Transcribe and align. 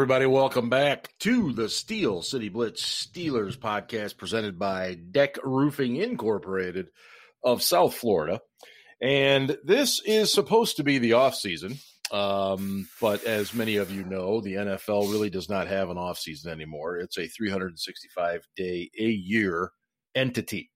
Everybody, 0.00 0.24
welcome 0.24 0.70
back 0.70 1.12
to 1.18 1.52
the 1.52 1.68
Steel 1.68 2.22
City 2.22 2.48
Blitz 2.48 2.82
Steelers 2.82 3.58
podcast 3.58 4.16
presented 4.16 4.58
by 4.58 4.94
Deck 4.94 5.36
Roofing 5.44 5.96
Incorporated 5.96 6.88
of 7.44 7.62
South 7.62 7.92
Florida. 7.92 8.40
And 9.02 9.58
this 9.62 10.00
is 10.06 10.32
supposed 10.32 10.78
to 10.78 10.84
be 10.84 10.96
the 10.96 11.12
off 11.12 11.34
season. 11.34 11.76
Um, 12.10 12.88
but 12.98 13.24
as 13.24 13.52
many 13.52 13.76
of 13.76 13.92
you 13.92 14.02
know, 14.02 14.40
the 14.40 14.54
NFL 14.54 15.12
really 15.12 15.28
does 15.28 15.50
not 15.50 15.68
have 15.68 15.90
an 15.90 15.98
off 15.98 16.18
season 16.18 16.50
anymore. 16.50 16.96
It's 16.96 17.18
a 17.18 17.28
365 17.28 18.40
day 18.56 18.90
a 18.98 19.04
year 19.04 19.70
entity 20.14 20.70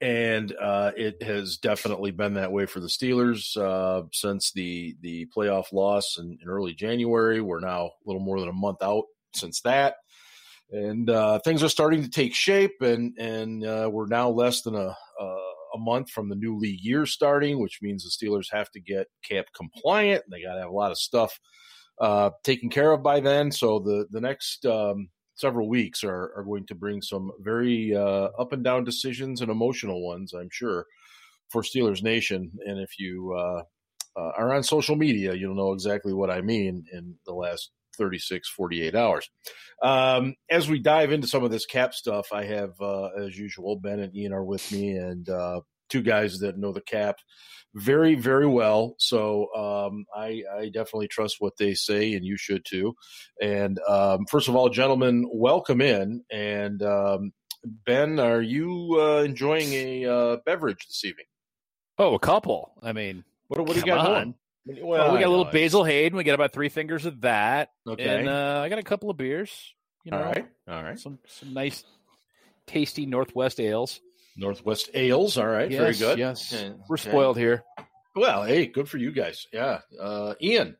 and 0.00 0.54
uh, 0.60 0.92
it 0.96 1.22
has 1.22 1.56
definitely 1.56 2.10
been 2.10 2.34
that 2.34 2.52
way 2.52 2.66
for 2.66 2.80
the 2.80 2.86
Steelers 2.86 3.56
uh, 3.56 4.06
since 4.12 4.52
the 4.52 4.96
the 5.00 5.26
playoff 5.36 5.72
loss 5.72 6.18
in, 6.18 6.38
in, 6.42 6.48
early 6.48 6.74
January. 6.74 7.40
We're 7.40 7.60
now 7.60 7.86
a 7.86 7.90
little 8.06 8.22
more 8.22 8.40
than 8.40 8.48
a 8.48 8.52
month 8.52 8.82
out 8.82 9.04
since 9.34 9.60
that, 9.62 9.96
and 10.70 11.10
uh, 11.10 11.40
things 11.40 11.62
are 11.62 11.68
starting 11.68 12.02
to 12.02 12.10
take 12.10 12.34
shape. 12.34 12.80
and 12.80 13.16
And 13.18 13.64
uh, 13.64 13.90
we're 13.92 14.06
now 14.06 14.30
less 14.30 14.62
than 14.62 14.74
a, 14.74 14.94
a 15.74 15.78
month 15.78 16.10
from 16.10 16.28
the 16.28 16.36
new 16.36 16.56
league 16.58 16.80
year 16.80 17.06
starting, 17.06 17.60
which 17.60 17.80
means 17.82 18.04
the 18.04 18.26
Steelers 18.26 18.52
have 18.52 18.70
to 18.72 18.80
get 18.80 19.06
cap 19.22 19.46
compliant. 19.54 20.24
They 20.30 20.42
got 20.42 20.54
to 20.54 20.60
have 20.60 20.70
a 20.70 20.74
lot 20.74 20.90
of 20.90 20.98
stuff 20.98 21.38
uh, 22.00 22.30
taken 22.44 22.70
care 22.70 22.92
of 22.92 23.02
by 23.02 23.20
then. 23.20 23.50
So 23.50 23.78
the 23.78 24.06
the 24.10 24.20
next 24.20 24.66
um, 24.66 25.08
several 25.38 25.68
weeks 25.68 26.02
are, 26.04 26.32
are 26.36 26.44
going 26.44 26.66
to 26.66 26.74
bring 26.74 27.00
some 27.00 27.30
very 27.40 27.94
uh, 27.94 28.28
up 28.38 28.52
and 28.52 28.64
down 28.64 28.84
decisions 28.84 29.40
and 29.40 29.50
emotional 29.50 30.04
ones, 30.04 30.34
I'm 30.34 30.50
sure, 30.50 30.86
for 31.48 31.62
Steelers 31.62 32.02
Nation. 32.02 32.50
And 32.66 32.80
if 32.80 32.98
you 32.98 33.34
uh, 33.34 33.62
uh, 34.16 34.32
are 34.36 34.54
on 34.54 34.62
social 34.62 34.96
media, 34.96 35.34
you'll 35.34 35.54
know 35.54 35.72
exactly 35.72 36.12
what 36.12 36.30
I 36.30 36.40
mean 36.40 36.84
in 36.92 37.14
the 37.24 37.32
last 37.32 37.70
36, 37.96 38.48
48 38.48 38.94
hours. 38.94 39.30
Um, 39.82 40.34
as 40.50 40.68
we 40.68 40.80
dive 40.80 41.12
into 41.12 41.28
some 41.28 41.44
of 41.44 41.50
this 41.50 41.66
cap 41.66 41.94
stuff, 41.94 42.32
I 42.32 42.44
have, 42.44 42.72
uh, 42.80 43.08
as 43.18 43.38
usual, 43.38 43.76
Ben 43.76 44.00
and 44.00 44.14
Ian 44.16 44.32
are 44.32 44.44
with 44.44 44.70
me, 44.72 44.96
and 44.96 45.28
uh, 45.28 45.60
two 45.88 46.02
guys 46.02 46.40
that 46.40 46.58
know 46.58 46.72
the 46.72 46.80
cap 46.80 47.16
very, 47.74 48.14
very 48.14 48.46
well. 48.46 48.94
So 48.98 49.54
um, 49.54 50.06
I, 50.14 50.42
I, 50.56 50.68
definitely 50.68 51.08
trust 51.08 51.36
what 51.38 51.56
they 51.58 51.74
say, 51.74 52.14
and 52.14 52.24
you 52.24 52.36
should 52.36 52.64
too. 52.64 52.94
And 53.40 53.78
um, 53.86 54.26
first 54.30 54.48
of 54.48 54.56
all, 54.56 54.68
gentlemen, 54.68 55.28
welcome 55.32 55.80
in. 55.80 56.24
And 56.30 56.82
um, 56.82 57.32
Ben, 57.84 58.18
are 58.18 58.40
you 58.40 58.96
uh, 59.00 59.22
enjoying 59.22 59.72
a 59.72 60.06
uh, 60.06 60.36
beverage 60.46 60.86
this 60.86 61.04
evening? 61.04 61.26
Oh, 61.98 62.14
a 62.14 62.18
couple. 62.18 62.72
I 62.82 62.92
mean, 62.92 63.24
what, 63.48 63.60
what 63.60 63.72
do 63.74 63.80
you 63.80 63.86
got 63.86 63.98
on. 63.98 64.06
going? 64.06 64.34
Well, 64.82 65.14
we 65.14 65.20
got 65.20 65.28
a 65.28 65.30
little 65.30 65.46
Basil 65.46 65.82
Hayden. 65.82 66.16
We 66.16 66.24
got 66.24 66.34
about 66.34 66.52
three 66.52 66.68
fingers 66.68 67.06
of 67.06 67.22
that. 67.22 67.70
Okay. 67.88 68.20
And 68.20 68.28
uh, 68.28 68.60
I 68.62 68.68
got 68.68 68.78
a 68.78 68.82
couple 68.82 69.08
of 69.08 69.16
beers. 69.16 69.74
You 70.04 70.12
know, 70.12 70.18
all 70.18 70.24
right. 70.24 70.46
All 70.68 70.82
right. 70.82 70.98
Some 70.98 71.18
some 71.26 71.54
nice, 71.54 71.84
tasty 72.66 73.06
Northwest 73.06 73.60
ales. 73.60 74.00
Northwest 74.38 74.90
Ales. 74.94 75.36
All 75.36 75.46
right, 75.46 75.70
yes, 75.70 75.80
very 75.80 75.94
good. 75.94 76.18
Yes, 76.18 76.52
okay. 76.52 76.74
we're 76.88 76.96
spoiled 76.96 77.36
here. 77.36 77.64
Well, 78.14 78.44
hey, 78.44 78.66
good 78.66 78.88
for 78.88 78.96
you 78.96 79.12
guys. 79.12 79.46
Yeah, 79.52 79.80
uh, 80.00 80.34
Ian. 80.40 80.76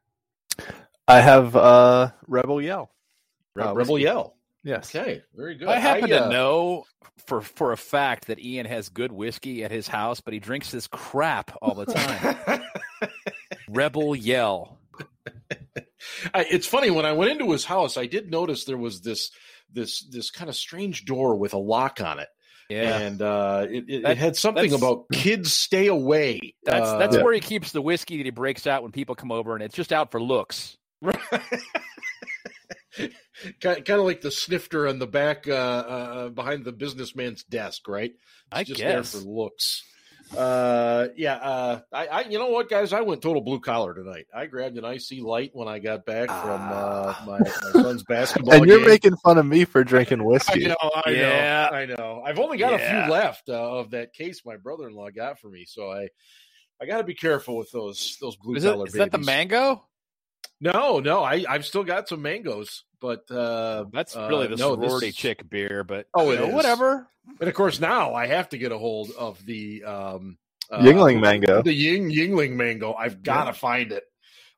I 1.06 1.20
have 1.20 1.54
uh, 1.54 2.10
Rebel 2.26 2.62
Yell. 2.62 2.91
Re- 3.54 3.64
uh, 3.64 3.74
Rebel 3.74 3.98
Yell. 3.98 4.34
Yes. 4.64 4.94
Okay, 4.94 5.22
very 5.34 5.56
good. 5.56 5.68
I 5.68 5.78
happen 5.78 6.12
I, 6.12 6.16
uh, 6.16 6.24
to 6.24 6.30
know 6.30 6.84
for 7.26 7.41
for 7.41 7.72
a 7.72 7.76
fact 7.76 8.28
that 8.28 8.38
Ian 8.38 8.66
has 8.66 8.88
good 8.88 9.12
whiskey 9.12 9.64
at 9.64 9.70
his 9.70 9.88
house, 9.88 10.20
but 10.20 10.32
he 10.32 10.41
drinks 10.41 10.70
this 10.70 10.86
crap 10.86 11.56
all 11.60 11.74
the 11.74 11.86
time. 11.86 12.62
Rebel 13.68 14.14
Yell. 14.16 14.78
I, 16.34 16.47
it's 16.50 16.66
funny 16.66 16.91
when 16.91 17.06
I 17.06 17.12
went 17.12 17.30
into 17.30 17.50
his 17.50 17.64
house, 17.64 17.97
I 17.97 18.06
did 18.06 18.30
notice 18.30 18.64
there 18.64 18.76
was 18.76 19.00
this 19.00 19.30
this 19.72 20.00
this 20.10 20.30
kind 20.30 20.48
of 20.48 20.56
strange 20.56 21.04
door 21.04 21.36
with 21.36 21.54
a 21.54 21.58
lock 21.58 22.00
on 22.00 22.18
it. 22.18 22.28
Yeah, 22.68 22.98
and 22.98 23.22
uh, 23.22 23.66
it, 23.70 23.84
it, 23.88 24.02
that, 24.02 24.12
it, 24.12 24.18
had 24.18 24.36
something 24.36 24.74
about 24.74 25.06
kids 25.10 25.52
stay 25.52 25.86
away. 25.86 26.54
That's 26.64 26.86
uh, 26.86 26.98
that's 26.98 27.16
where 27.16 27.32
he 27.32 27.40
keeps 27.40 27.72
the 27.72 27.80
whiskey 27.80 28.18
that 28.18 28.24
he 28.24 28.30
breaks 28.30 28.66
out 28.66 28.82
when 28.82 28.92
people 28.92 29.14
come 29.14 29.32
over, 29.32 29.54
and 29.54 29.62
it's 29.62 29.74
just 29.74 29.92
out 29.92 30.10
for 30.10 30.22
looks. 30.22 30.76
Right. 31.06 31.16
kind, 33.60 33.88
of 33.88 34.04
like 34.04 34.20
the 34.20 34.32
snifter 34.32 34.88
on 34.88 34.98
the 34.98 35.06
back 35.06 35.46
uh, 35.46 35.52
uh, 35.52 36.28
behind 36.30 36.64
the 36.64 36.72
businessman's 36.72 37.44
desk, 37.44 37.86
right? 37.86 38.10
It's 38.10 38.20
I 38.50 38.64
just 38.64 38.80
guess. 38.80 39.12
there 39.12 39.20
for 39.20 39.28
looks. 39.28 39.84
Uh, 40.37 41.09
yeah. 41.16 41.34
Uh, 41.34 41.81
I, 41.93 42.06
I, 42.06 42.21
you 42.22 42.39
know 42.39 42.49
what, 42.49 42.69
guys? 42.69 42.93
I 42.93 43.00
went 43.00 43.22
total 43.22 43.43
blue 43.43 43.61
collar 43.61 43.94
tonight. 43.94 44.27
I 44.34 44.47
grabbed 44.47 44.77
an 44.77 44.84
icy 44.84 45.21
light 45.21 45.50
when 45.55 45.69
I 45.69 45.78
got 45.78 46.05
back 46.05 46.28
from 46.28 46.61
uh, 46.61 47.15
ah. 47.16 47.25
my, 47.27 47.39
my 47.39 47.83
son's 47.83 48.03
basketball. 48.09 48.55
and 48.55 48.66
you're 48.66 48.78
game. 48.78 48.89
making 48.89 49.16
fun 49.16 49.39
of 49.39 49.47
me 49.47 49.65
for 49.65 49.84
drinking 49.84 50.25
whiskey. 50.25 50.66
I 50.66 50.69
know. 50.69 50.77
I 51.06 51.11
yeah. 51.11 51.69
know. 51.71 51.77
I 51.77 51.87
know. 51.87 52.22
I've 52.25 52.39
only 52.39 52.59
got 52.59 52.72
yeah. 52.72 53.03
a 53.03 53.05
few 53.05 53.12
left 53.12 53.49
uh, 53.49 53.78
of 53.78 53.91
that 53.91 54.12
case 54.12 54.43
my 54.44 54.56
brother-in-law 54.56 55.11
got 55.11 55.41
for 55.41 55.49
me, 55.49 55.65
so 55.66 55.91
I, 55.91 56.09
I 56.81 56.87
got 56.87 56.99
to 56.99 57.05
be 57.05 57.15
careful 57.15 57.56
with 57.56 57.71
those 57.72 58.16
those 58.21 58.37
blue 58.37 58.56
is 58.56 58.65
collar. 58.65 58.84
It, 58.84 58.89
is 58.89 58.95
that 58.95 59.12
the 59.12 59.19
mango? 59.19 59.84
No, 60.60 60.99
no. 61.00 61.22
I 61.22 61.45
I've 61.49 61.65
still 61.65 61.84
got 61.84 62.09
some 62.09 62.22
mangoes, 62.22 62.84
but 63.00 63.31
uh, 63.31 63.86
that's 63.92 64.16
really 64.16 64.47
uh, 64.47 64.50
the 64.50 64.56
no, 64.56 64.75
sorority 64.75 65.12
chick 65.12 65.48
beer. 65.48 65.84
But 65.84 66.06
oh, 66.14 66.31
it 66.31 66.41
know, 66.41 66.48
whatever. 66.48 67.09
And 67.41 67.48
of 67.48 67.54
course, 67.54 67.81
now 67.81 68.14
I 68.14 68.26
have 68.26 68.48
to 68.50 68.59
get 68.59 68.72
a 68.72 68.78
hold 68.78 69.10
of 69.19 69.44
the 69.44 69.84
um, 69.84 70.38
uh, 70.70 70.81
Yuengling 70.81 71.20
mango. 71.20 71.62
The 71.62 71.72
Ying 71.72 72.10
Yuengling 72.10 72.54
mango. 72.54 72.94
I've 72.94 73.22
got 73.22 73.44
to 73.44 73.50
yeah. 73.50 73.53
find 73.53 73.92
it. 73.92 74.04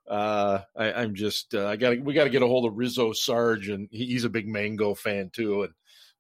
Uh, 0.09 0.62
I, 0.77 1.03
am 1.03 1.15
just 1.15 1.55
uh, 1.55 1.69
I 1.69 1.77
got 1.77 2.01
we 2.01 2.15
got 2.15 2.25
to 2.25 2.31
get 2.31 2.43
a 2.43 2.47
hold 2.47 2.67
of 2.67 2.77
Rizzo 2.77 3.12
Sarge, 3.12 3.69
and 3.69 3.89
he, 3.91 4.06
he's 4.06 4.25
a 4.25 4.31
big 4.31 4.49
mango 4.49 4.95
fan 4.95 5.31
too, 5.33 5.62
and 5.62 5.72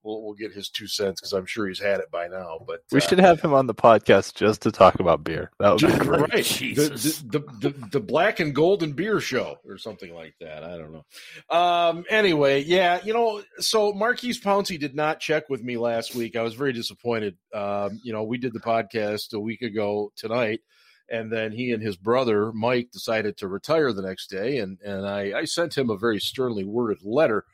we'll 0.02 0.22
we'll 0.22 0.34
get 0.34 0.52
his 0.52 0.68
two 0.68 0.86
cents 0.86 1.20
because 1.20 1.32
I'm 1.32 1.46
sure 1.46 1.68
he's 1.68 1.80
had 1.80 2.00
it 2.00 2.10
by 2.10 2.28
now. 2.28 2.60
But 2.66 2.80
we 2.92 2.98
uh, 2.98 3.00
should 3.00 3.18
have 3.18 3.40
him 3.40 3.52
on 3.52 3.66
the 3.66 3.74
podcast 3.74 4.34
just 4.34 4.62
to 4.62 4.72
talk 4.72 5.00
about 5.00 5.24
beer. 5.24 5.50
That 5.58 5.72
would 5.72 5.80
be 5.80 6.04
great. 6.04 6.20
Right, 6.32 6.44
the, 6.44 7.24
the, 7.30 7.68
the, 7.68 7.88
the, 7.92 8.00
black 8.00 8.40
and 8.40 8.54
golden 8.54 8.92
beer 8.92 9.20
show 9.20 9.56
or 9.66 9.78
something 9.78 10.14
like 10.14 10.34
that. 10.40 10.64
I 10.64 10.78
don't 10.78 10.92
know. 10.92 11.56
Um. 11.56 12.04
Anyway, 12.08 12.64
yeah, 12.64 13.00
you 13.04 13.12
know, 13.12 13.42
so 13.58 13.92
Maurkice 13.92 14.40
Pouncey 14.40 14.78
did 14.78 14.94
not 14.94 15.20
check 15.20 15.48
with 15.48 15.62
me 15.62 15.76
last 15.76 16.14
week. 16.14 16.36
I 16.36 16.42
was 16.42 16.54
very 16.54 16.72
disappointed. 16.72 17.36
Um. 17.54 18.00
You 18.02 18.12
know, 18.12 18.24
we 18.24 18.38
did 18.38 18.52
the 18.52 18.60
podcast 18.60 19.32
a 19.34 19.40
week 19.40 19.62
ago 19.62 20.12
tonight. 20.16 20.60
And 21.12 21.32
then 21.32 21.50
he 21.50 21.72
and 21.72 21.82
his 21.82 21.96
brother 21.96 22.52
Mike 22.52 22.92
decided 22.92 23.36
to 23.38 23.48
retire 23.48 23.92
the 23.92 24.00
next 24.00 24.30
day, 24.30 24.58
and 24.58 24.78
and 24.84 25.04
I, 25.04 25.40
I 25.40 25.44
sent 25.44 25.76
him 25.76 25.90
a 25.90 25.96
very 25.96 26.20
sternly 26.20 26.62
worded 26.62 26.98
letter 27.02 27.46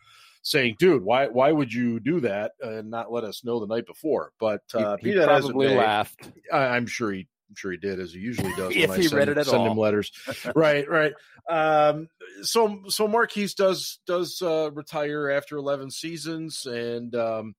saying, 0.47 0.77
"Dude, 0.79 1.03
why 1.03 1.27
why 1.27 1.51
would 1.51 1.73
you 1.73 1.99
do 1.99 2.21
that 2.21 2.53
and 2.61 2.91
not 2.91 3.13
let 3.13 3.25
us 3.25 3.45
know 3.45 3.61
the 3.61 3.67
night 3.67 3.87
before?" 3.87 4.33
But 4.39 4.63
uh, 4.73 4.97
he, 4.99 5.13
he 5.13 5.23
probably 5.23 5.75
laughed. 5.75 6.31
I, 6.53 6.77
am 6.77 6.87
sure 6.87 7.13
he 7.13 7.27
I'm 7.49 7.57
sure 7.57 7.73
he 7.73 7.79
did, 7.79 8.01
as 8.01 8.13
he 8.13 8.21
usually 8.21 8.53
does. 8.55 8.73
if 8.77 8.89
when 8.89 9.01
he 9.01 9.07
I 9.07 9.09
send, 9.09 9.19
read 9.19 9.29
it 9.29 9.39
at 9.39 9.47
send 9.47 9.59
all. 9.59 9.73
him 9.73 9.79
letters, 9.79 10.13
right, 10.55 10.89
right. 10.89 11.13
Um, 11.49 12.09
so, 12.43 12.83
so 12.89 13.09
Maurkice 13.09 13.55
does 13.55 13.99
does 14.07 14.41
uh, 14.41 14.71
retire 14.73 15.31
after 15.31 15.57
eleven 15.57 15.91
seasons, 15.91 16.65
and 16.65 17.15
um, 17.15 17.55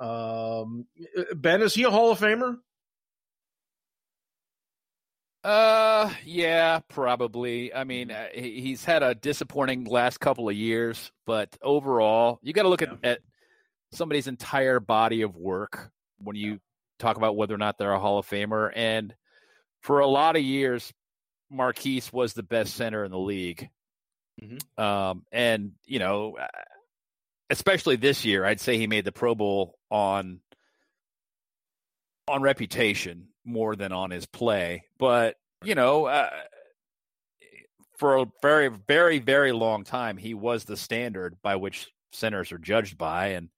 um, 0.00 0.86
Ben 1.34 1.62
is 1.62 1.74
he 1.74 1.82
a 1.82 1.90
Hall 1.90 2.12
of 2.12 2.20
Famer? 2.20 2.56
Uh, 5.44 6.12
yeah, 6.24 6.80
probably. 6.88 7.72
I 7.72 7.84
mean, 7.84 8.10
uh, 8.10 8.26
he's 8.34 8.84
had 8.84 9.02
a 9.02 9.14
disappointing 9.14 9.84
last 9.84 10.18
couple 10.18 10.48
of 10.48 10.54
years, 10.54 11.12
but 11.26 11.56
overall, 11.62 12.40
you 12.42 12.52
got 12.52 12.64
to 12.64 12.68
look 12.68 12.80
yeah. 12.80 12.94
at, 13.02 13.04
at 13.04 13.18
somebody's 13.92 14.26
entire 14.26 14.80
body 14.80 15.22
of 15.22 15.36
work 15.36 15.90
when 16.18 16.36
you 16.36 16.52
yeah. 16.52 16.58
talk 16.98 17.16
about 17.16 17.36
whether 17.36 17.54
or 17.54 17.58
not 17.58 17.78
they're 17.78 17.92
a 17.92 18.00
Hall 18.00 18.18
of 18.18 18.28
Famer. 18.28 18.70
And 18.74 19.14
for 19.80 20.00
a 20.00 20.06
lot 20.06 20.36
of 20.36 20.42
years, 20.42 20.92
Maurkice 21.50 22.12
was 22.12 22.34
the 22.34 22.42
best 22.42 22.74
center 22.74 23.04
in 23.04 23.10
the 23.10 23.18
league. 23.18 23.70
Mm-hmm. 24.42 24.82
Um, 24.82 25.24
and 25.32 25.72
you 25.86 25.98
know, 25.98 26.36
uh, 26.36 26.46
especially 27.50 27.96
this 27.96 28.24
year, 28.24 28.44
I'd 28.44 28.60
say 28.60 28.76
he 28.76 28.86
made 28.86 29.04
the 29.04 29.12
Pro 29.12 29.34
Bowl 29.34 29.78
on 29.90 30.40
on 32.28 32.42
reputation 32.42 33.28
more 33.48 33.74
than 33.74 33.92
on 33.92 34.10
his 34.10 34.26
play. 34.26 34.84
But 34.98 35.36
you 35.64 35.74
know, 35.74 36.04
uh, 36.06 36.30
for 37.96 38.18
a 38.18 38.26
very, 38.42 38.68
very, 38.68 39.18
very 39.18 39.52
long 39.52 39.84
time, 39.84 40.16
he 40.16 40.34
was 40.34 40.64
the 40.64 40.76
standard 40.76 41.36
by 41.42 41.56
which 41.56 41.88
centers 42.12 42.52
are 42.52 42.58
judged 42.58 42.96
by, 42.96 43.28
and 43.28 43.48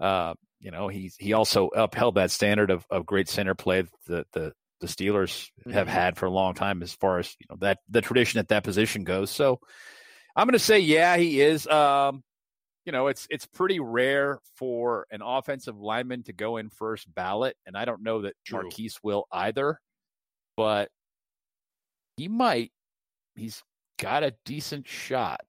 uh, 0.00 0.34
you 0.60 0.70
know, 0.70 0.88
he's 0.88 1.16
he 1.16 1.32
also 1.32 1.68
upheld 1.68 2.16
that 2.16 2.30
standard 2.30 2.70
of, 2.70 2.84
of 2.90 3.06
great 3.06 3.28
center 3.28 3.54
play 3.54 3.84
that 4.08 4.26
the 4.32 4.52
the 4.80 4.86
Steelers 4.86 5.50
mm-hmm. 5.60 5.70
have 5.70 5.88
had 5.88 6.16
for 6.16 6.26
a 6.26 6.30
long 6.30 6.54
time, 6.54 6.82
as 6.82 6.92
far 6.92 7.18
as 7.18 7.34
you 7.38 7.46
know 7.48 7.56
that 7.60 7.78
the 7.88 8.02
tradition 8.02 8.40
at 8.40 8.48
that 8.48 8.64
position 8.64 9.04
goes. 9.04 9.30
So, 9.30 9.60
I'm 10.34 10.46
going 10.46 10.52
to 10.52 10.58
say, 10.58 10.80
yeah, 10.80 11.16
he 11.16 11.40
is. 11.40 11.66
Um, 11.66 12.22
you 12.86 12.92
know, 12.92 13.08
it's 13.08 13.26
it's 13.28 13.46
pretty 13.46 13.80
rare 13.80 14.38
for 14.54 15.06
an 15.10 15.20
offensive 15.20 15.76
lineman 15.76 16.22
to 16.22 16.32
go 16.32 16.56
in 16.56 16.70
first 16.70 17.12
ballot, 17.12 17.56
and 17.66 17.76
I 17.76 17.84
don't 17.84 18.02
know 18.02 18.22
that 18.22 18.34
True. 18.44 18.62
Maurkice 18.62 19.02
will 19.02 19.26
either, 19.32 19.80
but 20.56 20.88
he 22.16 22.28
might. 22.28 22.70
He's 23.34 23.62
got 23.98 24.22
a 24.22 24.34
decent 24.44 24.86
shot. 24.86 25.40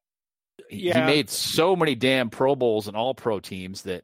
yeah. 0.71 0.99
he 0.99 1.05
made 1.05 1.29
so 1.29 1.75
many 1.75 1.93
damn 1.93 2.31
Pro 2.31 2.55
Bowls 2.55 2.87
and 2.87 2.97
All 2.97 3.13
Pro 3.13 3.39
teams 3.39 3.83
that 3.83 4.03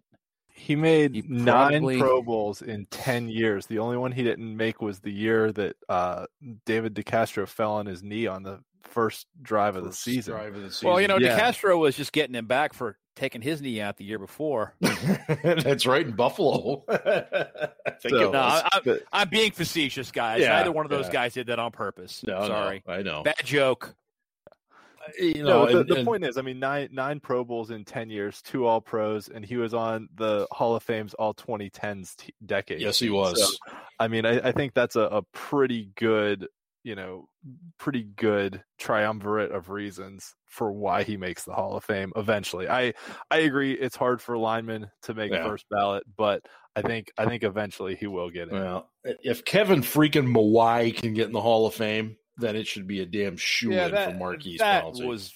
he 0.54 0.76
made 0.76 1.16
he 1.16 1.24
probably... 1.24 1.96
nine 1.96 2.00
Pro 2.00 2.22
Bowls 2.22 2.62
in 2.62 2.86
ten 2.92 3.30
years. 3.30 3.66
The 3.66 3.80
only 3.80 3.98
one 3.98 4.12
he 4.12 4.24
didn't 4.24 4.56
make 4.56 4.80
was 4.80 5.00
the 5.00 5.12
year 5.12 5.52
that 5.54 5.76
uh, 5.90 6.28
David 6.68 6.94
DeCastro 6.94 7.48
fell 7.48 7.74
on 7.74 7.88
his 7.88 8.04
knee 8.04 8.28
on 8.28 8.44
the 8.44 8.60
first 8.84 9.28
drive, 9.42 9.76
first 9.76 9.86
of, 9.86 9.92
the 9.92 9.98
season. 9.98 10.34
drive 10.34 10.56
of 10.56 10.62
the 10.62 10.72
season. 10.72 10.90
Well, 10.90 11.02
you 11.02 11.08
know, 11.08 11.18
yeah. 11.18 11.40
DeCastro 11.40 11.80
was 11.80 11.96
just 11.96 12.12
getting 12.12 12.36
him 12.36 12.46
back 12.46 12.74
for 12.74 12.98
taking 13.16 13.42
his 13.42 13.62
knee 13.62 13.80
out 13.80 13.98
the 13.98 14.06
year 14.06 14.20
before. 14.20 14.76
That's 15.44 15.86
right 15.86 16.06
in 16.06 16.16
Buffalo. 16.16 16.84
so, 16.90 18.10
no, 18.10 18.32
I, 18.34 19.00
am 19.12 19.30
being 19.30 19.52
facetious, 19.52 20.12
guys. 20.12 20.42
Yeah, 20.42 20.58
Neither 20.58 20.72
one 20.72 20.86
of 20.86 20.90
those 20.90 21.06
yeah. 21.08 21.14
guys 21.14 21.34
did 21.34 21.48
that 21.48 21.60
on 21.60 21.72
purpose. 21.72 22.24
No, 22.26 22.48
sorry, 22.48 22.84
no, 22.88 22.94
I 22.94 23.02
know. 23.02 23.24
Bad 23.24 23.36
joke 23.44 23.96
uh, 25.04 25.12
you 25.20 25.44
know, 25.44 25.66
no, 25.66 25.72
the, 25.72 25.80
and, 25.80 25.90
the 25.90 25.96
and, 25.98 26.06
point 26.06 26.24
is, 26.24 26.38
I 26.38 26.42
mean, 26.42 26.60
nine 26.60 26.90
nine 26.92 27.20
Pro 27.20 27.44
Bowls 27.44 27.72
in 27.72 27.86
ten 27.86 28.10
years, 28.10 28.42
two 28.42 28.66
All 28.66 28.82
Pros, 28.82 29.28
and 29.28 29.46
he 29.46 29.58
was 29.58 29.74
on 29.74 30.10
the 30.16 30.48
Hall 30.52 30.76
of 30.76 30.84
Fame's 30.84 31.14
All 31.14 31.34
2010s 31.34 32.16
t- 32.16 32.34
decade. 32.46 32.82
Yes, 32.82 33.00
he 33.00 33.10
was. 33.10 33.42
So, 33.42 33.74
I 34.00 34.08
mean, 34.08 34.26
I, 34.26 34.50
I, 34.50 34.52
think 34.52 34.74
that's 34.74 34.96
a, 34.96 35.02
a 35.02 35.22
pretty 35.34 35.90
good, 35.96 36.48
you 36.84 36.96
know, 36.96 37.28
pretty 37.78 38.04
good 38.04 38.64
triumvirate 38.78 39.52
of 39.52 39.70
reasons 39.70 40.36
for 40.46 40.72
why 40.72 41.04
he 41.04 41.18
makes 41.18 41.44
the 41.44 41.54
Hall 41.54 41.76
of 41.76 41.84
Fame 41.84 42.12
eventually. 42.16 42.70
I 42.70 42.94
I 43.32 43.40
agree, 43.40 43.74
it's 43.74 43.96
hard 43.96 44.22
for 44.22 44.38
linemen 44.38 44.90
to 45.04 45.14
make 45.14 45.32
yeah. 45.32 45.48
first 45.48 45.66
ballot, 45.70 46.04
but 46.18 46.46
I 46.76 46.82
think 46.82 47.12
I 47.18 47.26
think 47.26 47.44
eventually 47.44 47.96
he 47.96 48.08
will 48.08 48.30
get 48.30 48.50
it. 48.50 48.54
Well, 48.54 48.90
if 49.04 49.46
Kevin 49.46 49.82
freaking 49.82 50.28
Mawae 50.28 50.96
can 50.96 51.14
get 51.14 51.28
in 51.28 51.34
the 51.34 51.42
Hall 51.42 51.66
of 51.66 51.74
Fame, 51.74 52.18
then 52.38 52.56
it 52.56 52.68
should 52.68 52.88
be 52.88 53.02
a 53.02 53.06
damn 53.06 53.38
shoe 53.38 53.74
yeah, 53.74 53.88
in 53.88 54.12
for 54.12 54.18
Maurkice 54.18 54.60
that 54.60 54.84
Pouncey. 54.84 55.08
was 55.08 55.34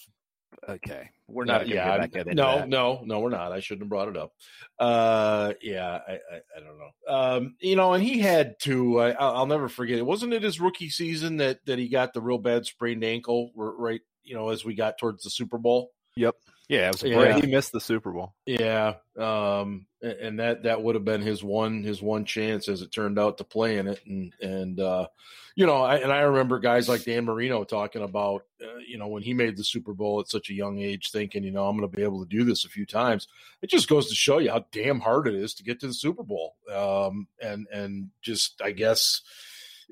okay. 0.68 1.10
We're 1.30 1.46
not. 1.46 1.68
Yeah, 1.68 2.08
yeah 2.12 2.24
no, 2.34 2.66
no, 2.66 3.02
no, 3.04 3.20
we're 3.20 3.30
not. 3.30 3.52
I 3.52 3.60
shouldn't 3.60 3.84
have 3.84 3.90
brought 3.90 4.08
it 4.08 4.16
up. 4.16 4.32
Uh, 4.80 5.54
yeah, 5.62 6.00
I, 6.08 6.14
I, 6.14 6.36
I 6.56 6.60
don't 6.60 6.78
know. 6.78 6.90
Um, 7.08 7.56
you 7.60 7.76
know, 7.76 7.94
and 7.94 8.04
he 8.04 8.20
had 8.20 8.56
to. 8.62 9.02
I, 9.02 9.12
I'll 9.12 9.46
never 9.46 9.68
forget. 9.68 9.98
It 9.98 10.06
wasn't 10.06 10.34
it 10.34 10.44
his 10.44 10.62
rookie 10.62 10.90
season 10.90 11.38
that 11.38 11.60
that 11.66 11.80
he 11.80 11.90
got 11.90 12.14
the 12.14 12.22
real 12.22 12.38
bad 12.38 12.66
sprained 12.66 13.04
ankle 13.04 13.52
right. 13.56 14.02
You 14.24 14.36
know, 14.36 14.50
as 14.50 14.64
we 14.64 14.74
got 14.74 14.98
towards 14.98 15.24
the 15.24 15.30
Super 15.30 15.58
Bowl. 15.58 15.92
Yep. 16.16 16.36
Yeah, 16.70 16.92
yeah. 17.02 17.40
he 17.40 17.48
missed 17.48 17.72
the 17.72 17.80
Super 17.80 18.12
Bowl. 18.12 18.34
Yeah, 18.46 18.96
um, 19.18 19.86
and 20.02 20.40
that 20.40 20.64
that 20.64 20.82
would 20.82 20.96
have 20.96 21.06
been 21.06 21.22
his 21.22 21.42
one 21.42 21.82
his 21.84 22.02
one 22.02 22.26
chance, 22.26 22.68
as 22.68 22.82
it 22.82 22.92
turned 22.92 23.18
out, 23.18 23.38
to 23.38 23.46
play 23.46 23.78
in 23.78 23.88
it. 23.88 24.02
And 24.06 24.34
and 24.42 24.80
uh, 24.80 25.08
you 25.56 25.66
know, 25.66 25.78
I, 25.78 25.96
and 25.96 26.12
I 26.12 26.20
remember 26.20 26.60
guys 26.60 26.90
like 26.90 27.06
Dan 27.06 27.26
Marino 27.26 27.64
talking 27.64 28.04
about, 28.04 28.44
uh, 28.62 28.78
you 28.86 28.98
know, 28.98 29.08
when 29.08 29.24
he 29.24 29.34
made 29.34 29.58
the 29.58 29.64
Super 29.64 29.94
Bowl 29.94 30.20
at 30.20 30.30
such 30.30 30.50
a 30.50 30.54
young 30.54 30.78
age, 30.80 31.10
thinking, 31.10 31.44
you 31.44 31.52
know, 31.52 31.68
I'm 31.68 31.78
going 31.78 31.90
to 31.90 31.96
be 31.96 32.04
able 32.04 32.24
to 32.24 32.30
do 32.30 32.44
this 32.44 32.64
a 32.64 32.70
few 32.70 32.86
times. 32.86 33.28
It 33.62 33.70
just 33.72 33.90
goes 33.90 34.08
to 34.10 34.16
show 34.16 34.38
you 34.38 34.52
how 34.52 34.66
damn 34.72 35.00
hard 35.00 35.28
it 35.28 35.34
is 35.36 35.56
to 35.56 35.64
get 35.64 35.80
to 35.80 35.88
the 35.88 35.94
Super 35.94 36.24
Bowl, 36.24 36.56
um, 36.72 37.28
and 37.42 37.66
and 37.72 38.10
just 38.22 38.62
I 38.62 38.72
guess 38.72 39.22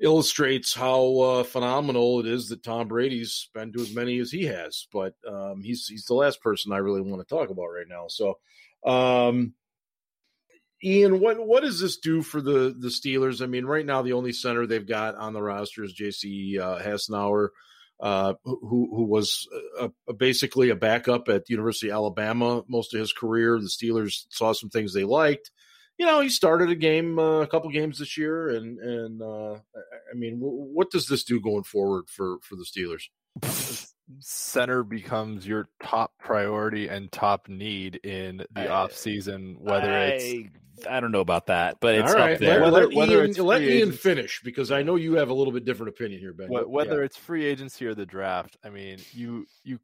illustrates 0.00 0.74
how 0.74 1.18
uh, 1.20 1.42
phenomenal 1.42 2.20
it 2.20 2.26
is 2.26 2.48
that 2.48 2.62
Tom 2.62 2.88
Brady's 2.88 3.48
been 3.54 3.72
to 3.72 3.80
as 3.80 3.94
many 3.94 4.18
as 4.18 4.30
he 4.30 4.44
has. 4.44 4.86
But 4.92 5.14
um, 5.26 5.62
he's 5.62 5.86
he's 5.86 6.04
the 6.04 6.14
last 6.14 6.42
person 6.42 6.72
I 6.72 6.78
really 6.78 7.00
want 7.00 7.26
to 7.26 7.34
talk 7.34 7.50
about 7.50 7.66
right 7.66 7.88
now. 7.88 8.06
So, 8.08 8.38
um, 8.84 9.54
Ian, 10.82 11.20
what 11.20 11.44
what 11.44 11.62
does 11.62 11.80
this 11.80 11.96
do 11.98 12.22
for 12.22 12.40
the 12.40 12.74
the 12.78 12.88
Steelers? 12.88 13.42
I 13.42 13.46
mean, 13.46 13.64
right 13.64 13.86
now 13.86 14.02
the 14.02 14.12
only 14.12 14.32
center 14.32 14.66
they've 14.66 14.86
got 14.86 15.14
on 15.14 15.32
the 15.32 15.42
roster 15.42 15.84
is 15.84 15.92
J.C. 15.92 16.58
Uh. 16.58 16.78
Uh, 17.98 18.34
who 18.44 18.90
who 18.94 19.04
was 19.06 19.48
a, 19.80 19.90
a, 20.06 20.12
basically 20.12 20.68
a 20.68 20.76
backup 20.76 21.30
at 21.30 21.48
University 21.48 21.88
of 21.88 21.94
Alabama 21.94 22.62
most 22.68 22.92
of 22.92 23.00
his 23.00 23.14
career. 23.14 23.58
The 23.58 23.68
Steelers 23.68 24.26
saw 24.28 24.52
some 24.52 24.68
things 24.68 24.92
they 24.92 25.04
liked 25.04 25.50
you 25.98 26.06
know, 26.06 26.20
he 26.20 26.28
started 26.28 26.70
a 26.70 26.74
game, 26.74 27.18
uh, 27.18 27.40
a 27.40 27.46
couple 27.46 27.70
games 27.70 27.98
this 27.98 28.16
year, 28.16 28.50
and 28.50 28.78
and 28.78 29.22
uh, 29.22 29.54
I 29.54 30.14
mean, 30.14 30.40
w- 30.40 30.72
what 30.72 30.90
does 30.90 31.06
this 31.06 31.24
do 31.24 31.40
going 31.40 31.64
forward 31.64 32.08
for 32.08 32.38
for 32.42 32.56
the 32.56 32.64
Steelers? 32.64 33.08
Center 34.20 34.84
becomes 34.84 35.46
your 35.46 35.68
top 35.82 36.12
priority 36.18 36.88
and 36.88 37.10
top 37.10 37.48
need 37.48 37.96
in 37.96 38.44
the 38.52 38.68
I, 38.68 38.68
off 38.68 38.92
season. 38.92 39.56
Whether 39.58 39.90
I, 39.90 40.04
it's 40.04 40.50
I 40.88 41.00
don't 41.00 41.12
know 41.12 41.20
about 41.20 41.46
that, 41.46 41.78
but 41.80 41.94
it's 41.94 42.12
up 42.12 42.38
there. 42.38 42.60
Let, 42.60 42.72
whether, 42.72 42.88
whether 42.94 43.24
Ian, 43.24 43.44
let 43.44 43.62
Ian 43.62 43.92
finish 43.92 44.40
because 44.44 44.70
I 44.70 44.82
know 44.82 44.96
you 44.96 45.14
have 45.14 45.30
a 45.30 45.34
little 45.34 45.52
bit 45.52 45.64
different 45.64 45.90
opinion 45.90 46.20
here, 46.20 46.34
Ben. 46.34 46.48
Whether 46.50 46.98
yeah. 46.98 47.04
it's 47.04 47.16
free 47.16 47.44
agency 47.44 47.86
or 47.86 47.94
the 47.94 48.06
draft, 48.06 48.56
I 48.62 48.68
mean, 48.68 48.98
you 49.12 49.46
you 49.64 49.78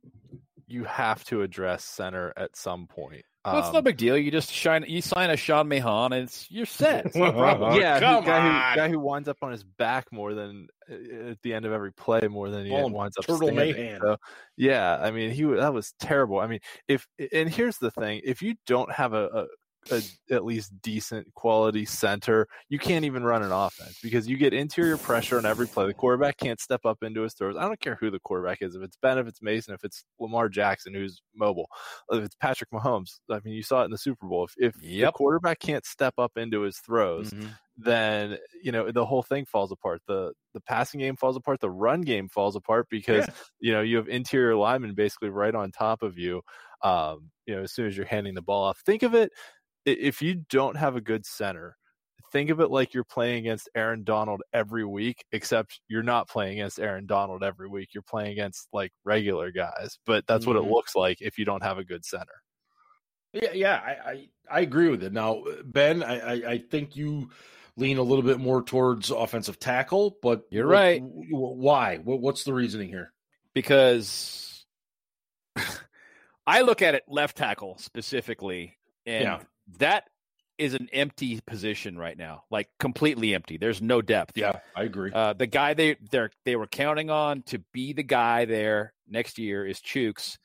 you 0.66 0.84
have 0.84 1.24
to 1.24 1.42
address 1.42 1.84
center 1.84 2.32
at 2.36 2.56
some 2.56 2.86
point. 2.86 3.24
Well, 3.44 3.58
it's 3.58 3.68
um, 3.68 3.74
no 3.74 3.82
big 3.82 3.96
deal. 3.96 4.16
You 4.16 4.30
just 4.30 4.52
shine, 4.52 4.84
you 4.86 5.02
sign 5.02 5.30
a 5.30 5.36
Sean 5.36 5.68
Mahan, 5.68 6.12
and 6.12 6.24
it's 6.24 6.48
you're 6.48 6.64
set. 6.64 7.06
It's 7.06 7.16
no 7.16 7.32
problem. 7.32 7.80
yeah, 7.80 7.98
Come 7.98 8.24
guy 8.24 8.38
on. 8.38 8.44
who 8.70 8.76
guy 8.76 8.88
who 8.88 9.00
winds 9.00 9.28
up 9.28 9.38
on 9.42 9.50
his 9.50 9.64
back 9.64 10.12
more 10.12 10.32
than 10.32 10.68
uh, 10.88 11.30
at 11.30 11.42
the 11.42 11.52
end 11.52 11.64
of 11.64 11.72
every 11.72 11.92
play 11.92 12.20
more 12.28 12.50
than 12.50 12.66
he 12.66 12.72
winds 12.72 13.16
up 13.18 13.26
Turtle 13.26 13.48
standing. 13.48 13.98
So, 14.00 14.16
yeah, 14.56 14.96
I 14.96 15.10
mean, 15.10 15.32
he 15.32 15.42
that 15.42 15.74
was 15.74 15.92
terrible. 15.98 16.38
I 16.38 16.46
mean, 16.46 16.60
if 16.86 17.08
and 17.32 17.48
here's 17.48 17.78
the 17.78 17.90
thing: 17.90 18.20
if 18.24 18.42
you 18.42 18.54
don't 18.66 18.92
have 18.92 19.12
a, 19.12 19.46
a 19.90 20.02
at 20.30 20.44
least 20.44 20.72
decent 20.82 21.32
quality 21.34 21.84
center, 21.84 22.46
you 22.68 22.78
can't 22.78 23.04
even 23.04 23.24
run 23.24 23.42
an 23.42 23.52
offense 23.52 23.98
because 24.02 24.28
you 24.28 24.36
get 24.36 24.54
interior 24.54 24.96
pressure 24.96 25.38
on 25.38 25.46
every 25.46 25.66
play. 25.66 25.86
The 25.86 25.94
quarterback 25.94 26.36
can't 26.36 26.60
step 26.60 26.84
up 26.84 27.02
into 27.02 27.22
his 27.22 27.34
throws. 27.34 27.56
I 27.56 27.62
don't 27.62 27.80
care 27.80 27.96
who 28.00 28.10
the 28.10 28.20
quarterback 28.20 28.62
is. 28.62 28.74
If 28.74 28.82
it's 28.82 28.96
Ben, 28.96 29.18
if 29.18 29.26
it's 29.26 29.42
Mason, 29.42 29.74
if 29.74 29.82
it's 29.84 30.04
Lamar 30.20 30.48
Jackson, 30.48 30.94
who's 30.94 31.20
mobile, 31.34 31.68
if 32.10 32.24
it's 32.24 32.36
Patrick 32.36 32.70
Mahomes. 32.70 33.18
I 33.30 33.40
mean, 33.44 33.54
you 33.54 33.62
saw 33.62 33.82
it 33.82 33.86
in 33.86 33.90
the 33.90 33.98
Super 33.98 34.26
Bowl. 34.26 34.44
If, 34.44 34.54
if 34.58 34.82
yep. 34.82 35.08
the 35.08 35.12
quarterback 35.12 35.58
can't 35.58 35.84
step 35.84 36.14
up 36.18 36.32
into 36.36 36.60
his 36.60 36.78
throws, 36.78 37.30
mm-hmm. 37.30 37.48
then 37.76 38.38
you 38.62 38.72
know 38.72 38.90
the 38.90 39.04
whole 39.06 39.22
thing 39.22 39.46
falls 39.46 39.72
apart. 39.72 40.02
the 40.06 40.32
The 40.54 40.60
passing 40.60 41.00
game 41.00 41.16
falls 41.16 41.36
apart. 41.36 41.60
The 41.60 41.70
run 41.70 42.02
game 42.02 42.28
falls 42.28 42.56
apart 42.56 42.86
because 42.90 43.26
yeah. 43.26 43.34
you 43.60 43.72
know 43.72 43.80
you 43.80 43.96
have 43.96 44.08
interior 44.08 44.56
linemen 44.56 44.94
basically 44.94 45.30
right 45.30 45.54
on 45.54 45.72
top 45.72 46.02
of 46.02 46.18
you. 46.18 46.42
Um, 46.82 47.30
you 47.46 47.54
know, 47.54 47.62
as 47.62 47.72
soon 47.72 47.86
as 47.86 47.96
you're 47.96 48.06
handing 48.06 48.34
the 48.34 48.42
ball 48.42 48.64
off, 48.64 48.80
think 48.84 49.02
of 49.02 49.14
it 49.14 49.30
if 49.84 50.22
you 50.22 50.34
don't 50.48 50.76
have 50.76 50.96
a 50.96 51.00
good 51.00 51.26
center, 51.26 51.76
think 52.32 52.50
of 52.50 52.60
it 52.60 52.70
like 52.70 52.94
you're 52.94 53.04
playing 53.04 53.38
against 53.38 53.68
Aaron 53.74 54.04
Donald 54.04 54.42
every 54.52 54.84
week, 54.84 55.24
except 55.32 55.80
you're 55.88 56.02
not 56.02 56.28
playing 56.28 56.54
against 56.58 56.80
Aaron 56.80 57.06
Donald 57.06 57.42
every 57.42 57.68
week. 57.68 57.90
You're 57.92 58.02
playing 58.02 58.32
against 58.32 58.68
like 58.72 58.92
regular 59.04 59.52
guys, 59.52 59.98
but 60.06 60.26
that's 60.26 60.42
mm-hmm. 60.42 60.54
what 60.54 60.56
it 60.56 60.64
mm-hmm. 60.64 60.72
looks 60.72 60.96
like 60.96 61.18
if 61.20 61.38
you 61.38 61.44
don't 61.44 61.62
have 61.62 61.78
a 61.78 61.84
good 61.84 62.04
center. 62.04 62.32
Yeah, 63.32 63.52
yeah, 63.52 63.80
I, 63.84 64.10
I, 64.10 64.28
I 64.50 64.60
agree 64.60 64.88
with 64.88 65.02
it. 65.02 65.12
Now, 65.12 65.44
Ben, 65.64 66.02
I, 66.02 66.18
I, 66.18 66.50
I, 66.50 66.58
think 66.58 66.96
you 66.96 67.30
lean 67.78 67.96
a 67.96 68.02
little 68.02 68.24
bit 68.24 68.38
more 68.38 68.62
towards 68.62 69.10
offensive 69.10 69.58
tackle, 69.58 70.18
but 70.20 70.42
you're 70.50 70.66
what, 70.66 70.72
right. 70.74 71.02
Why? 71.02 71.96
What, 71.96 72.20
what's 72.20 72.44
the 72.44 72.52
reasoning 72.52 72.88
here? 72.88 73.10
Because 73.54 74.66
I 76.46 76.60
look 76.60 76.82
at 76.82 76.94
it 76.94 77.04
left 77.08 77.38
tackle 77.38 77.78
specifically, 77.78 78.76
and 79.06 79.24
yeah 79.24 79.38
that 79.78 80.04
is 80.58 80.74
an 80.74 80.88
empty 80.92 81.40
position 81.46 81.98
right 81.98 82.16
now, 82.16 82.44
like 82.50 82.68
completely 82.78 83.34
empty. 83.34 83.56
There's 83.56 83.82
no 83.82 84.02
depth. 84.02 84.36
Yeah, 84.36 84.60
I 84.76 84.84
agree. 84.84 85.10
Uh, 85.12 85.32
the 85.32 85.46
guy 85.46 85.74
they 85.74 85.96
they 86.10 86.28
they 86.44 86.56
were 86.56 86.66
counting 86.66 87.10
on 87.10 87.42
to 87.44 87.58
be 87.72 87.92
the 87.92 88.02
guy 88.02 88.44
there 88.44 88.92
next 89.08 89.38
year 89.38 89.66
is 89.66 89.80
Chuks. 89.80 90.36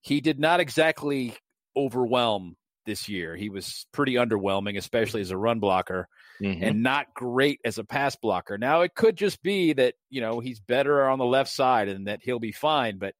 He 0.00 0.20
did 0.20 0.38
not 0.38 0.60
exactly 0.60 1.36
overwhelm 1.76 2.56
this 2.86 3.08
year. 3.08 3.36
He 3.36 3.50
was 3.50 3.86
pretty 3.92 4.14
underwhelming, 4.14 4.78
especially 4.78 5.20
as 5.20 5.32
a 5.32 5.36
run 5.36 5.58
blocker, 5.58 6.08
mm-hmm. 6.40 6.62
and 6.62 6.82
not 6.82 7.12
great 7.12 7.60
as 7.64 7.78
a 7.78 7.84
pass 7.84 8.16
blocker. 8.16 8.56
Now 8.56 8.82
it 8.82 8.94
could 8.94 9.16
just 9.16 9.42
be 9.42 9.72
that 9.74 9.94
you 10.08 10.20
know 10.20 10.40
he's 10.40 10.60
better 10.60 11.08
on 11.08 11.18
the 11.18 11.24
left 11.24 11.50
side 11.50 11.88
and 11.88 12.06
that 12.06 12.20
he'll 12.22 12.38
be 12.38 12.52
fine, 12.52 12.98
but 12.98 13.14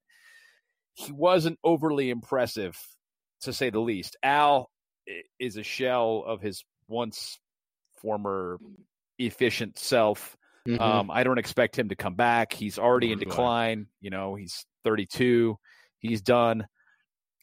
he 0.95 1.13
wasn't 1.13 1.59
overly 1.63 2.09
impressive 2.09 2.79
to 3.43 3.53
say 3.53 3.69
the 3.69 3.81
least. 3.81 4.17
Al 4.23 4.71
is 5.39 5.57
a 5.57 5.63
shell 5.63 6.25
of 6.27 6.41
his 6.41 6.65
once 6.89 7.39
former 8.01 8.59
efficient 9.19 9.79
self. 9.79 10.37
Mm-hmm. 10.67 10.83
Um, 10.83 11.11
I 11.11 11.23
don't 11.23 11.39
expect 11.39 11.79
him 11.79 11.91
to 11.91 11.97
come 11.97 12.15
back. 12.15 12.53
He's 12.53 12.79
already 12.79 13.13
in 13.13 13.19
decline. 13.19 13.87
You 14.01 14.11
know, 14.11 14.35
he's 14.35 14.67
32. 14.85 15.57
He's 15.99 16.23
done. 16.23 16.67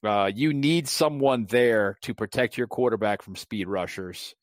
Uh, 0.03 0.29
you 0.33 0.53
need 0.53 0.87
someone 0.87 1.45
there 1.45 1.97
to 2.01 2.13
protect 2.13 2.57
your 2.57 2.67
quarterback 2.67 3.21
from 3.21 3.35
speed 3.35 3.67
rushers. 3.67 4.35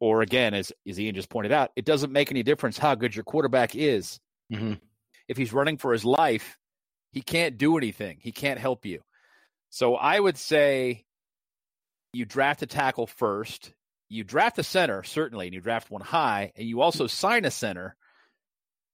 Or 0.00 0.22
again, 0.22 0.54
as, 0.54 0.72
as 0.88 0.98
Ian 0.98 1.14
just 1.14 1.30
pointed 1.30 1.52
out, 1.52 1.70
it 1.76 1.84
doesn't 1.84 2.12
make 2.12 2.30
any 2.30 2.42
difference 2.42 2.76
how 2.76 2.96
good 2.96 3.14
your 3.14 3.24
quarterback 3.24 3.76
is. 3.76 4.18
Mm-hmm. 4.52 4.74
If 5.28 5.36
he's 5.36 5.52
running 5.52 5.78
for 5.78 5.92
his 5.92 6.04
life, 6.04 6.58
he 7.12 7.22
can't 7.22 7.56
do 7.56 7.78
anything. 7.78 8.18
He 8.20 8.32
can't 8.32 8.58
help 8.58 8.84
you. 8.84 9.00
So 9.70 9.94
I 9.94 10.18
would 10.18 10.36
say 10.36 11.04
you 12.14 12.24
draft 12.24 12.62
a 12.62 12.66
tackle 12.66 13.06
first, 13.06 13.72
you 14.08 14.24
draft 14.24 14.58
a 14.58 14.62
center, 14.62 15.02
certainly, 15.02 15.46
and 15.46 15.54
you 15.54 15.60
draft 15.60 15.90
one 15.90 16.02
high, 16.02 16.52
and 16.56 16.66
you 16.66 16.80
also 16.80 17.06
sign 17.06 17.44
a 17.44 17.50
center. 17.50 17.96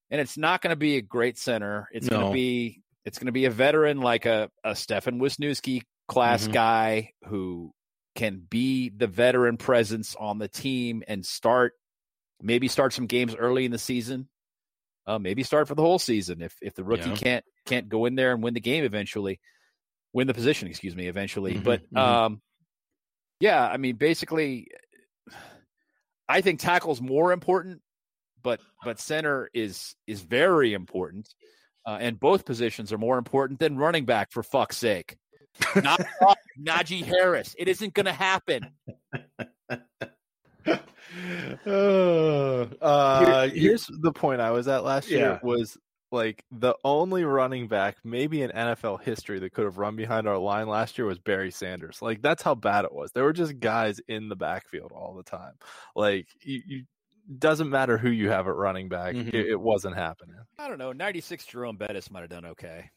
And 0.09 0.19
it's 0.19 0.37
not 0.37 0.61
going 0.61 0.71
to 0.71 0.77
be 0.77 0.97
a 0.97 1.01
great 1.01 1.37
center. 1.37 1.87
It's 1.93 2.09
no. 2.09 2.17
going 2.17 2.27
to 2.27 2.33
be 2.33 2.81
it's 3.05 3.17
going 3.17 3.27
to 3.27 3.31
be 3.31 3.45
a 3.45 3.49
veteran 3.49 4.01
like 4.01 4.25
a, 4.25 4.49
a 4.63 4.75
Stefan 4.75 5.19
Wisniewski 5.19 5.83
class 6.07 6.43
mm-hmm. 6.43 6.51
guy 6.51 7.11
who 7.25 7.73
can 8.15 8.45
be 8.49 8.89
the 8.89 9.07
veteran 9.07 9.57
presence 9.57 10.15
on 10.19 10.37
the 10.37 10.47
team 10.47 11.01
and 11.07 11.25
start 11.25 11.73
maybe 12.41 12.67
start 12.67 12.93
some 12.93 13.05
games 13.05 13.35
early 13.35 13.65
in 13.65 13.71
the 13.71 13.77
season. 13.77 14.27
Uh, 15.07 15.17
maybe 15.17 15.43
start 15.43 15.67
for 15.67 15.75
the 15.75 15.81
whole 15.81 15.99
season 15.99 16.41
if 16.41 16.55
if 16.61 16.75
the 16.75 16.83
rookie 16.83 17.09
yeah. 17.09 17.15
can't 17.15 17.45
can't 17.65 17.89
go 17.89 18.05
in 18.05 18.15
there 18.15 18.33
and 18.33 18.43
win 18.43 18.53
the 18.53 18.59
game 18.59 18.83
eventually, 18.83 19.39
win 20.13 20.27
the 20.27 20.33
position, 20.33 20.67
excuse 20.67 20.95
me, 20.95 21.07
eventually. 21.07 21.55
Mm-hmm, 21.55 21.63
but 21.63 21.81
mm-hmm. 21.85 21.97
um, 21.97 22.41
yeah, 23.41 23.67
I 23.67 23.77
mean, 23.77 23.95
basically, 23.95 24.67
I 26.29 26.41
think 26.41 26.59
tackle's 26.59 27.01
more 27.01 27.33
important, 27.33 27.81
but 28.43 28.61
but 28.85 28.99
center 28.99 29.49
is 29.53 29.95
is 30.07 30.21
very 30.21 30.73
important, 30.73 31.27
uh, 31.85 31.97
and 31.99 32.19
both 32.19 32.45
positions 32.45 32.93
are 32.93 32.99
more 32.99 33.17
important 33.17 33.59
than 33.59 33.77
running 33.77 34.05
back. 34.05 34.31
For 34.31 34.43
fuck's 34.43 34.77
sake, 34.77 35.17
not 35.75 36.05
Najee 36.61 37.03
Harris. 37.03 37.55
It 37.57 37.67
isn't 37.67 37.95
going 37.95 38.05
to 38.05 38.13
happen. 38.13 38.67
uh, 41.65 43.47
Here, 43.47 43.49
here's 43.49 43.87
the 43.87 44.11
point 44.13 44.39
I 44.39 44.51
was 44.51 44.67
at 44.67 44.83
last 44.83 45.09
year 45.09 45.39
was 45.41 45.77
like 46.11 46.43
the 46.51 46.75
only 46.83 47.23
running 47.23 47.67
back 47.67 47.97
maybe 48.03 48.41
in 48.41 48.51
NFL 48.51 49.01
history 49.01 49.39
that 49.39 49.53
could 49.53 49.65
have 49.65 49.77
run 49.77 49.95
behind 49.95 50.27
our 50.27 50.37
line 50.37 50.67
last 50.67 50.97
year 50.97 51.07
was 51.07 51.19
Barry 51.19 51.51
Sanders. 51.51 52.01
Like 52.01 52.21
that's 52.21 52.43
how 52.43 52.55
bad 52.55 52.85
it 52.85 52.93
was. 52.93 53.11
There 53.11 53.23
were 53.23 53.33
just 53.33 53.59
guys 53.59 53.99
in 54.07 54.29
the 54.29 54.35
backfield 54.35 54.91
all 54.91 55.15
the 55.15 55.23
time. 55.23 55.53
Like 55.95 56.27
you, 56.41 56.61
you 56.65 56.83
doesn't 57.37 57.69
matter 57.69 57.97
who 57.97 58.09
you 58.09 58.29
have 58.29 58.47
at 58.47 58.55
running 58.55 58.89
back. 58.89 59.15
Mm-hmm. 59.15 59.35
It, 59.35 59.47
it, 59.47 59.59
wasn't 59.59 59.95
happening. 59.95 60.35
I 60.57 60.67
don't 60.67 60.77
know. 60.77 60.91
96 60.91 61.45
Jerome 61.45 61.77
Bettis 61.77 62.11
might 62.11 62.21
have 62.21 62.29
done 62.29 62.45
okay. 62.45 62.89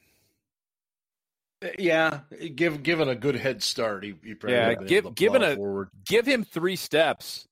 Uh, 1.65 1.69
yeah, 1.79 2.21
give 2.55 2.83
given 2.83 3.09
a 3.09 3.15
good 3.15 3.37
head 3.37 3.63
start, 3.63 4.03
he, 4.03 4.15
he 4.25 4.35
yeah 4.49 4.75
give 4.75 5.15
given 5.15 5.43
a 5.43 5.55
forward. 5.55 5.89
give 6.05 6.27
him 6.27 6.45
three 6.45 6.77
steps, 6.77 7.47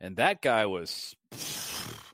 and 0.00 0.16
that 0.16 0.42
guy 0.42 0.66
was 0.66 1.14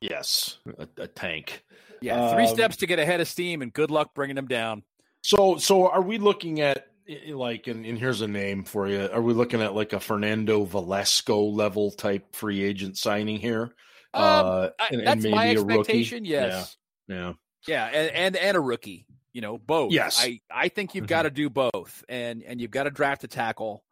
yes 0.01 0.59
a, 0.79 0.87
a 0.99 1.07
tank. 1.09 1.65
Yeah, 2.01 2.35
three 2.35 2.47
um, 2.47 2.55
steps 2.55 2.77
to 2.79 2.87
get 2.87 2.99
ahead 2.99 3.21
of 3.21 3.29
steam, 3.29 3.63
and 3.63 3.73
good 3.73 3.91
luck 3.91 4.15
bringing 4.15 4.37
them 4.37 4.47
down. 4.47 4.83
So, 5.23 5.57
so 5.59 5.89
are 5.89 6.03
we 6.03 6.19
looking 6.19 6.61
at 6.61 6.87
like, 7.29 7.67
and, 7.67 7.85
and 7.85 7.99
here's 7.99 8.21
a 8.21 8.29
name 8.29 8.65
for 8.65 8.89
you? 8.89 9.09
Are 9.13 9.21
we 9.21 9.35
looking 9.35 9.61
at 9.61 9.75
like 9.75 9.93
a 9.93 10.01
Fernando 10.01 10.65
Velasco 10.65 11.43
level 11.43 11.91
type 11.91 12.35
free 12.35 12.63
agent 12.63 12.97
signing 12.97 13.39
here? 13.39 13.75
Um, 14.15 14.25
uh, 14.25 14.69
and, 14.91 15.07
that's 15.07 15.25
and 15.25 15.35
my 15.35 15.51
expectation. 15.51 16.25
Yes. 16.25 16.77
Yeah. 17.07 17.17
Yeah. 17.17 17.33
Yeah, 17.67 17.85
and, 17.87 18.11
and 18.13 18.37
and 18.37 18.57
a 18.57 18.61
rookie. 18.61 19.07
You 19.33 19.43
know, 19.43 19.59
both. 19.59 19.93
Yes. 19.93 20.19
I 20.21 20.41
I 20.51 20.69
think 20.69 20.95
you've 20.95 21.05
mm-hmm. 21.05 21.11
got 21.11 21.23
to 21.23 21.31
do 21.31 21.51
both, 21.51 22.05
and 22.09 22.43
and 22.43 22.61
you've 22.61 22.71
got 22.71 22.85
to 22.85 22.91
draft 22.91 23.23
a 23.25 23.29
tackle, 23.29 23.85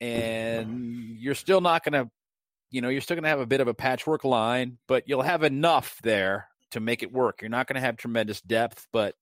and 0.00 1.18
you're 1.18 1.34
still 1.34 1.60
not 1.60 1.84
going 1.84 2.04
to, 2.04 2.10
you 2.70 2.80
know, 2.80 2.88
you're 2.88 3.00
still 3.00 3.14
going 3.14 3.24
to 3.24 3.28
have 3.28 3.40
a 3.40 3.46
bit 3.46 3.60
of 3.60 3.68
a 3.68 3.74
patchwork 3.74 4.24
line, 4.24 4.78
but 4.88 5.04
you'll 5.06 5.22
have 5.22 5.42
enough 5.42 5.98
there 6.02 6.48
to 6.76 6.80
make 6.80 7.02
it 7.02 7.12
work. 7.12 7.40
You're 7.42 7.50
not 7.50 7.66
going 7.66 7.74
to 7.74 7.80
have 7.80 7.96
tremendous 7.96 8.40
depth, 8.40 8.86
but 8.92 9.14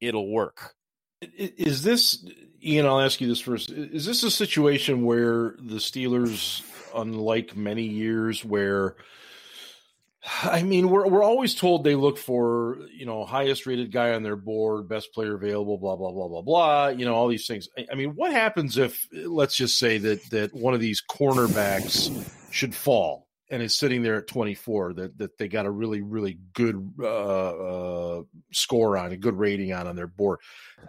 it'll 0.00 0.30
work. 0.30 0.74
Is 1.36 1.82
this, 1.82 2.24
Ian? 2.62 2.86
I'll 2.86 3.00
ask 3.00 3.20
you 3.20 3.26
this 3.26 3.40
first. 3.40 3.70
Is 3.70 4.04
this 4.04 4.22
a 4.22 4.30
situation 4.30 5.04
where 5.04 5.54
the 5.58 5.76
Steelers, 5.76 6.62
unlike 6.94 7.56
many 7.56 7.84
years 7.84 8.44
where, 8.44 8.96
I 10.42 10.62
mean, 10.62 10.90
we're 10.90 11.08
we're 11.08 11.22
always 11.22 11.54
told 11.54 11.84
they 11.84 11.94
look 11.94 12.18
for 12.18 12.78
you 12.94 13.06
know 13.06 13.24
highest 13.24 13.64
rated 13.64 13.92
guy 13.92 14.12
on 14.12 14.22
their 14.22 14.36
board, 14.36 14.88
best 14.88 15.14
player 15.14 15.34
available, 15.34 15.78
blah 15.78 15.96
blah 15.96 16.12
blah 16.12 16.28
blah 16.28 16.42
blah. 16.42 16.88
You 16.88 17.06
know 17.06 17.14
all 17.14 17.28
these 17.28 17.46
things. 17.46 17.68
I, 17.78 17.86
I 17.92 17.94
mean, 17.94 18.10
what 18.10 18.32
happens 18.32 18.76
if 18.76 19.06
let's 19.12 19.56
just 19.56 19.78
say 19.78 19.96
that 19.98 20.22
that 20.30 20.52
one 20.52 20.74
of 20.74 20.80
these 20.80 21.02
cornerbacks 21.10 22.10
should 22.52 22.74
fall? 22.74 23.25
And 23.50 23.62
is 23.62 23.76
sitting 23.76 24.02
there 24.02 24.16
at 24.16 24.26
24 24.26 24.94
that, 24.94 25.18
that 25.18 25.38
they 25.38 25.48
got 25.48 25.66
a 25.66 25.70
really 25.70 26.02
really 26.02 26.38
good 26.52 26.92
uh, 27.00 28.18
uh, 28.18 28.22
score 28.52 28.96
on 28.96 29.12
a 29.12 29.16
good 29.16 29.36
rating 29.38 29.72
on 29.72 29.86
on 29.86 29.96
their 29.96 30.06
board. 30.06 30.40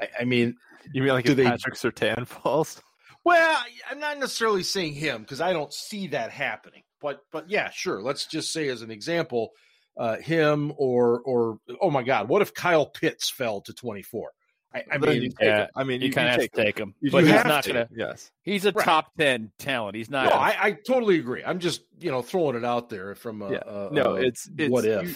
I, 0.02 0.10
I 0.22 0.24
mean 0.26 0.56
you 0.94 1.02
mean 1.02 1.12
like 1.12 1.26
if 1.26 1.36
they, 1.36 1.44
patrick 1.44 1.76
surtain 1.76 2.26
falls? 2.28 2.82
Well 3.24 3.62
i'm 3.90 4.00
not 4.00 4.20
necessarily 4.20 4.64
saying 4.64 4.94
him 4.94 5.22
because 5.22 5.42
i 5.42 5.52
don't 5.52 5.74
see 5.74 6.08
that 6.08 6.32
happening 6.32 6.84
but 7.02 7.20
but 7.32 7.50
yeah 7.50 7.70
sure 7.70 8.02
let's 8.02 8.26
just 8.26 8.54
say 8.54 8.70
as 8.70 8.82
an 8.82 8.92
example 8.92 9.52
uh, 9.98 10.18
him 10.18 10.72
or 10.78 11.22
or 11.22 11.60
oh 11.82 11.90
my 11.90 12.04
god 12.04 12.30
what 12.30 12.42
if 12.42 12.54
kyle 12.54 12.86
pitts 12.86 13.30
fell 13.30 13.62
to 13.62 13.74
24 13.74 14.32
I, 14.74 14.84
I 14.92 14.98
mean, 14.98 15.34
yeah, 15.40 15.68
I 15.76 15.84
mean, 15.84 16.02
you, 16.02 16.08
you 16.08 16.14
kind 16.14 16.28
of 16.28 16.34
have 16.34 16.52
to 16.52 16.64
take 16.64 16.78
him, 16.78 16.94
but 17.12 17.24
he's 17.24 17.44
not 17.46 17.66
gonna. 17.66 17.88
Yes, 17.96 18.32
he's 18.42 18.66
a 18.66 18.72
right. 18.72 18.86
top 18.86 19.12
ten 19.18 19.52
talent. 19.58 19.96
He's 19.96 20.10
not. 20.10 20.26
No, 20.26 20.32
I, 20.32 20.56
I, 20.60 20.72
totally 20.72 21.20
agree. 21.20 21.44
I'm 21.44 21.60
just 21.60 21.82
you 22.00 22.12
know 22.12 22.22
throwing 22.22 22.56
it 22.56 22.66
out 22.66 22.90
there 22.90 23.16
from 23.16 23.42
a, 23.42 23.52
yeah. 23.52 23.64
a 23.66 23.94
no, 23.94 24.16
a, 24.16 24.22
it's, 24.22 24.50
it's 24.58 24.70
what 24.70 24.86
if 24.86 25.08
you, 25.08 25.16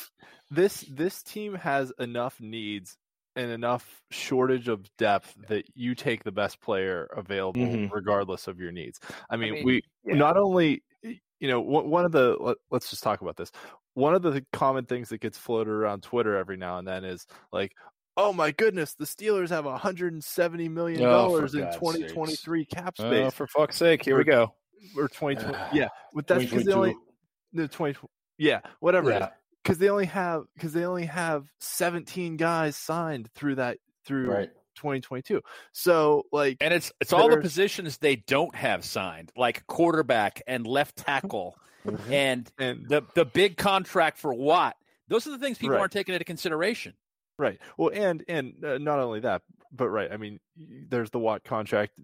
this 0.51 0.81
this 0.89 1.22
team 1.22 1.53
has 1.55 1.91
enough 2.00 2.39
needs 2.39 2.98
and 3.36 3.51
enough 3.51 4.01
shortage 4.10 4.67
of 4.67 4.86
depth 4.98 5.36
that 5.48 5.65
you 5.75 5.96
take 5.96 6.24
the 6.24 6.31
best 6.31 6.62
player 6.62 7.10
available 7.15 7.62
mm-hmm. 7.62 7.93
regardless 7.93 8.48
of 8.48 8.60
your 8.60 8.72
needs. 8.72 9.00
I 9.29 9.36
mean, 9.36 9.50
I 9.50 9.55
mean 9.55 9.65
we 9.65 9.84
yeah. 10.05 10.15
not 10.15 10.38
only 10.38 10.84
you 11.03 11.48
know 11.48 11.60
one 11.60 12.05
of 12.05 12.13
the 12.13 12.38
let, 12.39 12.58
let's 12.72 12.89
just 12.89 13.03
talk 13.03 13.22
about 13.22 13.36
this 13.36 13.51
one 13.93 14.15
of 14.15 14.22
the 14.22 14.46
common 14.53 14.86
things 14.86 15.10
that 15.10 15.22
gets 15.22 15.38
floated 15.38 15.72
around 15.72 16.03
Twitter 16.03 16.38
every 16.38 16.58
now 16.58 16.77
and 16.77 16.88
then 16.88 17.03
is 17.03 17.25
like, 17.51 17.74
oh 18.18 18.34
my 18.34 18.51
goodness, 18.51 18.94
the 18.94 19.06
Steelers 19.06 19.50
have 19.50 19.65
170 19.65 20.70
million 20.70 21.01
oh, 21.01 21.10
dollars 21.10 21.56
oh, 21.56 21.60
in 21.60 21.74
2023 21.74 22.62
sakes. 22.62 22.74
cap 22.74 22.98
space. 22.98 23.27
Oh, 23.27 23.32
for 23.32 23.48
fuck's 23.48 23.77
sake, 23.77 24.03
here 24.03 24.18
we 24.18 24.24
go. 24.24 24.53
Or 24.98 25.08
2020, 25.08 25.58
yeah, 25.74 25.89
but 26.13 26.27
that's 26.27 26.44
because 26.44 26.65
they 26.65 26.74
only 26.74 26.96
the 27.53 27.68
20, 27.68 27.98
yeah, 28.38 28.62
whatever 28.80 29.12
yeah. 29.12 29.30
because 29.63 29.77
they 29.77 29.89
only 29.89 30.06
have 30.06 30.44
because 30.56 30.74
they 30.74 30.86
only 30.86 31.06
have 31.06 31.46
17 31.60 32.38
guys 32.38 32.75
signed 32.75 33.30
through 33.36 33.56
that 33.56 33.77
through 34.06 34.32
right. 34.32 34.50
2022. 34.75 35.41
So 35.74 36.25
like, 36.32 36.58
and 36.62 36.74
it's 36.74 36.91
it's 37.00 37.13
all 37.13 37.30
the 37.30 37.38
positions 37.38 37.98
they 37.98 38.15
don't 38.15 38.56
have 38.56 38.84
signed, 38.84 39.32
like 39.36 39.65
quarterback 39.68 40.41
and 40.48 40.65
left 40.65 40.98
tackle, 40.98 41.56
and 42.10 42.50
and 42.58 42.88
the 42.88 43.03
the 43.15 43.25
big 43.25 43.58
contract 43.58 44.18
for 44.18 44.34
Watt. 44.34 44.75
Those 45.08 45.27
are 45.27 45.32
the 45.32 45.38
things 45.38 45.58
people 45.58 45.74
right. 45.74 45.82
aren't 45.82 45.91
taking 45.91 46.13
into 46.13 46.25
consideration. 46.25 46.94
Right. 47.41 47.60
Well, 47.75 47.89
and 47.91 48.24
and 48.27 48.63
uh, 48.63 48.77
not 48.77 49.00
only 49.00 49.21
that, 49.21 49.41
but 49.71 49.89
right. 49.89 50.12
I 50.12 50.17
mean, 50.17 50.39
there's 50.55 51.10
the 51.10 51.17
Watt 51.17 51.43
contract. 51.43 52.00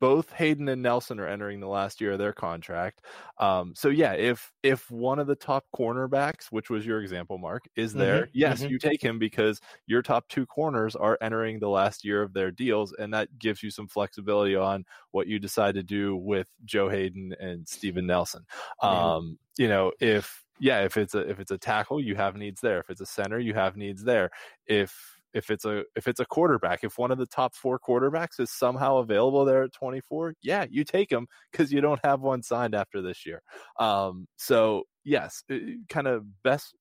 Both 0.00 0.32
Haden 0.32 0.68
and 0.68 0.82
Nelson 0.82 1.18
are 1.18 1.26
entering 1.26 1.60
the 1.60 1.66
last 1.66 1.98
year 1.98 2.12
of 2.12 2.18
their 2.18 2.34
contract. 2.34 3.00
Um, 3.38 3.72
so 3.74 3.88
yeah, 3.88 4.12
if 4.12 4.52
if 4.62 4.90
one 4.90 5.18
of 5.18 5.26
the 5.26 5.34
top 5.34 5.64
cornerbacks, 5.74 6.48
which 6.50 6.68
was 6.68 6.84
your 6.84 7.00
example, 7.00 7.38
Mark, 7.38 7.64
is 7.74 7.94
there, 7.94 8.24
mm-hmm, 8.24 8.30
yes, 8.34 8.60
mm-hmm. 8.60 8.72
you 8.72 8.78
take 8.78 9.02
him 9.02 9.18
because 9.18 9.62
your 9.86 10.02
top 10.02 10.28
two 10.28 10.44
corners 10.44 10.94
are 10.94 11.16
entering 11.22 11.58
the 11.58 11.70
last 11.70 12.04
year 12.04 12.20
of 12.20 12.34
their 12.34 12.50
deals, 12.50 12.92
and 12.98 13.14
that 13.14 13.38
gives 13.38 13.62
you 13.62 13.70
some 13.70 13.88
flexibility 13.88 14.56
on 14.56 14.84
what 15.12 15.26
you 15.26 15.38
decide 15.38 15.74
to 15.76 15.82
do 15.82 16.16
with 16.16 16.48
Joe 16.66 16.90
Haden 16.90 17.34
and 17.40 17.66
Steven 17.66 18.06
Nelson. 18.06 18.44
Um, 18.82 19.38
you 19.56 19.68
know, 19.68 19.92
if 20.00 20.44
yeah, 20.60 20.84
if 20.84 20.96
it's 20.96 21.14
a 21.14 21.20
if 21.20 21.40
it's 21.40 21.50
a 21.50 21.58
tackle, 21.58 22.00
you 22.00 22.14
have 22.16 22.36
needs 22.36 22.60
there. 22.60 22.80
If 22.80 22.90
it's 22.90 23.00
a 23.00 23.06
center, 23.06 23.38
you 23.38 23.54
have 23.54 23.76
needs 23.76 24.04
there. 24.04 24.30
If 24.66 24.94
if 25.32 25.50
it's 25.50 25.64
a 25.64 25.84
if 25.96 26.06
it's 26.06 26.20
a 26.20 26.26
quarterback, 26.26 26.84
if 26.84 26.98
one 26.98 27.10
of 27.10 27.18
the 27.18 27.26
top 27.26 27.54
four 27.54 27.78
quarterbacks 27.78 28.38
is 28.38 28.50
somehow 28.50 28.98
available 28.98 29.44
there 29.44 29.62
at 29.62 29.72
24, 29.72 30.34
yeah, 30.42 30.66
you 30.68 30.84
take 30.84 31.10
him 31.10 31.26
because 31.50 31.72
you 31.72 31.80
don't 31.80 32.00
have 32.04 32.20
one 32.20 32.42
signed 32.42 32.74
after 32.74 33.00
this 33.00 33.24
year. 33.24 33.42
Um, 33.78 34.26
so 34.36 34.84
yes, 35.04 35.42
kind 35.88 36.06
of 36.06 36.24
best 36.42 36.74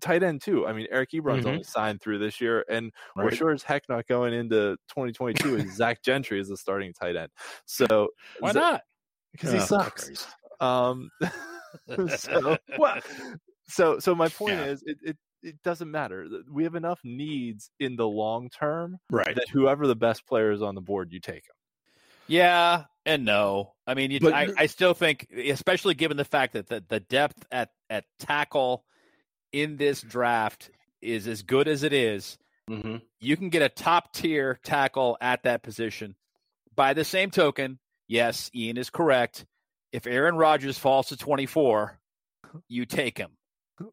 tight 0.00 0.22
end 0.22 0.42
too. 0.42 0.66
I 0.66 0.72
mean, 0.72 0.86
Eric 0.90 1.10
Ebron's 1.12 1.40
mm-hmm. 1.40 1.48
only 1.48 1.64
signed 1.64 2.00
through 2.00 2.18
this 2.18 2.40
year, 2.40 2.64
and 2.70 2.92
right. 3.16 3.24
we're 3.24 3.32
sure 3.32 3.50
as 3.50 3.62
heck 3.62 3.82
not 3.88 4.06
going 4.06 4.34
into 4.34 4.76
2022 4.90 5.56
as 5.56 5.76
Zach 5.76 6.02
Gentry 6.04 6.40
is 6.40 6.48
the 6.48 6.56
starting 6.56 6.92
tight 6.92 7.16
end. 7.16 7.30
So 7.64 8.08
why 8.40 8.52
not? 8.52 8.82
Because 9.32 9.54
oh, 9.54 9.58
he 9.58 9.60
sucks. 9.60 10.26
Um, 10.60 11.10
so, 12.16 12.56
well, 12.78 13.00
so, 13.66 13.98
so 13.98 14.14
my 14.14 14.28
point 14.28 14.54
yeah. 14.54 14.66
is, 14.66 14.82
it, 14.86 14.98
it 15.02 15.16
it 15.40 15.62
doesn't 15.62 15.90
matter. 15.90 16.26
We 16.50 16.64
have 16.64 16.74
enough 16.74 16.98
needs 17.04 17.70
in 17.78 17.94
the 17.94 18.08
long 18.08 18.50
term, 18.50 18.98
right? 19.08 19.36
That 19.36 19.48
whoever 19.52 19.86
the 19.86 19.94
best 19.94 20.26
player 20.26 20.50
is 20.50 20.62
on 20.62 20.74
the 20.74 20.80
board, 20.80 21.12
you 21.12 21.20
take 21.20 21.44
them. 21.46 21.54
Yeah 22.26 22.84
and 23.08 23.24
no. 23.24 23.72
I 23.86 23.94
mean, 23.94 24.10
you, 24.10 24.20
but, 24.20 24.34
I, 24.34 24.48
I 24.56 24.66
still 24.66 24.92
think, 24.92 25.28
especially 25.32 25.94
given 25.94 26.18
the 26.18 26.26
fact 26.26 26.52
that 26.52 26.68
the, 26.68 26.84
the 26.86 27.00
depth 27.00 27.46
at 27.50 27.70
at 27.88 28.04
tackle 28.18 28.84
in 29.50 29.78
this 29.78 30.02
draft 30.02 30.70
is 31.00 31.26
as 31.26 31.42
good 31.42 31.68
as 31.68 31.84
it 31.84 31.94
is, 31.94 32.36
mm-hmm. 32.68 32.96
you 33.18 33.36
can 33.36 33.48
get 33.48 33.62
a 33.62 33.70
top 33.70 34.12
tier 34.12 34.60
tackle 34.62 35.16
at 35.22 35.44
that 35.44 35.62
position. 35.62 36.16
By 36.76 36.92
the 36.92 37.04
same 37.04 37.30
token, 37.30 37.78
yes, 38.06 38.50
Ian 38.54 38.76
is 38.76 38.90
correct 38.90 39.46
if 39.92 40.06
Aaron 40.06 40.36
Rodgers 40.36 40.78
falls 40.78 41.08
to 41.08 41.16
24, 41.16 41.98
you 42.68 42.86
take 42.86 43.18
him. 43.18 43.30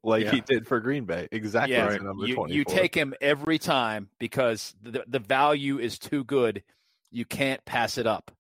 Like 0.04 0.24
yeah. 0.24 0.32
he 0.32 0.42
did 0.42 0.68
for 0.68 0.80
Green 0.80 1.06
Bay. 1.06 1.28
Exactly. 1.32 1.76
Yeah, 1.76 1.86
right. 1.86 2.28
you, 2.28 2.48
you, 2.48 2.64
take 2.64 2.96
him 2.96 3.14
every 3.22 3.60
time 3.60 4.10
because 4.20 4.76
the, 4.82 5.04
the 5.08 5.20
value 5.20 5.78
is 5.78 6.00
too 6.00 6.24
good 6.24 6.64
You 7.12 7.24
can't 7.24 7.64
pass 7.66 7.98
it 7.98 8.08
up. 8.08 8.32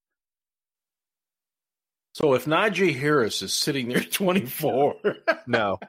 So 2.13 2.33
if 2.33 2.45
Najee 2.45 2.97
Harris 2.97 3.41
is 3.41 3.53
sitting 3.53 3.89
there 3.89 3.99
24, 4.11 4.95
no. 5.47 5.79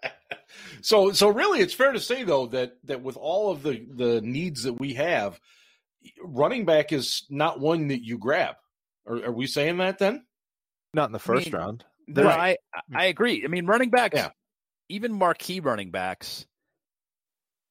so 0.82 1.12
so 1.12 1.28
really, 1.28 1.60
it's 1.60 1.74
fair 1.74 1.92
to 1.92 2.00
say 2.00 2.22
though 2.22 2.46
that 2.48 2.76
that 2.84 3.02
with 3.02 3.16
all 3.16 3.50
of 3.50 3.62
the 3.62 3.84
the 3.90 4.20
needs 4.20 4.64
that 4.64 4.74
we 4.74 4.94
have, 4.94 5.40
running 6.22 6.64
back 6.64 6.92
is 6.92 7.24
not 7.30 7.58
one 7.58 7.88
that 7.88 8.04
you 8.04 8.18
grab. 8.18 8.56
Are, 9.06 9.24
are 9.26 9.32
we 9.32 9.46
saying 9.46 9.78
that 9.78 9.98
then? 9.98 10.24
Not 10.96 11.10
in 11.10 11.12
the 11.12 11.18
first 11.18 11.48
I 11.48 11.50
mean, 11.50 11.60
round. 11.60 11.84
No, 12.08 12.26
I 12.26 12.56
hmm. 12.88 12.96
I 12.96 13.04
agree. 13.04 13.44
I 13.44 13.48
mean, 13.48 13.66
running 13.66 13.90
backs, 13.90 14.16
yeah. 14.16 14.30
even 14.88 15.12
marquee 15.12 15.60
running 15.60 15.90
backs, 15.90 16.46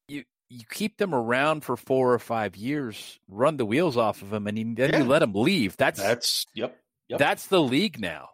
you 0.07 0.25
you 0.49 0.61
keep 0.69 0.97
them 0.97 1.15
around 1.15 1.63
for 1.63 1.75
four 1.75 2.13
or 2.13 2.19
five 2.19 2.55
years, 2.55 3.19
run 3.27 3.57
the 3.57 3.65
wheels 3.65 3.97
off 3.97 4.21
of 4.21 4.29
them, 4.29 4.45
and 4.45 4.59
you, 4.59 4.75
then 4.75 4.91
yeah. 4.91 4.99
you 4.99 5.05
let 5.05 5.19
them 5.19 5.33
leave. 5.33 5.75
That's 5.75 5.99
that's 5.99 6.45
yep. 6.53 6.79
Yep. 7.09 7.17
That's 7.17 7.47
the 7.47 7.61
league 7.61 7.99
now. 7.99 8.29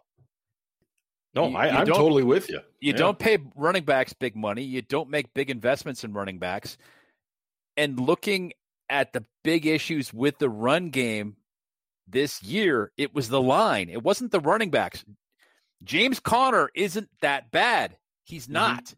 No, 1.34 1.48
you, 1.48 1.56
I, 1.56 1.80
am 1.80 1.86
totally 1.86 2.22
with 2.22 2.50
you. 2.50 2.60
You 2.78 2.92
yeah. 2.92 2.98
don't 2.98 3.18
pay 3.18 3.38
running 3.56 3.84
backs 3.84 4.12
big 4.12 4.36
money. 4.36 4.64
You 4.64 4.82
don't 4.82 5.08
make 5.08 5.32
big 5.32 5.48
investments 5.48 6.04
in 6.04 6.12
running 6.12 6.38
backs. 6.38 6.76
And 7.78 7.98
looking 7.98 8.52
at 8.90 9.14
the 9.14 9.24
big 9.42 9.64
issues 9.64 10.12
with 10.12 10.38
the 10.38 10.50
run 10.50 10.90
game 10.90 11.36
this 12.06 12.42
year, 12.42 12.92
it 12.96 13.14
was 13.14 13.28
the 13.28 13.40
line. 13.40 13.88
It 13.88 14.02
wasn't 14.02 14.32
the 14.32 14.40
running 14.40 14.70
backs. 14.70 15.04
James 15.84 16.20
Conner 16.20 16.70
isn't 16.74 17.08
that 17.20 17.50
bad. 17.50 17.96
He's 18.24 18.44
mm-hmm. 18.44 18.52
not. 18.52 18.94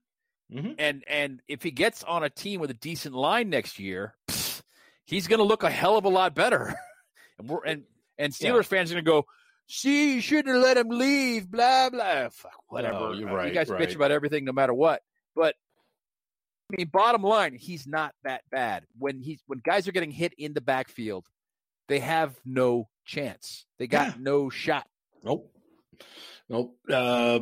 Mm-hmm. 0.53 0.73
And 0.79 1.05
and 1.09 1.43
if 1.49 1.63
he 1.63 1.71
gets 1.71 2.05
on 2.05 2.23
a 2.23 2.31
team 2.31 2.61
with 2.61 2.71
a 2.71 2.75
decent 2.75 3.15
line 3.15 3.49
next 3.49 3.79
year, 3.79 4.15
pff, 4.29 4.63
he's 5.05 5.27
going 5.27 5.39
to 5.39 5.45
look 5.45 5.63
a 5.63 5.71
hell 5.71 5.97
of 5.97 6.05
a 6.05 6.09
lot 6.09 6.35
better. 6.35 6.75
and 7.39 7.49
we're 7.49 7.65
and 7.65 7.85
and 8.19 8.33
Steelers 8.33 8.57
yeah. 8.57 8.63
fans 8.63 8.91
are 8.91 8.95
going 8.95 9.05
to 9.05 9.11
go, 9.11 9.27
"See, 9.67 10.15
you 10.15 10.21
shouldn't 10.21 10.55
have 10.55 10.63
let 10.63 10.77
him 10.77 10.91
leave." 10.91 11.51
Blah 11.51 11.91
blah. 11.91 12.29
Fuck, 12.29 12.53
whatever. 12.69 12.99
No, 12.99 13.13
you're 13.13 13.33
right. 13.33 13.49
You 13.49 13.55
guys 13.55 13.69
right. 13.69 13.81
bitch 13.81 13.97
about 13.97 14.11
everything, 14.11 14.45
no 14.45 14.53
matter 14.53 14.75
what. 14.75 15.01
But 15.35 15.55
I 16.71 16.77
mean, 16.77 16.91
bottom 16.93 17.23
line, 17.23 17.55
he's 17.55 17.87
not 17.87 18.15
that 18.23 18.43
bad. 18.51 18.85
When 18.99 19.21
he's 19.23 19.43
when 19.47 19.61
guys 19.65 19.89
are 19.89 19.93
getting 19.93 20.11
hit 20.11 20.35
in 20.39 20.53
the 20.53 20.61
backfield, 20.61 21.27
they 21.89 22.01
have 22.01 22.39
no 22.45 22.89
chance. 23.05 23.67
They 23.79 23.87
got 23.87 24.09
yeah. 24.09 24.15
no 24.19 24.51
shot. 24.51 24.87
Nope. 25.23 25.51
Nope. 26.49 26.77
Uh, 26.91 27.41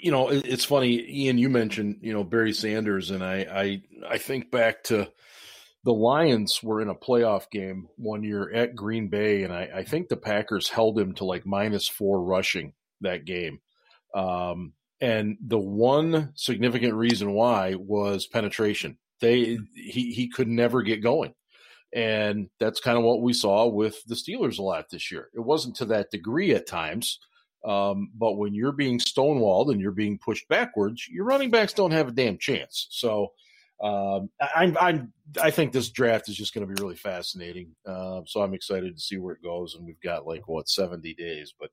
you 0.00 0.10
know, 0.10 0.28
it, 0.28 0.46
it's 0.46 0.64
funny, 0.64 1.04
Ian. 1.08 1.38
You 1.38 1.48
mentioned 1.48 1.98
you 2.02 2.12
know 2.12 2.24
Barry 2.24 2.52
Sanders, 2.52 3.10
and 3.10 3.24
I 3.24 3.36
I 3.50 3.82
I 4.08 4.18
think 4.18 4.50
back 4.50 4.84
to 4.84 5.10
the 5.84 5.92
Lions 5.92 6.62
were 6.62 6.80
in 6.80 6.88
a 6.88 6.94
playoff 6.94 7.50
game 7.50 7.88
one 7.96 8.22
year 8.22 8.50
at 8.52 8.74
Green 8.74 9.08
Bay, 9.08 9.42
and 9.42 9.52
I, 9.52 9.68
I 9.76 9.84
think 9.84 10.08
the 10.08 10.16
Packers 10.16 10.68
held 10.68 10.98
him 10.98 11.14
to 11.14 11.24
like 11.24 11.44
minus 11.44 11.88
four 11.88 12.22
rushing 12.22 12.72
that 13.02 13.26
game. 13.26 13.60
Um, 14.14 14.72
and 15.00 15.36
the 15.44 15.58
one 15.58 16.32
significant 16.34 16.94
reason 16.94 17.32
why 17.32 17.74
was 17.74 18.26
penetration. 18.26 18.96
They 19.20 19.58
he 19.74 20.12
he 20.12 20.28
could 20.28 20.48
never 20.48 20.82
get 20.82 21.02
going. 21.02 21.34
And 21.94 22.48
that's 22.58 22.80
kind 22.80 22.98
of 22.98 23.04
what 23.04 23.22
we 23.22 23.32
saw 23.32 23.68
with 23.68 24.02
the 24.06 24.16
Steelers 24.16 24.58
a 24.58 24.62
lot 24.62 24.86
this 24.90 25.12
year. 25.12 25.28
It 25.32 25.40
wasn't 25.40 25.76
to 25.76 25.84
that 25.86 26.10
degree 26.10 26.52
at 26.52 26.66
times, 26.66 27.20
um, 27.64 28.10
but 28.14 28.32
when 28.32 28.52
you're 28.52 28.72
being 28.72 28.98
stonewalled 28.98 29.70
and 29.70 29.80
you're 29.80 29.92
being 29.92 30.18
pushed 30.18 30.48
backwards, 30.48 31.06
your 31.08 31.24
running 31.24 31.50
backs 31.50 31.72
don't 31.72 31.92
have 31.92 32.08
a 32.08 32.12
damn 32.12 32.36
chance. 32.36 32.88
So 32.90 33.28
um, 33.82 34.28
I'm, 34.54 34.76
I'm, 34.80 35.12
I 35.40 35.50
think 35.50 35.72
this 35.72 35.90
draft 35.90 36.28
is 36.28 36.36
just 36.36 36.52
going 36.52 36.66
to 36.66 36.74
be 36.74 36.82
really 36.82 36.96
fascinating. 36.96 37.74
Uh, 37.86 38.22
so 38.26 38.42
I'm 38.42 38.54
excited 38.54 38.96
to 38.96 39.00
see 39.00 39.16
where 39.16 39.34
it 39.34 39.42
goes. 39.42 39.74
And 39.74 39.86
we've 39.86 40.00
got 40.00 40.26
like 40.26 40.48
what 40.48 40.68
70 40.68 41.14
days, 41.14 41.54
but 41.58 41.70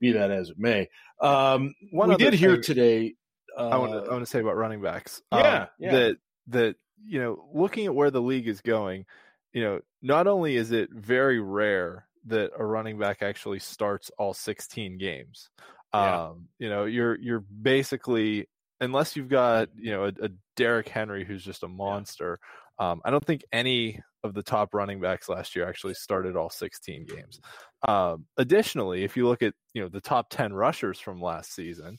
be 0.00 0.12
that 0.12 0.30
as 0.30 0.50
it 0.50 0.58
may. 0.58 0.88
Um, 1.20 1.74
One 1.90 2.08
we 2.10 2.16
did 2.16 2.34
hear 2.34 2.60
today. 2.60 3.14
Uh, 3.56 3.68
I 3.68 3.76
want 3.76 3.92
to, 3.92 4.10
I 4.10 4.12
want 4.12 4.24
to 4.24 4.30
say 4.30 4.40
about 4.40 4.56
running 4.56 4.82
backs. 4.82 5.22
Yeah, 5.30 5.62
um, 5.62 5.68
yeah. 5.78 5.92
That 5.92 6.16
that 6.48 6.76
you 7.04 7.20
know, 7.20 7.44
looking 7.54 7.86
at 7.86 7.94
where 7.94 8.10
the 8.10 8.20
league 8.20 8.48
is 8.48 8.60
going, 8.60 9.04
you 9.52 9.62
know, 9.62 9.80
not 10.00 10.26
only 10.26 10.56
is 10.56 10.72
it 10.72 10.90
very 10.92 11.40
rare 11.40 12.06
that 12.26 12.50
a 12.56 12.64
running 12.64 12.98
back 12.98 13.22
actually 13.22 13.58
starts 13.58 14.10
all 14.18 14.34
16 14.34 14.98
games. 14.98 15.50
Yeah. 15.94 16.26
Um, 16.26 16.48
you 16.58 16.68
know, 16.68 16.84
you're 16.84 17.18
you're 17.18 17.40
basically 17.40 18.48
unless 18.80 19.14
you've 19.14 19.28
got 19.28 19.68
you 19.76 19.92
know 19.92 20.04
a, 20.04 20.12
a 20.24 20.30
Derrick 20.56 20.88
Henry 20.88 21.24
who's 21.24 21.44
just 21.44 21.62
a 21.62 21.68
monster. 21.68 22.38
Yeah. 22.40 22.92
Um, 22.92 23.02
I 23.04 23.10
don't 23.10 23.24
think 23.24 23.44
any 23.52 24.00
of 24.24 24.34
the 24.34 24.42
top 24.42 24.72
running 24.72 25.00
backs 25.00 25.28
last 25.28 25.54
year 25.54 25.68
actually 25.68 25.94
started 25.94 26.36
all 26.36 26.48
16 26.48 27.06
games. 27.06 27.40
Um, 27.86 28.26
additionally, 28.36 29.04
if 29.04 29.16
you 29.16 29.28
look 29.28 29.42
at 29.42 29.54
you 29.74 29.82
know 29.82 29.88
the 29.88 30.00
top 30.00 30.28
10 30.30 30.52
rushers 30.52 30.98
from 30.98 31.20
last 31.20 31.54
season, 31.54 31.98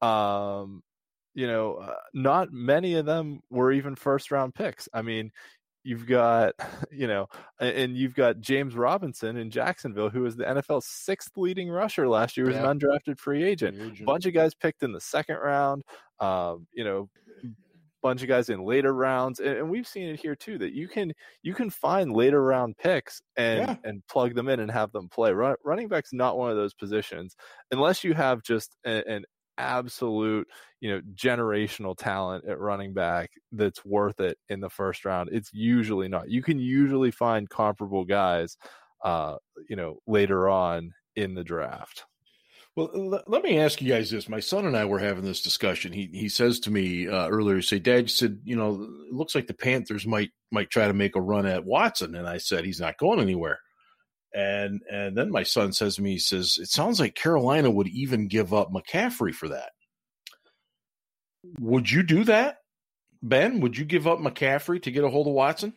um, 0.00 0.82
you 1.34 1.46
know, 1.46 1.74
uh, 1.76 1.94
not 2.14 2.52
many 2.52 2.94
of 2.94 3.06
them 3.06 3.40
were 3.50 3.72
even 3.72 3.96
first 3.96 4.30
round 4.30 4.54
picks. 4.54 4.88
I 4.92 5.02
mean, 5.02 5.32
you've 5.84 6.06
got 6.06 6.54
you 6.90 7.06
know 7.06 7.28
and 7.60 7.96
you've 7.96 8.14
got 8.14 8.40
James 8.40 8.74
Robinson 8.74 9.36
in 9.36 9.50
Jacksonville 9.50 10.10
who 10.10 10.22
was 10.22 10.36
the 10.36 10.44
NFL's 10.44 10.86
sixth 10.86 11.36
leading 11.36 11.70
rusher 11.70 12.08
last 12.08 12.36
year 12.36 12.46
was 12.46 12.56
yeah. 12.56 12.68
an 12.68 12.78
undrafted 12.78 13.18
free 13.18 13.44
agent. 13.44 13.76
free 13.76 13.86
agent. 13.86 14.06
bunch 14.06 14.26
of 14.26 14.34
guys 14.34 14.54
picked 14.54 14.82
in 14.82 14.92
the 14.92 15.00
second 15.00 15.36
round 15.36 15.82
um, 16.20 16.66
you 16.72 16.84
know 16.84 17.08
bunch 18.02 18.22
of 18.22 18.28
guys 18.28 18.48
in 18.48 18.64
later 18.64 18.92
rounds 18.92 19.38
and, 19.38 19.56
and, 19.58 19.70
we've 19.70 19.86
seen 19.86 20.08
it 20.08 20.18
here 20.18 20.34
too 20.34 20.58
that 20.58 20.72
you 20.72 20.88
can 20.88 21.12
you 21.42 21.54
can 21.54 21.70
find 21.70 22.12
later 22.12 22.42
round 22.42 22.76
picks 22.76 23.22
and 23.36 23.60
yeah. 23.60 23.76
and 23.84 24.04
plug 24.08 24.34
them 24.34 24.48
in 24.48 24.58
and 24.58 24.72
have 24.72 24.90
them 24.90 25.08
play 25.08 25.32
Run, 25.32 25.54
running 25.64 25.86
back's 25.86 26.12
not 26.12 26.36
one 26.36 26.50
of 26.50 26.56
those 26.56 26.74
positions 26.74 27.36
unless 27.70 28.02
you 28.02 28.12
have 28.12 28.42
just 28.42 28.76
a, 28.84 29.08
an 29.08 29.24
absolute, 29.58 30.48
you 30.80 30.90
know, 30.90 31.00
generational 31.14 31.96
talent 31.96 32.44
at 32.46 32.58
running 32.58 32.92
back 32.92 33.30
that's 33.52 33.84
worth 33.84 34.20
it 34.20 34.38
in 34.48 34.60
the 34.60 34.70
first 34.70 35.04
round. 35.04 35.30
It's 35.32 35.52
usually 35.52 36.08
not. 36.08 36.30
You 36.30 36.42
can 36.42 36.58
usually 36.58 37.10
find 37.10 37.48
comparable 37.48 38.04
guys, 38.04 38.56
uh, 39.04 39.36
you 39.68 39.76
know, 39.76 39.98
later 40.06 40.48
on 40.48 40.92
in 41.16 41.34
the 41.34 41.44
draft. 41.44 42.04
Well, 42.74 43.20
let 43.26 43.42
me 43.42 43.58
ask 43.58 43.82
you 43.82 43.92
guys 43.92 44.10
this. 44.10 44.30
My 44.30 44.40
son 44.40 44.64
and 44.64 44.74
I 44.74 44.86
were 44.86 44.98
having 44.98 45.24
this 45.24 45.42
discussion. 45.42 45.92
He 45.92 46.08
he 46.14 46.30
says 46.30 46.58
to 46.60 46.70
me 46.70 47.06
uh, 47.06 47.28
earlier, 47.28 47.56
he 47.56 47.62
said, 47.62 47.82
"Dad, 47.82 48.04
you 48.04 48.08
said 48.08 48.38
you 48.44 48.56
know, 48.56 48.82
it 48.82 49.12
looks 49.12 49.34
like 49.34 49.46
the 49.46 49.52
Panthers 49.52 50.06
might 50.06 50.30
might 50.50 50.70
try 50.70 50.86
to 50.86 50.94
make 50.94 51.14
a 51.14 51.20
run 51.20 51.44
at 51.44 51.66
Watson," 51.66 52.14
and 52.14 52.26
I 52.26 52.38
said, 52.38 52.64
"He's 52.64 52.80
not 52.80 52.96
going 52.96 53.20
anywhere." 53.20 53.58
And 54.34 54.80
and 54.90 55.16
then 55.16 55.30
my 55.30 55.42
son 55.42 55.72
says 55.72 55.96
to 55.96 56.02
me, 56.02 56.12
he 56.12 56.18
says, 56.18 56.58
"It 56.60 56.68
sounds 56.68 56.98
like 56.98 57.14
Carolina 57.14 57.70
would 57.70 57.88
even 57.88 58.28
give 58.28 58.54
up 58.54 58.72
McCaffrey 58.72 59.34
for 59.34 59.48
that." 59.48 59.72
Would 61.60 61.90
you 61.90 62.02
do 62.02 62.24
that, 62.24 62.58
Ben? 63.22 63.60
Would 63.60 63.76
you 63.76 63.84
give 63.84 64.06
up 64.06 64.20
McCaffrey 64.20 64.82
to 64.82 64.90
get 64.90 65.04
a 65.04 65.10
hold 65.10 65.26
of 65.26 65.34
Watson? 65.34 65.74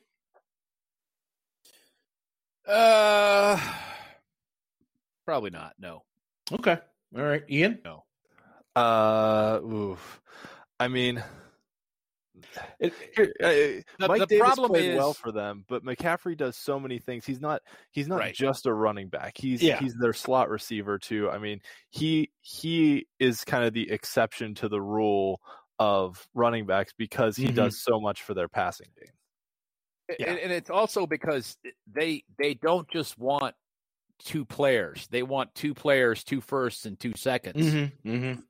Uh, 2.67 3.59
probably 5.25 5.49
not. 5.49 5.73
No. 5.79 6.03
Okay. 6.51 6.77
All 7.15 7.23
right, 7.23 7.43
Ian. 7.49 7.79
No. 7.83 8.03
Uh, 8.75 9.59
oof. 9.63 10.21
I 10.79 10.87
mean, 10.87 11.23
it, 12.79 12.93
uh, 13.99 14.07
Mike 14.07 14.19
the 14.19 14.25
Davis 14.25 14.39
problem 14.39 14.71
played 14.71 14.91
is, 14.91 14.97
well 14.97 15.13
for 15.13 15.31
them, 15.31 15.65
but 15.67 15.83
McCaffrey 15.83 16.37
does 16.37 16.57
so 16.57 16.79
many 16.79 16.99
things. 16.99 17.25
He's 17.25 17.41
not 17.41 17.61
he's 17.91 18.07
not 18.07 18.19
right. 18.19 18.33
just 18.33 18.65
a 18.65 18.73
running 18.73 19.09
back. 19.09 19.37
He's 19.37 19.61
yeah. 19.61 19.79
he's 19.79 19.95
their 19.95 20.13
slot 20.13 20.49
receiver 20.49 20.97
too. 20.97 21.29
I 21.29 21.37
mean, 21.37 21.61
he 21.89 22.31
he 22.41 23.07
is 23.19 23.43
kind 23.43 23.63
of 23.65 23.73
the 23.73 23.91
exception 23.91 24.55
to 24.55 24.69
the 24.69 24.81
rule 24.81 25.41
of 25.79 26.27
running 26.33 26.65
backs 26.65 26.93
because 26.97 27.35
he 27.35 27.47
mm-hmm. 27.47 27.55
does 27.55 27.83
so 27.83 27.99
much 27.99 28.23
for 28.23 28.33
their 28.33 28.47
passing 28.47 28.87
game. 28.97 30.17
Yeah. 30.19 30.31
And, 30.31 30.39
and 30.39 30.51
it's 30.51 30.69
also 30.69 31.07
because 31.07 31.57
they 31.91 32.23
they 32.37 32.53
don't 32.53 32.87
just 32.89 33.17
want 33.17 33.55
two 34.19 34.45
players. 34.45 35.07
They 35.11 35.23
want 35.23 35.53
two 35.55 35.73
players, 35.73 36.23
two 36.23 36.41
firsts, 36.41 36.85
and 36.85 36.99
two 36.99 37.13
seconds. 37.15 37.65
Mm-hmm. 37.65 38.09
Mm-hmm. 38.09 38.41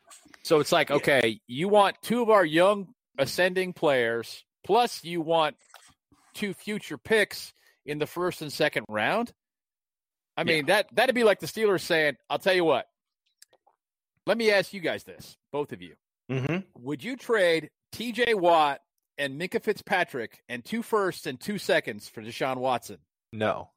So 0.44 0.60
it's 0.60 0.72
like, 0.72 0.92
okay, 0.92 1.40
you 1.48 1.68
want 1.70 1.96
two 2.02 2.22
of 2.22 2.30
our 2.30 2.46
young 2.46 2.90
ascending 3.18 3.74
players, 3.74 4.44
plus 4.66 5.04
you 5.04 5.22
want 5.22 5.56
two 6.34 6.54
future 6.54 6.98
picks 6.98 7.54
in 7.86 8.00
the 8.00 8.08
first 8.08 8.42
and 8.42 8.52
second 8.52 8.86
round. 8.90 9.34
I 10.38 10.44
mean, 10.44 10.68
yeah. 10.68 10.76
that 10.76 10.96
that'd 10.96 11.16
be 11.16 11.24
like 11.24 11.40
the 11.40 11.48
Steelers 11.48 11.82
saying, 11.82 12.18
I'll 12.30 12.40
tell 12.40 12.54
you 12.54 12.66
what. 12.66 12.88
Let 14.28 14.38
me 14.38 14.52
ask 14.52 14.74
you 14.74 14.80
guys 14.80 15.04
this, 15.04 15.38
both 15.52 15.72
of 15.72 15.82
you. 15.82 15.96
Mm-hmm. 16.32 16.84
Would 16.84 17.04
you 17.04 17.16
trade 17.16 17.70
TJ 17.94 18.36
Watt 18.36 18.82
and 19.18 19.40
Minkah 19.40 19.62
Fitzpatrick 19.62 20.42
and 20.50 20.66
two 20.66 20.82
firsts 20.82 21.28
and 21.28 21.40
two 21.40 21.58
seconds 21.58 22.10
for 22.10 22.22
Deshaun 22.22 22.58
Watson? 22.58 22.98
No. 23.32 23.70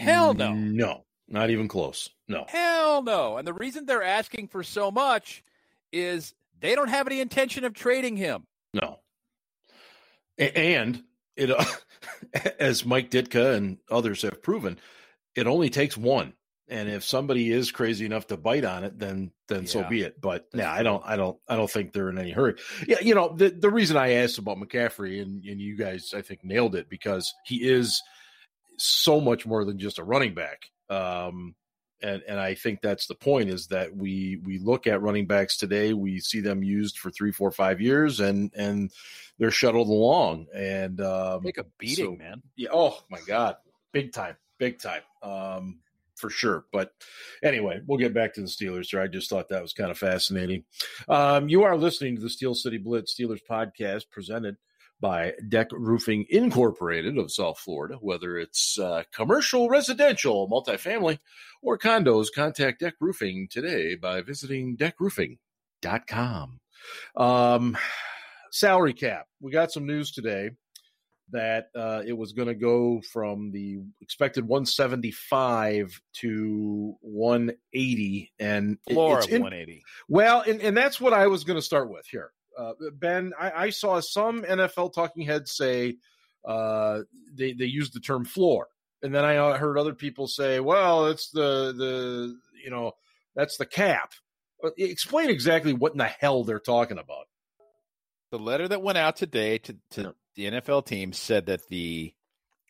Hell 0.00 0.34
no. 0.34 0.52
No. 0.54 1.04
Not 1.28 1.50
even 1.50 1.68
close. 1.68 2.10
No. 2.28 2.44
Hell 2.48 3.02
no. 3.02 3.36
And 3.36 3.46
the 3.46 3.52
reason 3.52 3.86
they're 3.86 4.02
asking 4.02 4.48
for 4.48 4.62
so 4.62 4.90
much 4.90 5.42
is 5.92 6.34
they 6.60 6.74
don't 6.74 6.88
have 6.88 7.06
any 7.06 7.20
intention 7.20 7.64
of 7.64 7.74
trading 7.74 8.16
him. 8.16 8.46
No. 8.74 8.98
And 10.36 11.02
it, 11.36 11.50
uh, 11.50 11.64
as 12.58 12.84
Mike 12.84 13.10
Ditka 13.10 13.54
and 13.54 13.78
others 13.90 14.22
have 14.22 14.42
proven, 14.42 14.78
it 15.34 15.46
only 15.46 15.70
takes 15.70 15.96
one. 15.96 16.34
And 16.66 16.88
if 16.88 17.04
somebody 17.04 17.50
is 17.50 17.70
crazy 17.70 18.06
enough 18.06 18.28
to 18.28 18.38
bite 18.38 18.64
on 18.64 18.84
it, 18.84 18.98
then 18.98 19.32
then 19.48 19.62
yeah. 19.62 19.68
so 19.68 19.84
be 19.84 20.00
it. 20.00 20.18
But 20.18 20.46
yeah, 20.54 20.72
I 20.72 20.82
don't 20.82 21.02
I 21.04 21.16
don't 21.16 21.38
I 21.46 21.56
don't 21.56 21.70
think 21.70 21.92
they're 21.92 22.08
in 22.08 22.18
any 22.18 22.30
hurry. 22.30 22.54
Yeah, 22.88 23.00
you 23.02 23.14
know, 23.14 23.34
the 23.36 23.50
the 23.50 23.68
reason 23.68 23.98
I 23.98 24.14
asked 24.14 24.38
about 24.38 24.56
McCaffrey 24.56 25.20
and, 25.20 25.44
and 25.44 25.60
you 25.60 25.76
guys 25.76 26.14
I 26.16 26.22
think 26.22 26.42
nailed 26.42 26.74
it 26.74 26.88
because 26.88 27.34
he 27.44 27.56
is 27.56 28.02
so 28.78 29.20
much 29.20 29.44
more 29.44 29.66
than 29.66 29.78
just 29.78 29.98
a 29.98 30.04
running 30.04 30.34
back. 30.34 30.62
Um 30.88 31.54
and 32.04 32.22
and 32.28 32.38
I 32.38 32.54
think 32.54 32.82
that's 32.82 33.06
the 33.06 33.14
point 33.14 33.48
is 33.48 33.66
that 33.68 33.96
we 33.96 34.40
we 34.44 34.58
look 34.58 34.86
at 34.86 35.00
running 35.00 35.26
backs 35.26 35.56
today, 35.56 35.94
we 35.94 36.20
see 36.20 36.40
them 36.40 36.62
used 36.62 36.98
for 36.98 37.10
three, 37.10 37.32
four, 37.32 37.50
five 37.50 37.80
years, 37.80 38.20
and 38.20 38.52
and 38.54 38.92
they're 39.38 39.50
shuttled 39.50 39.88
along 39.88 40.46
and 40.54 41.00
um, 41.00 41.42
take 41.42 41.58
a 41.58 41.64
beating, 41.78 42.04
so, 42.04 42.16
man. 42.16 42.42
Yeah. 42.56 42.68
Oh 42.72 43.00
my 43.10 43.20
god, 43.26 43.56
big 43.92 44.12
time, 44.12 44.36
big 44.58 44.78
time. 44.78 45.02
Um, 45.22 45.78
for 46.14 46.30
sure. 46.30 46.64
But 46.72 46.92
anyway, 47.42 47.80
we'll 47.86 47.98
get 47.98 48.14
back 48.14 48.34
to 48.34 48.40
the 48.40 48.46
Steelers 48.46 48.90
here. 48.90 49.00
I 49.00 49.08
just 49.08 49.28
thought 49.28 49.48
that 49.48 49.62
was 49.62 49.72
kind 49.72 49.90
of 49.90 49.98
fascinating. 49.98 50.64
Um, 51.08 51.48
you 51.48 51.64
are 51.64 51.76
listening 51.76 52.16
to 52.16 52.22
the 52.22 52.30
Steel 52.30 52.54
City 52.54 52.78
Blitz 52.78 53.14
Steelers 53.14 53.40
podcast 53.48 54.10
presented 54.10 54.56
by 55.04 55.34
Deck 55.50 55.68
Roofing 55.70 56.24
Incorporated 56.30 57.18
of 57.18 57.30
South 57.30 57.58
Florida. 57.58 57.96
Whether 58.00 58.38
it's 58.38 58.78
uh, 58.78 59.02
commercial, 59.12 59.68
residential, 59.68 60.48
multifamily, 60.48 61.18
or 61.60 61.76
condos, 61.76 62.28
contact 62.34 62.80
Deck 62.80 62.94
Roofing 63.00 63.48
today 63.50 63.96
by 63.96 64.22
visiting 64.22 64.78
deckroofing.com. 64.78 66.58
Um, 67.16 67.76
salary 68.50 68.94
cap. 68.94 69.26
We 69.42 69.52
got 69.52 69.72
some 69.72 69.84
news 69.84 70.10
today 70.10 70.52
that 71.32 71.66
uh, 71.76 72.00
it 72.06 72.14
was 72.14 72.32
going 72.32 72.48
to 72.48 72.54
go 72.54 73.02
from 73.12 73.50
the 73.52 73.80
expected 74.00 74.48
175 74.48 76.00
to 76.14 76.96
180 77.02 78.32
and 78.38 78.78
floor 78.90 79.18
of 79.18 79.24
180 79.24 79.82
well 80.06 80.42
and, 80.46 80.60
and 80.60 80.76
that's 80.76 81.00
what 81.00 81.14
i 81.14 81.26
was 81.26 81.44
going 81.44 81.56
to 81.56 81.62
start 81.62 81.90
with 81.90 82.06
here 82.06 82.30
uh, 82.58 82.72
ben 82.92 83.32
I, 83.38 83.50
I, 83.50 83.70
saw 83.70 84.00
some 84.00 84.42
nfl 84.42 84.92
talking 84.92 85.24
heads 85.26 85.56
say 85.56 85.96
uh, 86.44 87.00
they, 87.32 87.52
they 87.52 87.64
used 87.64 87.94
the 87.94 88.00
term 88.00 88.24
floor. 88.24 88.68
And 89.02 89.14
then 89.14 89.24
i 89.24 89.36
uh, 89.36 89.58
heard 89.58 89.78
other 89.78 89.94
people 89.94 90.26
say 90.26 90.60
well 90.60 91.06
it's 91.06 91.30
the 91.30 91.74
the 91.76 92.36
you 92.62 92.70
know 92.70 92.92
that's 93.34 93.56
the 93.56 93.66
cap. 93.66 94.12
Uh, 94.62 94.70
explain 94.78 95.30
exactly 95.30 95.72
what 95.72 95.92
in 95.92 95.98
the 95.98 96.04
hell 96.04 96.44
they're 96.44 96.60
talking 96.60 96.98
about. 96.98 97.26
The 98.30 98.38
letter 98.38 98.66
that 98.68 98.82
went 98.82 98.98
out 98.98 99.16
today 99.16 99.58
to, 99.58 99.76
to 99.90 100.14
the 100.34 100.46
NFL 100.46 100.86
team 100.86 101.12
said 101.12 101.46
that 101.46 101.68
the 101.68 102.14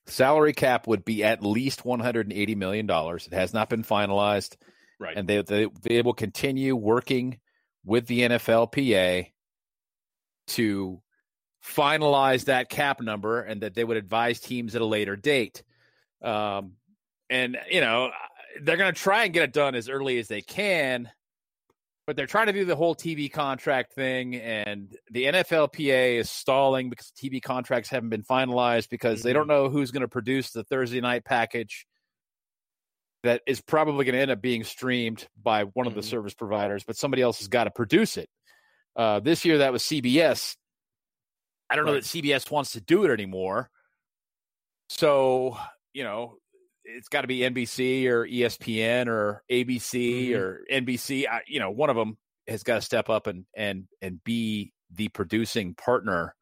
salary 0.06 0.52
cap 0.52 0.86
would 0.86 1.04
be 1.04 1.24
at 1.24 1.42
least 1.42 1.84
180 1.84 2.54
million 2.54 2.86
dollars. 2.86 3.26
It 3.26 3.34
has 3.34 3.54
not 3.54 3.70
been 3.70 3.84
finalized, 3.84 4.56
right? 4.98 5.16
And 5.16 5.28
they, 5.28 5.42
they 5.42 5.68
they 5.82 6.02
will 6.02 6.14
continue 6.14 6.76
working 6.76 7.38
with 7.84 8.06
the 8.06 8.20
NFLPA 8.20 9.30
to 10.48 11.00
finalize 11.64 12.46
that 12.46 12.68
cap 12.68 13.00
number, 13.00 13.40
and 13.40 13.62
that 13.62 13.74
they 13.74 13.84
would 13.84 13.96
advise 13.96 14.40
teams 14.40 14.74
at 14.74 14.82
a 14.82 14.86
later 14.86 15.16
date. 15.16 15.62
Um, 16.22 16.72
and 17.30 17.56
you 17.70 17.80
know 17.80 18.10
they're 18.62 18.76
going 18.76 18.92
to 18.92 19.00
try 19.00 19.24
and 19.24 19.32
get 19.32 19.42
it 19.42 19.52
done 19.52 19.74
as 19.74 19.88
early 19.88 20.18
as 20.18 20.28
they 20.28 20.40
can 20.40 21.10
but 22.06 22.16
they're 22.16 22.26
trying 22.26 22.46
to 22.46 22.52
do 22.52 22.64
the 22.64 22.76
whole 22.76 22.94
TV 22.94 23.32
contract 23.32 23.94
thing, 23.94 24.36
and 24.36 24.94
the 25.10 25.24
NFLPA 25.24 26.18
is 26.18 26.28
stalling 26.28 26.90
because 26.90 27.10
TV 27.16 27.42
contracts 27.42 27.88
haven't 27.88 28.10
been 28.10 28.22
finalized 28.22 28.90
because 28.90 29.20
mm-hmm. 29.20 29.28
they 29.28 29.32
don't 29.32 29.48
mm-hmm. 29.48 29.64
know 29.64 29.68
who's 29.70 29.90
going 29.90 30.02
to 30.02 30.08
produce 30.08 30.50
the 30.50 30.64
Thursday 30.64 31.00
night 31.00 31.24
package 31.24 31.86
that 33.22 33.40
is 33.46 33.62
probably 33.62 34.04
going 34.04 34.14
to 34.14 34.20
end 34.20 34.30
up 34.30 34.42
being 34.42 34.64
streamed 34.64 35.26
by 35.42 35.64
one 35.64 35.72
mm-hmm. 35.72 35.88
of 35.88 35.94
the 35.94 36.00
mm-hmm. 36.00 36.10
service 36.10 36.34
providers, 36.34 36.84
but 36.84 36.96
somebody 36.96 37.22
else 37.22 37.38
has 37.38 37.48
got 37.48 37.64
to 37.64 37.70
produce 37.70 38.18
it. 38.18 38.28
Uh, 38.96 39.20
this 39.20 39.44
year, 39.44 39.58
that 39.58 39.72
was 39.72 39.82
CBS. 39.82 40.56
I 41.70 41.76
don't 41.76 41.84
right. 41.84 41.92
know 41.92 41.94
that 41.94 42.04
CBS 42.04 42.50
wants 42.50 42.72
to 42.72 42.80
do 42.80 43.04
it 43.04 43.10
anymore. 43.10 43.70
So, 44.88 45.56
you 45.92 46.04
know, 46.04 46.36
it's 46.84 47.08
got 47.08 47.22
to 47.22 47.26
be 47.26 47.38
NBC 47.40 48.06
or 48.06 48.26
ESPN 48.26 49.06
or 49.06 49.42
ABC 49.50 50.30
mm-hmm. 50.30 50.38
or 50.38 50.60
NBC. 50.70 51.26
I, 51.28 51.40
you 51.46 51.60
know, 51.60 51.70
one 51.70 51.90
of 51.90 51.96
them 51.96 52.18
has 52.46 52.62
got 52.62 52.76
to 52.76 52.82
step 52.82 53.08
up 53.08 53.26
and 53.26 53.46
and 53.56 53.86
and 54.02 54.22
be 54.22 54.72
the 54.92 55.08
producing 55.08 55.74
partner 55.74 56.34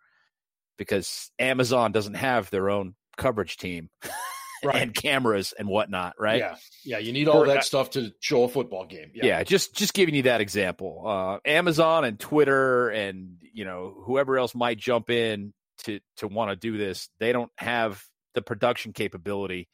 because 0.77 1.31
Amazon 1.39 1.93
doesn't 1.93 2.15
have 2.15 2.51
their 2.51 2.71
own 2.71 2.95
coverage 3.17 3.57
team 3.57 3.89
right. 4.65 4.83
and 4.83 4.95
cameras 4.95 5.53
and 5.59 5.69
whatnot, 5.69 6.15
right? 6.19 6.39
Yeah, 6.39 6.57
yeah. 6.85 6.99
You 6.99 7.13
need 7.13 7.29
all 7.29 7.45
that 7.47 7.65
stuff 7.65 7.91
to 7.91 8.13
show 8.21 8.45
a 8.45 8.49
football 8.49 8.87
game. 8.87 9.11
Yeah. 9.15 9.27
yeah, 9.27 9.43
just 9.45 9.75
just 9.75 9.95
giving 9.95 10.15
you 10.15 10.23
that 10.23 10.41
example. 10.41 11.03
Uh, 11.07 11.39
Amazon 11.45 12.05
and 12.05 12.19
Twitter 12.19 12.89
and 12.91 13.39
you 13.53 13.65
know 13.65 13.95
whoever 14.05 14.39
else 14.39 14.55
might 14.55 14.79
jump 14.79 15.11
in 15.11 15.53
to 15.85 16.01
to 16.19 16.29
want 16.29 16.51
to 16.51 16.57
do 16.57 16.77
this, 16.77 17.09
they 17.19 17.33
don't 17.33 17.51
have 17.59 18.05
the 18.35 18.43
production 18.43 18.93
capability 18.93 19.69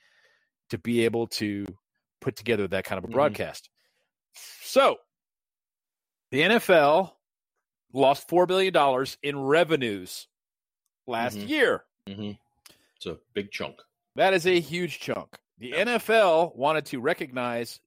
to 0.71 0.79
be 0.79 1.05
able 1.05 1.27
to 1.27 1.67
put 2.21 2.37
together 2.37 2.69
that 2.69 2.85
kind 2.85 2.99
of 2.99 3.05
a 3.05 3.07
mm-hmm. 3.07 3.15
broadcast. 3.15 3.65
Mm-hmm. 3.65 4.65
So 4.65 4.97
the 6.31 6.41
NFL 6.43 7.13
lost 7.93 8.29
$4 8.29 8.47
billion 8.47 9.07
in 9.23 9.41
revenues 9.41 10.29
last 11.07 11.37
mm-hmm. 11.39 11.49
year. 11.49 11.85
Mm-hmm. 12.07 12.33
It's 12.97 13.07
a 13.07 13.19
big 13.35 13.51
chunk. 13.51 13.77
That 14.19 14.35
is 14.35 14.49
a 14.49 14.59
huge 14.59 14.99
chunk. 14.99 15.39
The 15.59 15.71
NFL 15.71 16.57
wanted 16.57 16.87
to 16.87 16.99
recognize 16.99 17.79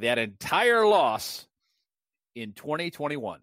that 0.00 0.18
entire 0.18 0.84
loss 0.84 1.46
in 2.34 2.54
2021. 2.54 3.38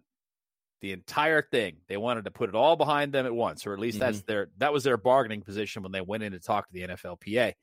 The 0.82 0.92
entire 0.92 1.40
thing. 1.40 1.76
They 1.88 1.96
wanted 1.96 2.26
to 2.26 2.30
put 2.30 2.50
it 2.50 2.54
all 2.54 2.76
behind 2.76 3.14
them 3.14 3.24
at 3.24 3.34
once, 3.34 3.66
or 3.66 3.72
at 3.72 3.78
least 3.78 3.98
that's 3.98 4.18
mm-hmm. 4.18 4.26
their 4.26 4.48
that 4.58 4.74
was 4.74 4.84
their 4.84 4.98
bargaining 4.98 5.40
position 5.40 5.82
when 5.82 5.92
they 5.92 6.02
went 6.02 6.22
in 6.22 6.32
to 6.32 6.38
talk 6.38 6.66
to 6.66 6.72
the 6.74 6.86
NFLPA. 6.86 7.54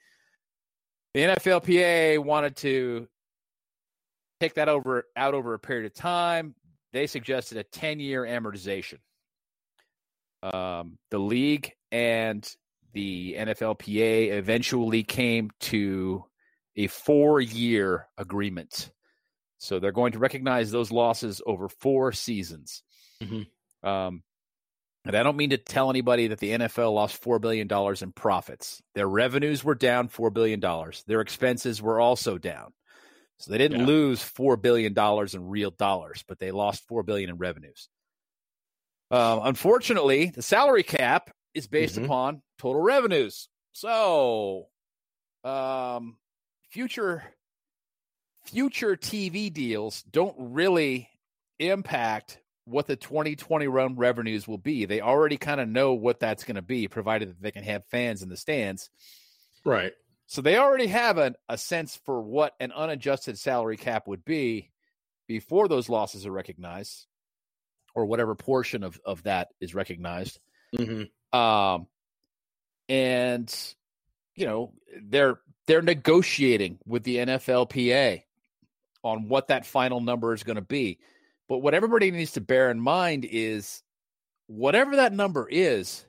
The 1.13 1.19
NFLPA 1.19 2.17
wanted 2.17 2.55
to 2.57 3.07
take 4.39 4.55
that 4.55 4.67
over 4.67 5.05
out 5.15 5.35
over 5.35 5.53
a 5.53 5.59
period 5.59 5.85
of 5.85 5.93
time. 5.93 6.55
They 6.91 7.05
suggested 7.05 7.59
a 7.59 7.63
10 7.63 7.99
year 7.99 8.23
amortization. 8.23 8.97
Um, 10.41 10.97
the 11.11 11.19
league 11.19 11.71
and 11.91 12.51
the 12.93 13.35
NFLPA 13.37 14.31
eventually 14.31 15.03
came 15.03 15.51
to 15.61 16.25
a 16.75 16.87
four 16.87 17.41
year 17.41 18.07
agreement. 18.17 18.91
So 19.57 19.79
they're 19.79 19.91
going 19.91 20.13
to 20.13 20.19
recognize 20.19 20.71
those 20.71 20.91
losses 20.91 21.41
over 21.45 21.69
four 21.69 22.11
seasons. 22.11 22.83
Mm-hmm. 23.21 23.87
Um, 23.87 24.23
and 25.05 25.15
I 25.15 25.23
don't 25.23 25.37
mean 25.37 25.49
to 25.51 25.57
tell 25.57 25.89
anybody 25.89 26.27
that 26.27 26.39
the 26.39 26.51
NFL 26.51 26.93
lost 26.93 27.23
$4 27.23 27.41
billion 27.41 27.67
in 28.01 28.11
profits. 28.11 28.81
Their 28.93 29.07
revenues 29.07 29.63
were 29.63 29.75
down 29.75 30.09
$4 30.09 30.31
billion. 30.31 30.59
Their 31.07 31.21
expenses 31.21 31.81
were 31.81 31.99
also 31.99 32.37
down. 32.37 32.73
So 33.39 33.51
they 33.51 33.57
didn't 33.57 33.79
yeah. 33.81 33.85
lose 33.87 34.21
$4 34.21 34.61
billion 34.61 34.93
in 35.33 35.49
real 35.49 35.71
dollars, 35.71 36.23
but 36.27 36.37
they 36.37 36.51
lost 36.51 36.87
4 36.87 37.01
billion 37.01 37.31
in 37.31 37.37
revenues. 37.37 37.89
Um, 39.09 39.41
unfortunately, 39.43 40.31
the 40.33 40.43
salary 40.43 40.83
cap 40.83 41.31
is 41.53 41.67
based 41.67 41.95
mm-hmm. 41.95 42.05
upon 42.05 42.41
total 42.57 42.81
revenues. 42.81 43.49
So, 43.73 44.67
um, 45.43 46.17
future 46.69 47.23
future 48.45 48.95
TV 48.95 49.51
deals 49.51 50.01
don't 50.03 50.35
really 50.37 51.09
impact 51.59 52.39
what 52.65 52.87
the 52.87 52.95
2020 52.95 53.67
run 53.67 53.95
revenues 53.95 54.47
will 54.47 54.57
be. 54.57 54.85
They 54.85 55.01
already 55.01 55.37
kind 55.37 55.59
of 55.59 55.67
know 55.67 55.93
what 55.93 56.19
that's 56.19 56.43
going 56.43 56.55
to 56.55 56.61
be, 56.61 56.87
provided 56.87 57.29
that 57.29 57.41
they 57.41 57.51
can 57.51 57.63
have 57.63 57.85
fans 57.87 58.21
in 58.21 58.29
the 58.29 58.37
stands. 58.37 58.89
Right. 59.65 59.93
So 60.27 60.41
they 60.41 60.57
already 60.57 60.87
have 60.87 61.17
a, 61.17 61.35
a 61.49 61.57
sense 61.57 61.99
for 62.05 62.21
what 62.21 62.53
an 62.59 62.71
unadjusted 62.71 63.37
salary 63.37 63.77
cap 63.77 64.07
would 64.07 64.23
be 64.23 64.71
before 65.27 65.67
those 65.67 65.89
losses 65.89 66.25
are 66.25 66.31
recognized, 66.31 67.07
or 67.95 68.05
whatever 68.05 68.35
portion 68.35 68.83
of, 68.83 68.99
of 69.05 69.23
that 69.23 69.49
is 69.59 69.75
recognized. 69.75 70.39
Mm-hmm. 70.77 71.03
Um, 71.33 71.87
and 72.89 73.53
you 74.35 74.45
know 74.45 74.73
they're 75.01 75.39
they're 75.67 75.81
negotiating 75.81 76.79
with 76.85 77.03
the 77.03 77.17
NFLPA 77.17 78.23
on 79.03 79.27
what 79.27 79.47
that 79.47 79.65
final 79.65 80.01
number 80.01 80.33
is 80.33 80.43
going 80.43 80.55
to 80.57 80.61
be. 80.61 80.99
But 81.47 81.59
what 81.59 81.73
everybody 81.73 82.11
needs 82.11 82.33
to 82.33 82.41
bear 82.41 82.71
in 82.71 82.79
mind 82.79 83.25
is 83.29 83.83
whatever 84.47 84.97
that 84.97 85.13
number 85.13 85.47
is, 85.49 86.05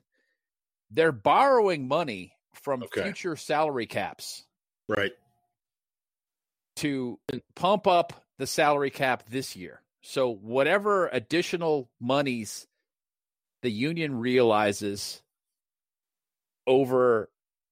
they're 0.91 1.11
borrowing 1.11 1.87
money 1.87 2.33
from 2.53 2.83
okay. 2.83 3.03
future 3.03 3.35
salary 3.35 3.85
caps. 3.85 4.45
Right. 4.87 5.11
To 6.77 7.19
pump 7.55 7.87
up 7.87 8.13
the 8.37 8.47
salary 8.47 8.89
cap 8.89 9.23
this 9.29 9.55
year. 9.55 9.81
So 10.01 10.33
whatever 10.33 11.07
additional 11.07 11.89
monies 11.99 12.67
the 13.63 13.71
union 13.71 14.19
realizes 14.19 15.21
over 16.67 17.29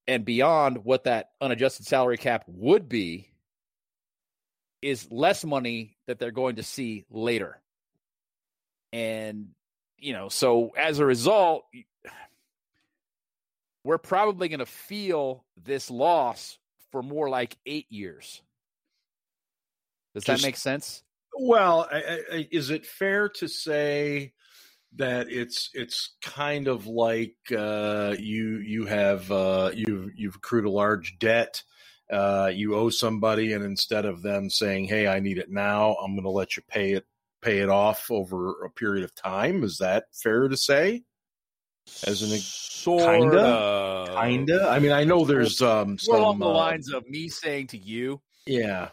and 0.07 0.25
beyond 0.25 0.83
what 0.83 1.03
that 1.03 1.31
unadjusted 1.39 1.85
salary 1.85 2.17
cap 2.17 2.45
would 2.47 2.89
be 2.89 3.29
is 4.81 5.11
less 5.11 5.45
money 5.45 5.97
that 6.07 6.17
they're 6.17 6.31
going 6.31 6.55
to 6.55 6.63
see 6.63 7.05
later. 7.11 7.61
And, 8.93 9.49
you 9.97 10.13
know, 10.13 10.29
so 10.29 10.71
as 10.77 10.99
a 10.99 11.05
result, 11.05 11.65
we're 13.83 13.97
probably 13.97 14.47
going 14.47 14.59
to 14.59 14.65
feel 14.65 15.45
this 15.61 15.91
loss 15.91 16.57
for 16.91 17.03
more 17.03 17.29
like 17.29 17.57
eight 17.65 17.91
years. 17.91 18.41
Does 20.13 20.23
Just, 20.23 20.41
that 20.41 20.47
make 20.47 20.57
sense? 20.57 21.03
Well, 21.37 21.87
I, 21.91 22.19
I, 22.31 22.47
is 22.51 22.69
it 22.69 22.85
fair 22.85 23.29
to 23.29 23.47
say 23.47 24.33
that 24.97 25.31
it's 25.31 25.69
it's 25.73 26.15
kind 26.21 26.67
of 26.67 26.87
like 26.87 27.35
uh, 27.55 28.15
you 28.19 28.57
you 28.57 28.85
have 28.85 29.31
uh, 29.31 29.71
you've 29.73 30.09
you've 30.15 30.35
accrued 30.35 30.65
a 30.65 30.71
large 30.71 31.17
debt, 31.19 31.63
uh, 32.11 32.51
you 32.53 32.75
owe 32.75 32.89
somebody, 32.89 33.53
and 33.53 33.63
instead 33.63 34.05
of 34.05 34.21
them 34.21 34.49
saying, 34.49 34.85
"Hey, 34.85 35.07
I 35.07 35.19
need 35.19 35.37
it 35.37 35.49
now," 35.49 35.95
I'm 35.95 36.13
going 36.13 36.23
to 36.23 36.29
let 36.29 36.57
you 36.57 36.63
pay 36.67 36.93
it 36.93 37.05
pay 37.41 37.59
it 37.59 37.69
off 37.69 38.11
over 38.11 38.63
a 38.63 38.69
period 38.69 39.03
of 39.03 39.15
time. 39.15 39.63
Is 39.63 39.77
that 39.77 40.05
fair 40.13 40.47
to 40.47 40.57
say? 40.57 41.03
As 42.05 42.21
an 42.21 42.37
sort 42.37 43.03
kinda, 43.03 44.07
kinda. 44.13 44.67
I 44.69 44.79
mean, 44.79 44.91
I 44.91 45.03
know 45.03 45.25
there's 45.25 45.61
um, 45.61 45.97
some, 45.97 46.15
along 46.15 46.39
the 46.39 46.45
uh, 46.45 46.53
lines 46.53 46.93
of 46.93 47.07
me 47.09 47.27
saying 47.27 47.67
to 47.67 47.77
you, 47.77 48.21
yeah, 48.45 48.89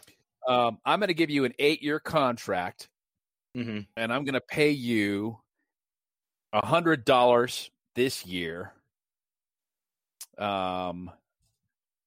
um, 0.47 0.79
I'm 0.85 0.99
going 0.99 1.09
to 1.09 1.13
give 1.13 1.29
you 1.29 1.45
an 1.45 1.53
eight 1.59 1.83
year 1.83 1.99
contract, 1.99 2.89
mm-hmm. 3.55 3.81
and 3.95 4.13
I'm 4.13 4.23
going 4.23 4.33
to 4.33 4.41
pay 4.41 4.71
you 4.71 5.37
a 6.53 6.65
hundred 6.65 7.05
dollars 7.05 7.69
this 7.95 8.25
year. 8.25 8.73
Um, 10.37 11.11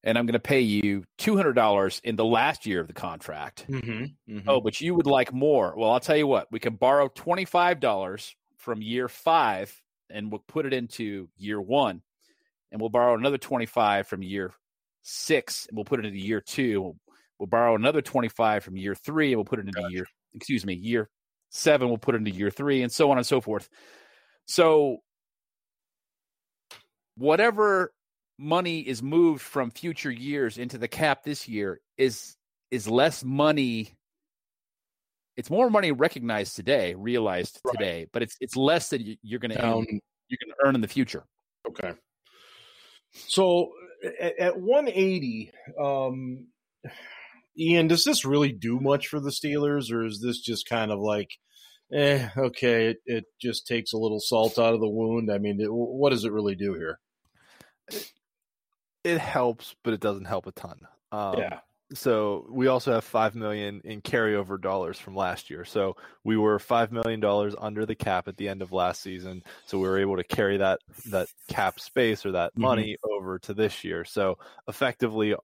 and 0.03 0.17
I'm 0.17 0.25
going 0.25 0.33
to 0.33 0.39
pay 0.39 0.61
you 0.61 1.05
two 1.17 1.37
hundred 1.37 1.53
dollars 1.53 2.01
in 2.03 2.15
the 2.15 2.25
last 2.25 2.65
year 2.65 2.81
of 2.81 2.87
the 2.87 2.93
contract. 2.93 3.65
Mm-hmm, 3.69 4.33
mm-hmm. 4.35 4.49
Oh, 4.49 4.59
but 4.59 4.81
you 4.81 4.95
would 4.95 5.07
like 5.07 5.31
more. 5.31 5.73
Well, 5.77 5.91
I'll 5.91 5.99
tell 5.99 6.17
you 6.17 6.27
what. 6.27 6.51
We 6.51 6.59
can 6.59 6.75
borrow 6.75 7.07
twenty 7.07 7.45
five 7.45 7.79
dollars 7.79 8.35
from 8.57 8.81
year 8.81 9.07
five, 9.07 9.73
and 10.09 10.31
we'll 10.31 10.43
put 10.47 10.65
it 10.65 10.73
into 10.73 11.29
year 11.37 11.61
one, 11.61 12.01
and 12.71 12.81
we'll 12.81 12.89
borrow 12.89 13.15
another 13.15 13.37
twenty 13.37 13.65
five 13.65 14.07
from 14.07 14.23
year 14.23 14.51
six, 15.03 15.67
and 15.67 15.77
we'll 15.77 15.85
put 15.85 15.99
it 15.99 16.05
into 16.05 16.19
year 16.19 16.41
two. 16.41 16.81
We'll, 16.81 16.95
we'll 17.39 17.47
borrow 17.47 17.75
another 17.75 18.01
twenty 18.01 18.29
five 18.29 18.63
from 18.63 18.75
year 18.75 18.95
three, 18.95 19.31
and 19.31 19.37
we'll 19.37 19.45
put 19.45 19.59
it 19.59 19.67
into 19.67 19.79
gotcha. 19.79 19.93
year. 19.93 20.05
Excuse 20.33 20.65
me, 20.65 20.73
year 20.73 21.09
seven. 21.49 21.87
We'll 21.87 21.97
put 21.97 22.15
it 22.15 22.17
into 22.17 22.31
year 22.31 22.49
three, 22.49 22.81
and 22.81 22.91
so 22.91 23.11
on 23.11 23.17
and 23.17 23.27
so 23.27 23.39
forth. 23.39 23.69
So, 24.45 24.97
whatever 27.17 27.93
money 28.37 28.79
is 28.79 29.01
moved 29.01 29.41
from 29.41 29.71
future 29.71 30.11
years 30.11 30.57
into 30.57 30.77
the 30.77 30.87
cap 30.87 31.23
this 31.23 31.47
year 31.47 31.79
is 31.97 32.35
is 32.71 32.87
less 32.87 33.23
money 33.23 33.93
it's 35.37 35.51
more 35.51 35.69
money 35.69 35.91
recognized 35.91 36.55
today 36.55 36.95
realized 36.95 37.61
right. 37.63 37.73
today 37.73 38.07
but 38.11 38.23
it's 38.23 38.35
it's 38.41 38.55
less 38.55 38.89
that 38.89 39.01
you're 39.21 39.39
going 39.39 39.51
to 39.51 40.03
you're 40.33 40.39
going 40.43 40.55
to 40.57 40.67
earn 40.67 40.75
in 40.75 40.81
the 40.81 40.87
future. 40.87 41.23
Okay. 41.67 41.93
So 43.13 43.71
at, 44.19 44.39
at 44.39 44.59
180 44.59 45.51
um 45.79 46.47
ian 47.57 47.87
does 47.87 48.03
this 48.03 48.25
really 48.25 48.51
do 48.51 48.79
much 48.79 49.07
for 49.07 49.19
the 49.19 49.29
steelers 49.29 49.91
or 49.91 50.05
is 50.05 50.21
this 50.21 50.39
just 50.39 50.67
kind 50.67 50.91
of 50.91 50.99
like 50.99 51.29
eh, 51.91 52.29
okay, 52.37 52.87
it, 52.87 52.97
it 53.05 53.25
just 53.39 53.67
takes 53.67 53.93
a 53.93 53.97
little 53.97 54.19
salt 54.19 54.57
out 54.59 54.73
of 54.73 54.79
the 54.79 54.89
wound. 54.89 55.31
I 55.31 55.37
mean, 55.37 55.59
it, 55.59 55.67
what 55.71 56.11
does 56.11 56.25
it 56.25 56.31
really 56.31 56.55
do 56.55 56.73
here? 56.73 56.99
It, 57.91 58.11
it 59.03 59.17
helps, 59.19 59.75
but 59.83 59.93
it 59.93 59.99
doesn't 59.99 60.25
help 60.25 60.47
a 60.47 60.51
ton. 60.51 60.79
Um, 61.11 61.37
yeah. 61.37 61.59
So 61.93 62.47
we 62.49 62.67
also 62.67 62.93
have 62.93 63.03
five 63.03 63.35
million 63.35 63.81
in 63.83 64.01
carryover 64.01 64.59
dollars 64.59 64.97
from 64.97 65.15
last 65.15 65.49
year. 65.49 65.63
So 65.63 65.95
we 66.23 66.37
were 66.37 66.57
five 66.57 66.91
million 66.91 67.19
dollars 67.19 67.53
under 67.59 67.85
the 67.85 67.95
cap 67.95 68.27
at 68.27 68.37
the 68.37 68.49
end 68.49 68.61
of 68.61 68.71
last 68.71 69.01
season. 69.01 69.43
So 69.67 69.77
we 69.77 69.87
were 69.87 69.99
able 69.99 70.17
to 70.17 70.23
carry 70.23 70.57
that 70.57 70.79
that 71.11 71.27
cap 71.49 71.79
space 71.79 72.25
or 72.25 72.31
that 72.31 72.53
mm-hmm. 72.53 72.61
money 72.61 72.93
mm-hmm. 72.93 73.13
over 73.13 73.37
to 73.39 73.53
this 73.53 73.83
year. 73.83 74.05
So 74.05 74.39
effectively, 74.67 75.35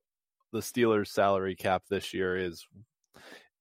the 0.51 0.59
Steelers' 0.59 1.09
salary 1.09 1.55
cap 1.55 1.83
this 1.89 2.13
year 2.13 2.35
is 2.35 2.65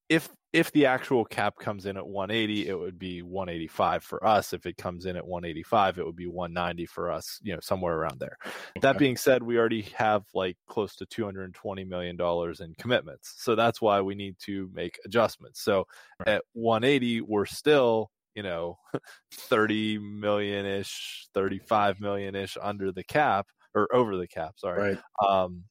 if 0.08 0.28
if 0.54 0.72
the 0.72 0.86
actual 0.86 1.26
cap 1.26 1.56
comes 1.58 1.84
in 1.84 1.98
at 1.98 2.06
180, 2.06 2.68
it 2.68 2.78
would 2.78 2.98
be 2.98 3.20
185 3.22 4.02
for 4.02 4.26
us. 4.26 4.54
If 4.54 4.64
it 4.64 4.78
comes 4.78 5.04
in 5.04 5.14
at 5.14 5.26
185, 5.26 5.98
it 5.98 6.06
would 6.06 6.16
be 6.16 6.26
190 6.26 6.86
for 6.86 7.10
us, 7.12 7.38
you 7.42 7.52
know, 7.52 7.60
somewhere 7.60 7.94
around 7.94 8.18
there. 8.18 8.38
Okay. 8.46 8.80
That 8.80 8.96
being 8.96 9.18
said, 9.18 9.42
we 9.42 9.58
already 9.58 9.82
have 9.94 10.24
like 10.32 10.56
close 10.66 10.96
to 10.96 11.06
220 11.06 11.84
million 11.84 12.16
dollars 12.16 12.60
in 12.60 12.74
commitments. 12.78 13.34
So 13.36 13.54
that's 13.54 13.82
why 13.82 14.00
we 14.00 14.14
need 14.14 14.36
to 14.46 14.70
make 14.72 14.98
adjustments. 15.04 15.60
So 15.62 15.84
right. 16.20 16.36
at 16.36 16.42
180, 16.54 17.20
we're 17.22 17.44
still, 17.44 18.10
you 18.34 18.42
know, 18.42 18.78
30 19.34 19.98
million 19.98 20.64
ish, 20.64 21.28
35 21.34 22.00
million 22.00 22.34
ish 22.34 22.56
under 22.60 22.90
the 22.90 23.04
cap 23.04 23.48
or 23.74 23.94
over 23.94 24.16
the 24.16 24.28
cap, 24.28 24.54
sorry. 24.56 24.96
Right. 24.96 25.28
Um, 25.28 25.64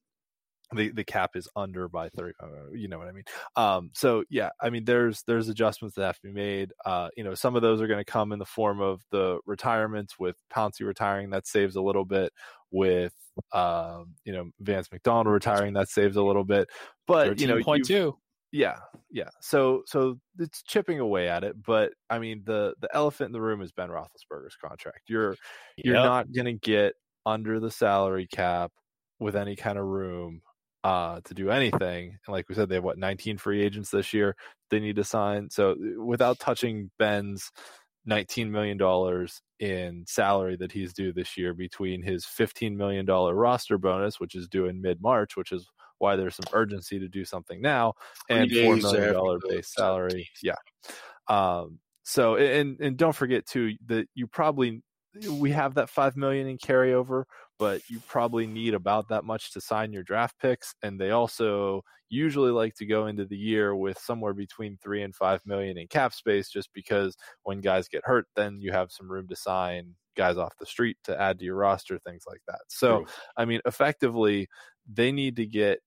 the 0.74 0.90
the 0.90 1.04
cap 1.04 1.30
is 1.34 1.48
under 1.56 1.88
by 1.88 2.08
30 2.10 2.32
uh, 2.42 2.46
you 2.72 2.88
know 2.88 2.98
what 2.98 3.08
i 3.08 3.12
mean? 3.12 3.24
Um 3.56 3.90
so 3.94 4.24
yeah 4.30 4.50
i 4.60 4.70
mean 4.70 4.84
there's 4.84 5.22
there's 5.26 5.48
adjustments 5.48 5.96
that 5.96 6.04
have 6.04 6.18
to 6.20 6.28
be 6.28 6.32
made 6.32 6.72
uh 6.84 7.08
you 7.16 7.24
know 7.24 7.34
some 7.34 7.56
of 7.56 7.62
those 7.62 7.80
are 7.80 7.86
going 7.86 8.04
to 8.04 8.10
come 8.10 8.32
in 8.32 8.38
the 8.38 8.44
form 8.44 8.80
of 8.80 9.02
the 9.10 9.38
retirements 9.46 10.18
with 10.18 10.36
Pouncey 10.54 10.82
retiring 10.86 11.30
that 11.30 11.46
saves 11.46 11.76
a 11.76 11.82
little 11.82 12.04
bit 12.04 12.32
with 12.70 13.14
um 13.52 14.14
you 14.24 14.32
know 14.32 14.50
Vance 14.60 14.88
McDonald 14.92 15.32
retiring 15.32 15.72
that 15.74 15.88
saves 15.88 16.16
a 16.16 16.22
little 16.22 16.44
bit 16.44 16.68
but 17.06 17.40
you 17.40 17.46
know 17.46 17.62
point 17.62 17.86
two. 17.86 18.16
Yeah 18.52 18.78
yeah 19.10 19.28
so 19.40 19.82
so 19.86 20.18
it's 20.38 20.62
chipping 20.62 21.00
away 21.00 21.28
at 21.28 21.44
it 21.44 21.56
but 21.62 21.92
i 22.10 22.18
mean 22.18 22.42
the 22.44 22.74
the 22.80 22.88
elephant 22.94 23.28
in 23.28 23.32
the 23.32 23.40
room 23.40 23.62
is 23.62 23.72
ben 23.72 23.88
roethlisberger's 23.88 24.56
contract. 24.62 25.02
You're 25.06 25.36
you're 25.76 25.94
not 25.94 26.32
going 26.32 26.46
to 26.46 26.52
get 26.52 26.94
under 27.24 27.60
the 27.60 27.70
salary 27.70 28.26
cap 28.26 28.72
with 29.20 29.36
any 29.36 29.56
kind 29.56 29.78
of 29.78 29.84
room 29.84 30.40
uh, 30.88 31.20
to 31.22 31.34
do 31.34 31.50
anything. 31.50 32.16
And 32.26 32.32
like 32.32 32.48
we 32.48 32.54
said, 32.54 32.70
they 32.70 32.76
have 32.76 32.84
what 32.84 32.96
19 32.96 33.36
free 33.36 33.62
agents 33.62 33.90
this 33.90 34.14
year 34.14 34.34
they 34.70 34.80
need 34.80 34.96
to 34.96 35.04
sign. 35.04 35.50
So 35.50 35.72
uh, 35.72 36.02
without 36.02 36.38
touching 36.38 36.90
Ben's 36.98 37.52
19 38.06 38.50
million 38.50 38.78
dollars 38.78 39.42
in 39.60 40.04
salary 40.06 40.56
that 40.56 40.72
he's 40.72 40.94
due 40.94 41.12
this 41.12 41.36
year 41.36 41.52
between 41.52 42.02
his 42.02 42.24
15 42.24 42.74
million 42.74 43.04
dollar 43.04 43.34
roster 43.34 43.76
bonus, 43.76 44.18
which 44.18 44.34
is 44.34 44.48
due 44.48 44.64
in 44.64 44.80
mid 44.80 45.02
March, 45.02 45.36
which 45.36 45.52
is 45.52 45.66
why 45.98 46.16
there's 46.16 46.36
some 46.36 46.50
urgency 46.54 46.98
to 46.98 47.08
do 47.08 47.26
something 47.26 47.60
now, 47.60 47.92
and 48.30 48.50
four 48.50 48.76
million 48.76 49.12
dollar 49.12 49.38
base 49.46 49.70
salary. 49.70 50.30
Yeah. 50.42 50.54
Um, 51.28 51.80
so 52.02 52.36
and 52.36 52.80
and 52.80 52.96
don't 52.96 53.14
forget 53.14 53.44
too 53.44 53.74
that 53.88 54.06
you 54.14 54.26
probably 54.26 54.80
we 55.30 55.50
have 55.50 55.74
that 55.74 55.90
five 55.90 56.16
million 56.16 56.46
in 56.46 56.56
carryover 56.56 57.24
but 57.58 57.82
you 57.88 58.00
probably 58.06 58.46
need 58.46 58.74
about 58.74 59.08
that 59.08 59.24
much 59.24 59.52
to 59.52 59.60
sign 59.60 59.92
your 59.92 60.02
draft 60.02 60.38
picks. 60.40 60.74
And 60.82 61.00
they 61.00 61.10
also 61.10 61.82
usually 62.08 62.50
like 62.50 62.74
to 62.76 62.86
go 62.86 63.06
into 63.06 63.24
the 63.24 63.36
year 63.36 63.74
with 63.74 63.98
somewhere 63.98 64.32
between 64.32 64.78
three 64.82 65.02
and 65.02 65.14
five 65.14 65.40
million 65.44 65.76
in 65.76 65.88
cap 65.88 66.14
space, 66.14 66.48
just 66.48 66.72
because 66.72 67.16
when 67.42 67.60
guys 67.60 67.88
get 67.88 68.04
hurt, 68.04 68.26
then 68.36 68.60
you 68.60 68.72
have 68.72 68.92
some 68.92 69.10
room 69.10 69.26
to 69.28 69.36
sign 69.36 69.94
guys 70.16 70.36
off 70.36 70.56
the 70.58 70.66
street 70.66 70.96
to 71.04 71.20
add 71.20 71.38
to 71.38 71.44
your 71.44 71.56
roster, 71.56 71.98
things 71.98 72.24
like 72.26 72.40
that. 72.46 72.60
So, 72.68 72.98
True. 72.98 73.06
I 73.36 73.44
mean, 73.44 73.60
effectively, 73.66 74.48
they 74.90 75.12
need 75.12 75.36
to 75.36 75.46
get 75.46 75.80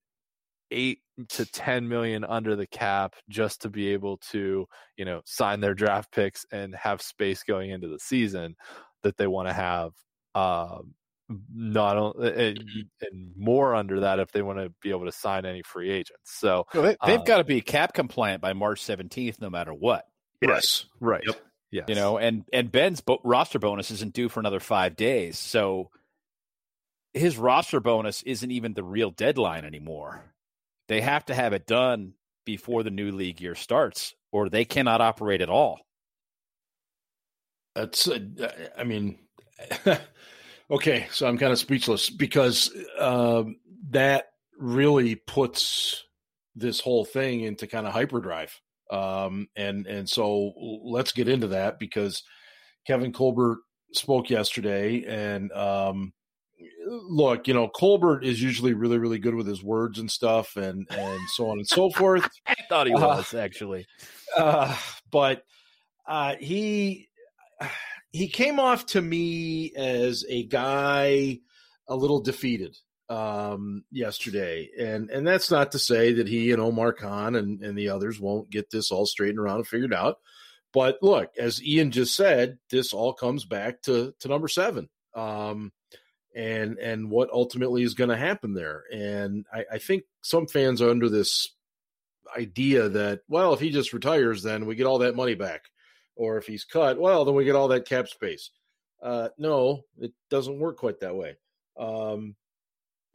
eight 0.70 1.00
to 1.28 1.44
10 1.44 1.86
million 1.88 2.24
under 2.24 2.56
the 2.56 2.66
cap 2.66 3.14
just 3.28 3.60
to 3.62 3.68
be 3.68 3.88
able 3.88 4.16
to, 4.18 4.66
you 4.96 5.04
know, 5.04 5.20
sign 5.24 5.60
their 5.60 5.74
draft 5.74 6.10
picks 6.12 6.46
and 6.50 6.74
have 6.74 7.02
space 7.02 7.42
going 7.42 7.70
into 7.70 7.88
the 7.88 7.98
season 7.98 8.56
that 9.02 9.16
they 9.16 9.26
want 9.26 9.48
to 9.48 9.54
have 9.54 9.92
um, 10.34 10.94
not 11.28 12.16
and, 12.16 12.58
and, 13.00 13.32
more 13.36 13.74
under 13.74 14.00
that 14.00 14.18
if 14.18 14.32
they 14.32 14.42
want 14.42 14.58
to 14.58 14.72
be 14.82 14.90
able 14.90 15.06
to 15.06 15.12
sign 15.12 15.44
any 15.44 15.62
free 15.62 15.90
agents. 15.90 16.20
So 16.24 16.66
well, 16.74 16.82
they, 16.82 16.96
have 17.00 17.20
um, 17.20 17.24
got 17.24 17.38
to 17.38 17.44
be 17.44 17.60
cap 17.60 17.94
compliant 17.94 18.40
by 18.40 18.52
March 18.52 18.82
17th, 18.82 19.40
no 19.40 19.50
matter 19.50 19.72
what. 19.72 20.06
Yes, 20.40 20.86
right. 21.00 21.22
Yep. 21.24 21.40
Yes. 21.70 21.84
You 21.88 21.94
know, 21.94 22.18
and 22.18 22.44
and 22.52 22.70
Ben's 22.70 23.00
bo- 23.00 23.20
roster 23.24 23.58
bonus 23.58 23.90
isn't 23.90 24.12
due 24.12 24.28
for 24.28 24.40
another 24.40 24.60
five 24.60 24.94
days, 24.94 25.38
so 25.38 25.90
his 27.14 27.38
roster 27.38 27.80
bonus 27.80 28.22
isn't 28.22 28.50
even 28.50 28.74
the 28.74 28.84
real 28.84 29.10
deadline 29.10 29.64
anymore. 29.64 30.22
They 30.88 31.00
have 31.00 31.24
to 31.26 31.34
have 31.34 31.54
it 31.54 31.66
done 31.66 32.14
before 32.44 32.82
the 32.82 32.90
new 32.90 33.10
league 33.12 33.40
year 33.40 33.54
starts, 33.54 34.14
or 34.32 34.48
they 34.48 34.64
cannot 34.66 35.00
operate 35.00 35.40
at 35.40 35.48
all. 35.48 35.80
That's, 37.74 38.06
uh, 38.06 38.18
I 38.76 38.84
mean. 38.84 39.18
Okay, 40.72 41.06
so 41.10 41.26
I'm 41.26 41.36
kind 41.36 41.52
of 41.52 41.58
speechless 41.58 42.08
because 42.08 42.74
uh, 42.98 43.44
that 43.90 44.28
really 44.58 45.16
puts 45.16 46.02
this 46.56 46.80
whole 46.80 47.04
thing 47.04 47.42
into 47.42 47.66
kind 47.66 47.86
of 47.86 47.92
hyperdrive. 47.92 48.58
Um, 48.90 49.48
and 49.54 49.86
and 49.86 50.08
so 50.08 50.54
let's 50.82 51.12
get 51.12 51.28
into 51.28 51.48
that 51.48 51.78
because 51.78 52.22
Kevin 52.86 53.12
Colbert 53.12 53.58
spoke 53.92 54.30
yesterday, 54.30 55.04
and 55.06 55.52
um, 55.52 56.14
look, 56.86 57.48
you 57.48 57.52
know, 57.52 57.68
Colbert 57.68 58.24
is 58.24 58.40
usually 58.40 58.72
really, 58.72 58.96
really 58.96 59.18
good 59.18 59.34
with 59.34 59.46
his 59.46 59.62
words 59.62 59.98
and 59.98 60.10
stuff, 60.10 60.56
and 60.56 60.86
and 60.90 61.20
so 61.34 61.50
on 61.50 61.58
and 61.58 61.68
so 61.68 61.90
forth. 61.96 62.26
I 62.46 62.54
thought 62.70 62.86
he 62.86 62.94
uh, 62.94 62.98
was 62.98 63.34
uh, 63.34 63.38
actually, 63.40 63.84
uh, 64.38 64.74
but 65.10 65.42
uh, 66.08 66.36
he 66.40 67.10
he 68.12 68.28
came 68.28 68.60
off 68.60 68.86
to 68.86 69.00
me 69.00 69.72
as 69.74 70.24
a 70.28 70.44
guy 70.44 71.40
a 71.88 71.96
little 71.96 72.20
defeated 72.20 72.76
um, 73.08 73.84
yesterday, 73.90 74.70
and 74.78 75.10
and 75.10 75.26
that's 75.26 75.50
not 75.50 75.72
to 75.72 75.78
say 75.78 76.12
that 76.14 76.28
he 76.28 76.52
and 76.52 76.60
Omar 76.60 76.92
Khan 76.92 77.34
and 77.36 77.62
and 77.62 77.76
the 77.76 77.88
others 77.88 78.20
won't 78.20 78.50
get 78.50 78.70
this 78.70 78.90
all 78.90 79.06
straightened 79.06 79.38
around 79.38 79.56
and 79.56 79.66
figured 79.66 79.94
out. 79.94 80.18
But 80.72 80.98
look, 81.02 81.30
as 81.38 81.62
Ian 81.62 81.90
just 81.90 82.14
said, 82.14 82.58
this 82.70 82.92
all 82.92 83.12
comes 83.12 83.44
back 83.44 83.82
to 83.82 84.14
to 84.20 84.28
number 84.28 84.48
seven. 84.48 84.88
Um, 85.14 85.72
and 86.34 86.78
and 86.78 87.10
what 87.10 87.30
ultimately 87.30 87.82
is 87.82 87.94
going 87.94 88.10
to 88.10 88.16
happen 88.16 88.54
there. 88.54 88.84
And 88.92 89.46
I, 89.52 89.64
I, 89.72 89.78
think 89.78 90.04
some 90.22 90.46
fans 90.46 90.80
are 90.80 90.90
under 90.90 91.08
this 91.08 91.54
idea 92.36 92.88
that 92.88 93.20
well, 93.28 93.52
if 93.52 93.60
he 93.60 93.70
just 93.70 93.92
retires, 93.92 94.42
then 94.42 94.66
we 94.66 94.74
get 94.74 94.86
all 94.86 94.98
that 94.98 95.16
money 95.16 95.34
back, 95.34 95.64
or 96.16 96.38
if 96.38 96.46
he's 96.46 96.64
cut, 96.64 96.98
well, 96.98 97.24
then 97.24 97.34
we 97.34 97.44
get 97.44 97.56
all 97.56 97.68
that 97.68 97.88
cap 97.88 98.08
space. 98.08 98.50
Uh, 99.02 99.28
no, 99.38 99.82
it 99.98 100.12
doesn't 100.30 100.58
work 100.58 100.78
quite 100.78 101.00
that 101.00 101.16
way. 101.16 101.36
Um, 101.78 102.36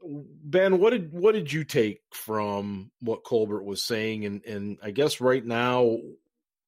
ben, 0.02 0.80
what 0.80 0.92
did 0.92 1.14
what 1.14 1.34
did 1.34 1.52
you 1.52 1.64
take 1.64 2.02
from 2.12 2.92
what 3.00 3.24
Colbert 3.24 3.64
was 3.64 3.84
saying? 3.84 4.26
And 4.26 4.44
and 4.46 4.78
I 4.84 4.92
guess 4.92 5.22
right 5.22 5.46
now, 5.46 5.98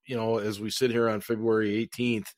you 0.06 0.16
know, 0.16 0.38
as 0.38 0.60
we 0.60 0.70
sit 0.70 0.92
here 0.92 1.10
on 1.10 1.22
February 1.22 1.76
eighteenth, 1.78 2.34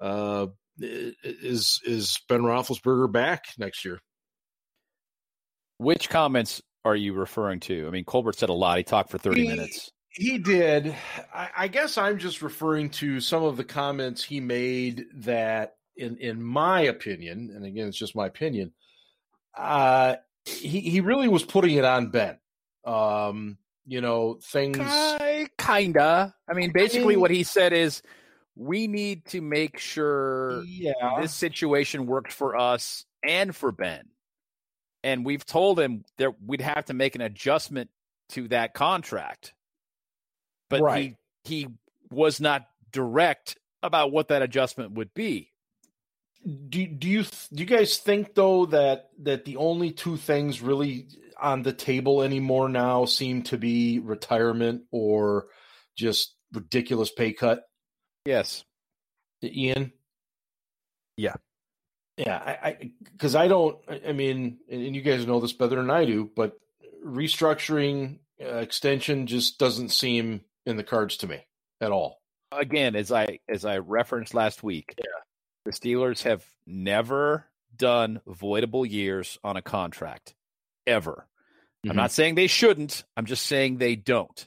uh, 0.00 0.48
is 0.78 1.80
is 1.84 2.20
Ben 2.28 2.42
Roethlisberger 2.42 3.10
back 3.10 3.46
next 3.58 3.84
year? 3.84 4.00
Which 5.78 6.08
comments 6.10 6.60
are 6.84 6.96
you 6.96 7.12
referring 7.12 7.60
to? 7.60 7.86
I 7.86 7.90
mean, 7.90 8.04
Colbert 8.04 8.36
said 8.36 8.48
a 8.48 8.54
lot. 8.54 8.78
He 8.78 8.84
talked 8.84 9.10
for 9.10 9.18
thirty 9.18 9.42
he, 9.42 9.48
minutes. 9.48 9.90
He 10.18 10.38
did. 10.38 10.96
I, 11.32 11.48
I 11.56 11.68
guess 11.68 11.96
I'm 11.96 12.18
just 12.18 12.42
referring 12.42 12.90
to 12.90 13.20
some 13.20 13.44
of 13.44 13.56
the 13.56 13.62
comments 13.62 14.24
he 14.24 14.40
made 14.40 15.06
that, 15.14 15.76
in 15.96 16.16
in 16.16 16.42
my 16.42 16.80
opinion, 16.82 17.52
and 17.54 17.64
again, 17.64 17.86
it's 17.86 17.96
just 17.96 18.16
my 18.16 18.26
opinion. 18.26 18.72
Uh, 19.56 20.16
he 20.44 20.80
he 20.80 21.00
really 21.00 21.28
was 21.28 21.44
putting 21.44 21.76
it 21.76 21.84
on 21.84 22.08
Ben. 22.08 22.36
Um, 22.84 23.58
you 23.86 24.00
know, 24.00 24.40
things 24.42 24.78
I, 24.80 25.46
kinda. 25.56 26.34
I 26.50 26.52
mean, 26.52 26.72
basically, 26.72 27.14
I 27.14 27.16
mean, 27.16 27.20
what 27.20 27.30
he 27.30 27.44
said 27.44 27.72
is 27.72 28.02
we 28.56 28.88
need 28.88 29.24
to 29.26 29.40
make 29.40 29.78
sure 29.78 30.64
yeah. 30.64 31.20
this 31.20 31.32
situation 31.32 32.06
works 32.06 32.34
for 32.34 32.56
us 32.56 33.04
and 33.24 33.54
for 33.54 33.70
Ben. 33.70 34.08
And 35.04 35.24
we've 35.24 35.46
told 35.46 35.78
him 35.78 36.04
that 36.16 36.42
we'd 36.44 36.60
have 36.60 36.86
to 36.86 36.94
make 36.94 37.14
an 37.14 37.20
adjustment 37.20 37.88
to 38.30 38.48
that 38.48 38.74
contract. 38.74 39.54
But 40.68 40.80
right. 40.80 41.16
he 41.44 41.64
he 41.64 41.68
was 42.10 42.40
not 42.40 42.66
direct 42.92 43.56
about 43.82 44.12
what 44.12 44.28
that 44.28 44.42
adjustment 44.42 44.92
would 44.92 45.14
be. 45.14 45.50
Do 46.44 46.86
do 46.86 47.08
you 47.08 47.22
do 47.24 47.60
you 47.62 47.66
guys 47.66 47.98
think 47.98 48.34
though 48.34 48.66
that 48.66 49.10
that 49.22 49.44
the 49.44 49.56
only 49.56 49.90
two 49.90 50.16
things 50.16 50.60
really 50.60 51.08
on 51.40 51.62
the 51.62 51.72
table 51.72 52.22
anymore 52.22 52.68
now 52.68 53.04
seem 53.04 53.42
to 53.42 53.58
be 53.58 53.98
retirement 53.98 54.82
or 54.90 55.46
just 55.96 56.34
ridiculous 56.52 57.10
pay 57.10 57.32
cut? 57.32 57.64
Yes. 58.24 58.64
Ian? 59.42 59.92
Yeah. 61.16 61.34
Yeah, 62.16 62.36
I 62.36 62.90
because 63.12 63.36
I, 63.36 63.44
I, 63.44 63.48
don't. 63.48 63.78
I 64.06 64.12
mean, 64.12 64.58
and 64.68 64.94
you 64.96 65.02
guys 65.02 65.24
know 65.24 65.38
this 65.38 65.52
better 65.52 65.76
than 65.76 65.88
I 65.88 66.04
do, 66.04 66.28
but 66.34 66.58
restructuring 67.04 68.18
uh, 68.42 68.56
extension 68.56 69.28
just 69.28 69.58
doesn't 69.58 69.90
seem 69.90 70.40
in 70.68 70.76
the 70.76 70.84
cards 70.84 71.16
to 71.18 71.26
me 71.26 71.44
at 71.80 71.90
all. 71.90 72.20
Again, 72.52 72.94
as 72.94 73.10
I 73.10 73.40
as 73.48 73.64
I 73.64 73.78
referenced 73.78 74.34
last 74.34 74.62
week, 74.62 74.94
yeah. 74.98 75.04
the 75.64 75.72
Steelers 75.72 76.22
have 76.22 76.44
never 76.66 77.46
done 77.76 78.20
voidable 78.26 78.88
years 78.88 79.38
on 79.44 79.56
a 79.56 79.62
contract 79.62 80.34
ever. 80.86 81.26
Mm-hmm. 81.78 81.90
I'm 81.90 81.96
not 81.96 82.12
saying 82.12 82.34
they 82.34 82.46
shouldn't. 82.46 83.04
I'm 83.16 83.26
just 83.26 83.46
saying 83.46 83.76
they 83.76 83.96
don't. 83.96 84.46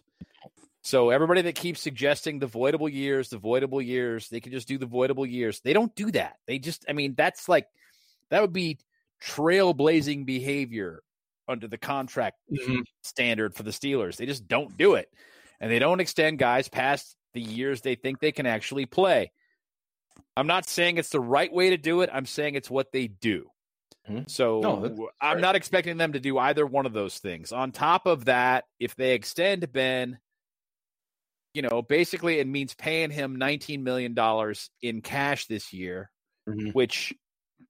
So 0.84 1.12
everybody 1.12 1.44
that 1.44 1.56
keeps 1.56 1.80
suggesting 1.80 2.40
the 2.40 2.48
voidable 2.48 2.92
years, 2.92 3.30
the 3.30 3.38
voidable 3.38 3.86
years, 3.86 4.30
they 4.30 4.40
can 4.40 4.52
just 4.52 4.68
do 4.68 4.80
the 4.80 4.88
voidable 4.88 5.30
years. 5.30 5.62
They 5.62 5.74
don't 5.74 5.94
do 5.96 6.12
that. 6.12 6.38
They 6.48 6.58
just, 6.58 6.86
I 6.90 6.94
mean, 6.94 7.14
that's 7.16 7.48
like 7.48 7.68
that 8.32 8.42
would 8.42 8.54
be 8.54 8.80
trailblazing 9.24 10.26
behavior 10.26 11.04
under 11.48 11.68
the 11.68 11.78
contract 11.78 12.38
mm-hmm. 12.52 12.82
standard 13.04 13.54
for 13.54 13.62
the 13.62 13.72
Steelers. 13.72 14.18
They 14.18 14.26
just 14.26 14.48
don't 14.48 14.76
do 14.76 14.96
it, 14.96 15.10
and 15.62 15.72
they 15.72 15.80
don't 15.80 16.02
extend 16.02 16.40
guys 16.40 16.68
past 16.68 17.16
the 17.34 17.42
years 17.42 17.80
they 17.80 17.96
think 17.96 18.20
they 18.20 18.34
can 18.34 18.46
actually 18.46 18.86
play. 18.86 19.32
I'm 20.36 20.48
not 20.48 20.68
saying 20.68 20.98
it's 20.98 21.10
the 21.10 21.22
right 21.22 21.52
way 21.52 21.70
to 21.70 21.78
do 21.78 22.02
it. 22.02 22.10
I'm 22.12 22.26
saying 22.26 22.56
it's 22.56 22.70
what 22.70 22.92
they 22.92 23.08
do. 23.08 23.46
Mm-hmm. 24.10 24.24
So 24.28 24.60
no, 24.60 25.10
I'm 25.22 25.40
not 25.40 25.56
expecting 25.56 25.96
them 25.96 26.14
to 26.14 26.20
do 26.20 26.38
either 26.38 26.66
one 26.66 26.86
of 26.86 26.92
those 26.92 27.18
things. 27.20 27.54
On 27.54 27.72
top 27.72 28.06
of 28.08 28.26
that, 28.26 28.66
if 28.80 28.96
they 28.96 29.14
extend 29.14 29.72
Ben 29.72 30.18
you 31.54 31.62
know, 31.62 31.82
basically 31.82 32.40
it 32.40 32.48
means 32.48 32.74
paying 32.74 33.12
him 33.12 33.38
$19 33.38 33.84
million 33.84 34.16
in 34.82 35.02
cash 35.02 35.48
this 35.48 35.74
year, 35.74 36.10
mm-hmm. 36.48 36.70
which 36.70 37.14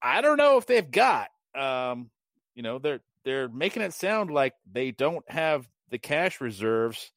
I 0.02 0.22
don't 0.22 0.38
know 0.38 0.58
if 0.58 0.66
they've 0.66 0.90
got. 0.90 1.30
Um, 1.56 2.10
you 2.56 2.64
know, 2.64 2.80
they're 2.80 3.02
they're 3.26 3.50
making 3.50 3.82
it 3.82 3.94
sound 3.94 4.32
like 4.32 4.54
they 4.72 4.92
don't 4.92 5.30
have 5.30 5.68
the 5.90 5.98
cash 5.98 6.42
reserves 6.42 7.12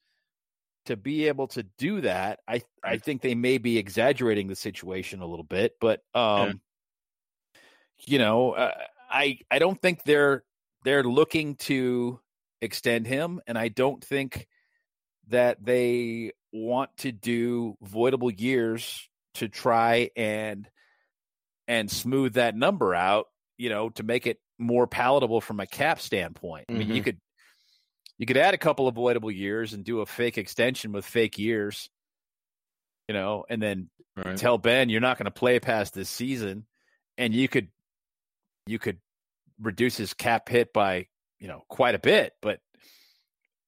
to 0.85 0.95
be 0.95 1.27
able 1.27 1.47
to 1.47 1.63
do 1.77 2.01
that. 2.01 2.39
I 2.47 2.61
I 2.83 2.97
think 2.97 3.21
they 3.21 3.35
may 3.35 3.57
be 3.57 3.77
exaggerating 3.77 4.47
the 4.47 4.55
situation 4.55 5.21
a 5.21 5.27
little 5.27 5.45
bit, 5.45 5.73
but 5.79 6.01
um, 6.13 6.47
yeah. 6.47 6.53
you 8.05 8.19
know, 8.19 8.51
uh, 8.51 8.71
I 9.09 9.39
I 9.49 9.59
don't 9.59 9.79
think 9.79 10.03
they're 10.03 10.43
they're 10.83 11.03
looking 11.03 11.55
to 11.55 12.19
extend 12.61 13.07
him, 13.07 13.41
and 13.47 13.57
I 13.57 13.69
don't 13.69 14.03
think 14.03 14.47
that 15.29 15.63
they 15.63 16.31
want 16.53 16.89
to 16.97 17.11
do 17.11 17.75
voidable 17.83 18.33
years 18.37 19.09
to 19.35 19.49
try 19.49 20.09
and 20.15 20.69
and 21.67 21.89
smooth 21.89 22.33
that 22.33 22.55
number 22.55 22.93
out, 22.93 23.25
you 23.57 23.69
know, 23.69 23.89
to 23.89 24.03
make 24.03 24.27
it 24.27 24.37
more 24.57 24.87
palatable 24.87 25.41
from 25.41 25.59
a 25.59 25.65
cap 25.65 25.99
standpoint. 25.99 26.67
Mm-hmm. 26.67 26.75
I 26.75 26.79
mean, 26.79 26.87
you 26.89 26.95
mm-hmm. 26.95 27.03
could 27.03 27.19
you 28.17 28.25
could 28.25 28.37
add 28.37 28.53
a 28.53 28.57
couple 28.57 28.87
avoidable 28.87 29.31
years 29.31 29.73
and 29.73 29.83
do 29.83 30.01
a 30.01 30.05
fake 30.05 30.37
extension 30.37 30.91
with 30.91 31.05
fake 31.05 31.37
years, 31.37 31.89
you 33.07 33.13
know, 33.13 33.45
and 33.49 33.61
then 33.61 33.89
right. 34.15 34.37
tell 34.37 34.57
Ben 34.57 34.89
you're 34.89 35.01
not 35.01 35.17
going 35.17 35.25
to 35.25 35.31
play 35.31 35.59
past 35.59 35.93
this 35.93 36.09
season, 36.09 36.65
and 37.17 37.33
you 37.33 37.47
could 37.47 37.67
you 38.67 38.79
could 38.79 38.99
reduce 39.61 39.97
his 39.97 40.13
cap 40.13 40.49
hit 40.49 40.73
by 40.73 41.07
you 41.39 41.47
know 41.47 41.63
quite 41.67 41.95
a 41.95 41.99
bit, 41.99 42.33
but 42.41 42.59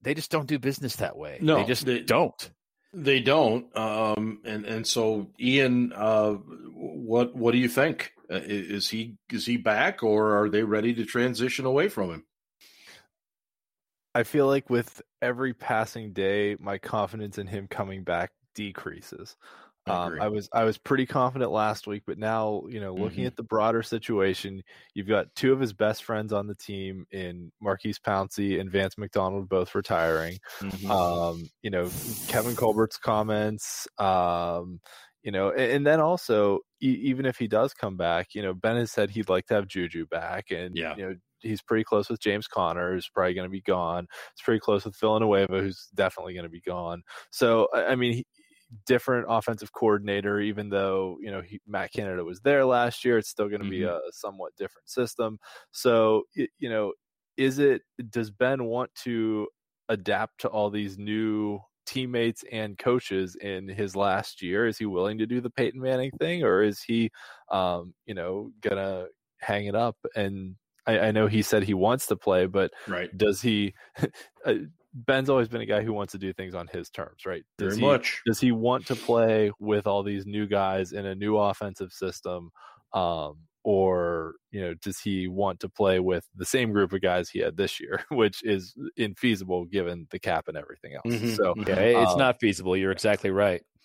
they 0.01 0.13
just 0.13 0.31
don't 0.31 0.47
do 0.47 0.59
business 0.59 0.97
that 0.97 1.17
way. 1.17 1.39
No, 1.41 1.57
they 1.57 1.65
just 1.65 1.85
they, 1.85 1.99
don't. 1.99 2.51
They 2.93 3.19
don't. 3.19 3.75
Um, 3.77 4.39
and 4.45 4.65
and 4.65 4.87
so 4.87 5.29
Ian, 5.39 5.91
uh, 5.93 6.33
what 6.33 7.35
what 7.35 7.51
do 7.51 7.57
you 7.57 7.67
think? 7.67 8.13
Uh, 8.31 8.39
is 8.43 8.89
he 8.89 9.17
is 9.29 9.45
he 9.45 9.57
back, 9.57 10.03
or 10.03 10.41
are 10.41 10.49
they 10.49 10.63
ready 10.63 10.93
to 10.93 11.05
transition 11.05 11.65
away 11.65 11.89
from 11.89 12.11
him? 12.11 12.25
I 14.17 14.23
feel 14.23 14.47
like 14.47 14.67
with 14.67 14.99
every 15.21 15.53
passing 15.53 16.11
day, 16.11 16.55
my 16.59 16.79
confidence 16.79 17.37
in 17.37 17.45
him 17.45 17.67
coming 17.67 18.03
back 18.03 18.31
decreases. 18.55 19.37
Um, 19.85 20.19
I 20.19 20.27
was 20.27 20.49
I 20.51 20.63
was 20.63 20.79
pretty 20.79 21.05
confident 21.05 21.51
last 21.51 21.85
week, 21.85 22.01
but 22.07 22.17
now 22.17 22.63
you 22.67 22.79
know, 22.79 22.95
looking 22.95 23.19
mm-hmm. 23.19 23.27
at 23.27 23.35
the 23.35 23.43
broader 23.43 23.83
situation, 23.83 24.63
you've 24.95 25.07
got 25.07 25.27
two 25.35 25.53
of 25.53 25.59
his 25.59 25.71
best 25.71 26.03
friends 26.03 26.33
on 26.33 26.47
the 26.47 26.55
team 26.55 27.05
in 27.11 27.51
Maurkice 27.61 27.99
Pouncey 27.99 28.59
and 28.59 28.71
Vance 28.71 28.97
McDonald 28.97 29.47
both 29.47 29.75
retiring. 29.75 30.39
Mm-hmm. 30.61 30.89
Um, 30.89 31.47
you 31.61 31.69
know, 31.69 31.87
Kevin 32.27 32.55
Colbert's 32.55 32.97
comments. 32.97 33.87
Um, 33.99 34.79
you 35.23 35.31
know, 35.31 35.51
and, 35.51 35.71
and 35.71 35.87
then 35.87 35.99
also 35.99 36.61
e- 36.81 37.01
even 37.03 37.25
if 37.25 37.37
he 37.37 37.47
does 37.47 37.73
come 37.73 37.97
back, 37.97 38.27
you 38.33 38.41
know, 38.41 38.55
Ben 38.55 38.77
has 38.77 38.91
said 38.91 39.11
he'd 39.11 39.29
like 39.29 39.45
to 39.47 39.53
have 39.53 39.67
Juju 39.67 40.07
back, 40.07 40.51
and 40.51 40.75
yeah. 40.75 40.95
you 40.97 41.03
know, 41.03 41.15
he's 41.39 41.61
pretty 41.61 41.83
close 41.83 42.09
with 42.09 42.19
James 42.19 42.47
Conner, 42.47 42.93
who's 42.93 43.09
probably 43.09 43.33
going 43.33 43.47
to 43.47 43.51
be 43.51 43.61
gone. 43.61 44.07
It's 44.33 44.41
pretty 44.41 44.59
close 44.59 44.85
with 44.85 44.95
Villanueva, 44.99 45.61
who's 45.61 45.87
definitely 45.95 46.33
going 46.33 46.45
to 46.45 46.49
be 46.49 46.61
gone. 46.61 47.03
So, 47.31 47.67
I 47.73 47.95
mean, 47.95 48.13
he, 48.13 48.25
different 48.85 49.25
offensive 49.29 49.71
coordinator, 49.71 50.39
even 50.39 50.69
though 50.69 51.17
you 51.21 51.31
know 51.31 51.41
he, 51.41 51.59
Matt 51.67 51.93
Canada 51.93 52.23
was 52.23 52.41
there 52.41 52.65
last 52.65 53.05
year. 53.05 53.17
It's 53.17 53.29
still 53.29 53.49
going 53.49 53.61
to 53.61 53.65
mm-hmm. 53.65 53.71
be 53.71 53.83
a 53.83 53.99
somewhat 54.11 54.55
different 54.57 54.89
system. 54.89 55.39
So 55.71 56.23
you 56.35 56.69
know, 56.69 56.93
is 57.37 57.59
it 57.59 57.81
does 58.09 58.31
Ben 58.31 58.65
want 58.65 58.93
to 59.03 59.47
adapt 59.89 60.41
to 60.41 60.49
all 60.49 60.69
these 60.69 60.97
new 60.97 61.59
teammates 61.85 62.43
and 62.51 62.77
coaches 62.77 63.35
in 63.39 63.67
his 63.69 63.95
last 63.95 64.41
year? 64.41 64.67
Is 64.67 64.77
he 64.77 64.85
willing 64.85 65.17
to 65.19 65.25
do 65.25 65.39
the 65.39 65.49
Peyton 65.49 65.81
Manning 65.81 66.11
thing, 66.19 66.43
or 66.43 66.61
is 66.61 66.81
he, 66.81 67.09
um, 67.51 67.93
you 68.05 68.13
know, 68.13 68.51
gonna 68.61 69.05
hang 69.39 69.67
it 69.67 69.75
up 69.75 69.95
and 70.15 70.55
I, 70.87 70.99
I, 70.99 71.11
know 71.11 71.27
he 71.27 71.41
said 71.41 71.63
he 71.63 71.73
wants 71.73 72.07
to 72.07 72.15
play, 72.15 72.45
but 72.45 72.71
right. 72.87 73.15
does 73.15 73.41
he? 73.41 73.73
Uh, 74.45 74.53
Ben's 74.93 75.29
always 75.29 75.49
been 75.49 75.59
a 75.59 75.65
guy 75.65 75.81
who 75.81 75.91
wants 75.91 76.13
to 76.13 76.17
do 76.17 76.31
things 76.31 76.55
on 76.55 76.67
his 76.67 76.89
terms, 76.89 77.25
right? 77.25 77.43
Does 77.57 77.73
Very 77.73 77.81
he, 77.81 77.85
much. 77.85 78.21
Does 78.25 78.39
he 78.39 78.53
want 78.53 78.85
to 78.87 78.95
play 78.95 79.51
with 79.59 79.85
all 79.85 80.01
these 80.01 80.25
new 80.25 80.47
guys 80.47 80.93
in 80.93 81.05
a 81.05 81.13
new 81.13 81.37
offensive 81.37 81.91
system? 81.91 82.51
Um, 82.93 83.39
or 83.67 84.35
you 84.51 84.61
know 84.61 84.73
does 84.75 84.97
he 84.97 85.27
want 85.27 85.59
to 85.59 85.67
play 85.67 85.99
with 85.99 86.25
the 86.37 86.45
same 86.45 86.71
group 86.71 86.93
of 86.93 87.01
guys 87.01 87.29
he 87.29 87.39
had 87.39 87.57
this 87.57 87.81
year 87.81 88.01
which 88.11 88.41
is 88.43 88.73
infeasible 88.97 89.69
given 89.69 90.07
the 90.11 90.17
cap 90.17 90.47
and 90.47 90.55
everything 90.55 90.93
else 90.93 91.13
mm-hmm. 91.13 91.33
so 91.33 91.53
yeah 91.67 91.75
it's 91.75 92.13
um, 92.13 92.17
not 92.17 92.39
feasible 92.39 92.77
you're 92.77 92.93
exactly 92.93 93.29
right 93.29 93.61
yeah 93.61 93.76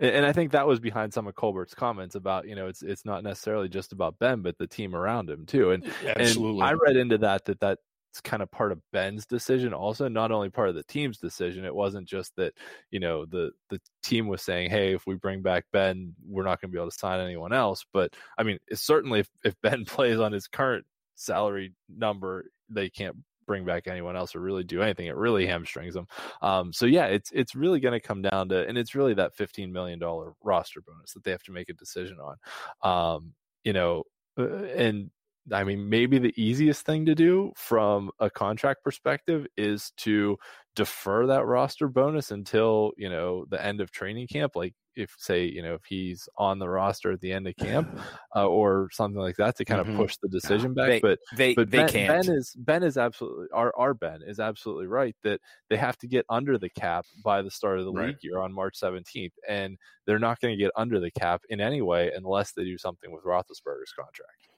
and, 0.00 0.10
and, 0.10 0.26
i 0.26 0.32
think 0.32 0.52
that 0.52 0.66
was 0.66 0.80
behind 0.80 1.12
some 1.12 1.26
of 1.26 1.34
colbert's 1.34 1.74
comments 1.74 2.14
about 2.14 2.46
you 2.46 2.54
know 2.54 2.66
it's 2.66 2.82
it's 2.82 3.04
not 3.04 3.22
necessarily 3.22 3.68
just 3.68 3.92
about 3.92 4.18
ben 4.18 4.42
but 4.42 4.56
the 4.58 4.66
team 4.66 4.94
around 4.94 5.28
him 5.28 5.46
too 5.46 5.70
and, 5.72 5.84
Absolutely. 6.06 6.60
and 6.60 6.62
i 6.62 6.72
read 6.72 6.96
into 6.96 7.18
that 7.18 7.44
that 7.44 7.60
that 7.60 7.78
it's 8.16 8.20
kind 8.22 8.42
of 8.42 8.50
part 8.50 8.72
of 8.72 8.80
Ben's 8.94 9.26
decision 9.26 9.74
also 9.74 10.08
not 10.08 10.32
only 10.32 10.48
part 10.48 10.70
of 10.70 10.74
the 10.74 10.84
team's 10.84 11.18
decision 11.18 11.66
it 11.66 11.74
wasn't 11.74 12.08
just 12.08 12.34
that 12.36 12.54
you 12.90 12.98
know 12.98 13.26
the 13.26 13.50
the 13.68 13.78
team 14.02 14.26
was 14.26 14.40
saying 14.40 14.70
hey 14.70 14.94
if 14.94 15.06
we 15.06 15.16
bring 15.16 15.42
back 15.42 15.66
Ben 15.70 16.14
we're 16.26 16.42
not 16.42 16.58
going 16.58 16.70
to 16.70 16.74
be 16.74 16.78
able 16.78 16.90
to 16.90 16.96
sign 16.96 17.20
anyone 17.20 17.52
else 17.52 17.84
but 17.92 18.14
I 18.38 18.42
mean 18.42 18.56
certainly 18.72 19.20
if, 19.20 19.28
if 19.44 19.54
Ben 19.62 19.84
plays 19.86 20.18
on 20.18 20.32
his 20.32 20.48
current 20.48 20.86
salary 21.14 21.74
number 21.94 22.46
they 22.70 22.88
can't 22.88 23.16
bring 23.46 23.64
back 23.64 23.86
anyone 23.86 24.16
else 24.16 24.34
or 24.34 24.40
really 24.40 24.64
do 24.64 24.82
anything 24.82 25.06
it 25.06 25.16
really 25.16 25.46
hamstrings 25.46 25.94
them 25.94 26.06
um, 26.42 26.72
so 26.72 26.86
yeah 26.86 27.06
it's 27.06 27.30
it's 27.32 27.54
really 27.54 27.80
going 27.80 27.98
to 27.98 28.06
come 28.06 28.22
down 28.22 28.48
to 28.48 28.66
and 28.66 28.76
it's 28.76 28.94
really 28.94 29.14
that 29.14 29.34
15 29.34 29.72
million 29.72 29.98
dollar 29.98 30.32
roster 30.42 30.80
bonus 30.80 31.12
that 31.12 31.24
they 31.24 31.30
have 31.30 31.42
to 31.44 31.52
make 31.52 31.68
a 31.68 31.74
decision 31.74 32.18
on 32.20 33.16
um, 33.16 33.34
you 33.64 33.72
know 33.72 34.02
uh, 34.38 34.64
and 34.64 35.10
I 35.52 35.64
mean, 35.64 35.88
maybe 35.88 36.18
the 36.18 36.34
easiest 36.36 36.84
thing 36.84 37.06
to 37.06 37.14
do 37.14 37.52
from 37.56 38.10
a 38.18 38.28
contract 38.28 38.82
perspective 38.82 39.46
is 39.56 39.92
to 39.98 40.38
defer 40.74 41.26
that 41.26 41.46
roster 41.46 41.88
bonus 41.88 42.30
until, 42.30 42.92
you 42.96 43.08
know, 43.08 43.44
the 43.48 43.64
end 43.64 43.80
of 43.80 43.90
training 43.90 44.26
camp. 44.26 44.56
Like 44.56 44.74
if 44.96 45.14
say, 45.18 45.44
you 45.44 45.62
know, 45.62 45.74
if 45.74 45.84
he's 45.84 46.28
on 46.38 46.58
the 46.58 46.68
roster 46.68 47.12
at 47.12 47.20
the 47.20 47.32
end 47.32 47.46
of 47.46 47.56
camp 47.56 47.98
uh, 48.36 48.46
or 48.46 48.88
something 48.92 49.20
like 49.20 49.36
that 49.36 49.56
to 49.56 49.64
kind 49.64 49.82
mm-hmm. 49.82 49.92
of 49.92 49.96
push 49.98 50.16
the 50.22 50.28
decision 50.28 50.74
back. 50.74 50.88
They, 50.88 51.00
but 51.00 51.18
they, 51.36 51.54
but 51.54 51.70
they 51.70 51.78
ben, 51.78 51.88
can't. 51.88 52.26
Ben 52.26 52.34
is 52.34 52.54
Ben 52.56 52.82
is 52.82 52.96
absolutely 52.96 53.46
our 53.52 53.72
our 53.76 53.94
Ben 53.94 54.20
is 54.26 54.40
absolutely 54.40 54.86
right 54.86 55.14
that 55.22 55.40
they 55.68 55.76
have 55.76 55.98
to 55.98 56.08
get 56.08 56.24
under 56.28 56.58
the 56.58 56.70
cap 56.70 57.04
by 57.22 57.42
the 57.42 57.50
start 57.50 57.78
of 57.78 57.84
the 57.84 57.92
right. 57.92 58.08
league 58.08 58.18
year 58.22 58.40
on 58.40 58.52
March 58.52 58.76
17th. 58.80 59.32
And 59.48 59.76
they're 60.06 60.18
not 60.18 60.40
going 60.40 60.56
to 60.56 60.62
get 60.62 60.72
under 60.76 61.00
the 61.00 61.10
cap 61.10 61.42
in 61.48 61.60
any 61.60 61.82
way 61.82 62.10
unless 62.16 62.52
they 62.52 62.64
do 62.64 62.78
something 62.78 63.12
with 63.12 63.24
Roethlisberger's 63.24 63.92
contract. 63.94 64.48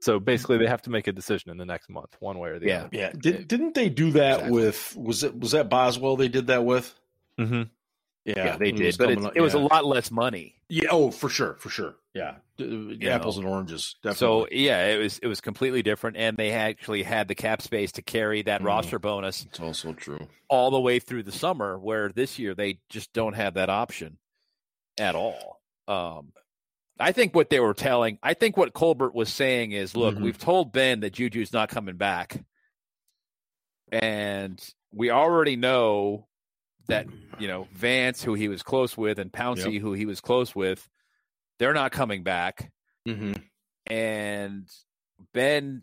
So 0.00 0.20
basically, 0.20 0.58
they 0.58 0.66
have 0.66 0.82
to 0.82 0.90
make 0.90 1.08
a 1.08 1.12
decision 1.12 1.50
in 1.50 1.56
the 1.56 1.64
next 1.64 1.90
month, 1.90 2.16
one 2.20 2.38
way 2.38 2.50
or 2.50 2.58
the 2.58 2.68
yeah. 2.68 2.78
other. 2.78 2.88
Yeah, 2.92 3.12
Did, 3.18 3.48
didn't 3.48 3.74
they 3.74 3.88
do 3.88 4.12
that 4.12 4.34
exactly. 4.34 4.52
with? 4.52 4.96
Was 4.96 5.24
it 5.24 5.38
was 5.38 5.50
that 5.52 5.68
Boswell? 5.68 6.16
They 6.16 6.28
did 6.28 6.46
that 6.48 6.64
with. 6.64 6.94
Mm-hmm. 7.38 7.62
Yeah, 8.24 8.34
yeah, 8.36 8.56
they 8.56 8.72
did, 8.72 8.98
but 8.98 9.10
it, 9.10 9.18
it 9.36 9.40
was 9.40 9.54
a 9.54 9.58
lot 9.58 9.86
less 9.86 10.10
money. 10.10 10.56
Yeah, 10.68 10.88
oh, 10.90 11.10
for 11.10 11.30
sure, 11.30 11.56
for 11.60 11.70
sure. 11.70 11.94
Yeah, 12.14 12.34
you 12.58 13.08
apples 13.08 13.38
know. 13.38 13.46
and 13.46 13.54
oranges. 13.54 13.96
Definitely. 14.02 14.18
So 14.18 14.48
yeah, 14.50 14.86
it 14.86 14.98
was 14.98 15.18
it 15.18 15.26
was 15.28 15.40
completely 15.40 15.82
different, 15.82 16.18
and 16.18 16.36
they 16.36 16.50
actually 16.50 17.04
had 17.04 17.28
the 17.28 17.34
cap 17.34 17.62
space 17.62 17.92
to 17.92 18.02
carry 18.02 18.42
that 18.42 18.60
mm. 18.60 18.66
roster 18.66 18.98
bonus. 18.98 19.46
It's 19.46 19.60
also 19.60 19.94
true 19.94 20.28
all 20.50 20.70
the 20.70 20.80
way 20.80 20.98
through 20.98 21.22
the 21.22 21.32
summer, 21.32 21.78
where 21.78 22.10
this 22.10 22.38
year 22.38 22.54
they 22.54 22.80
just 22.90 23.12
don't 23.14 23.34
have 23.34 23.54
that 23.54 23.70
option 23.70 24.18
at 24.98 25.14
all. 25.14 25.60
Um, 25.86 26.32
I 27.00 27.12
think 27.12 27.34
what 27.34 27.48
they 27.48 27.60
were 27.60 27.74
telling, 27.74 28.18
I 28.22 28.34
think 28.34 28.56
what 28.56 28.74
Colbert 28.74 29.14
was 29.14 29.32
saying 29.32 29.72
is, 29.72 29.96
look, 29.96 30.16
mm-hmm. 30.16 30.24
we've 30.24 30.38
told 30.38 30.72
Ben 30.72 31.00
that 31.00 31.14
Juju's 31.14 31.52
not 31.52 31.70
coming 31.70 31.96
back, 31.96 32.44
and 33.90 34.62
we 34.92 35.10
already 35.10 35.56
know 35.56 36.27
that 36.88 37.06
you 37.38 37.48
know 37.48 37.68
Vance, 37.72 38.22
who 38.22 38.34
he 38.34 38.48
was 38.48 38.62
close 38.62 38.96
with, 38.96 39.18
and 39.18 39.32
Pouncey, 39.32 39.74
yep. 39.74 39.82
who 39.82 39.92
he 39.92 40.06
was 40.06 40.20
close 40.20 40.54
with, 40.54 40.88
they're 41.58 41.74
not 41.74 41.92
coming 41.92 42.22
back, 42.22 42.70
mm-hmm. 43.06 43.32
and 43.86 44.68
Ben 45.32 45.82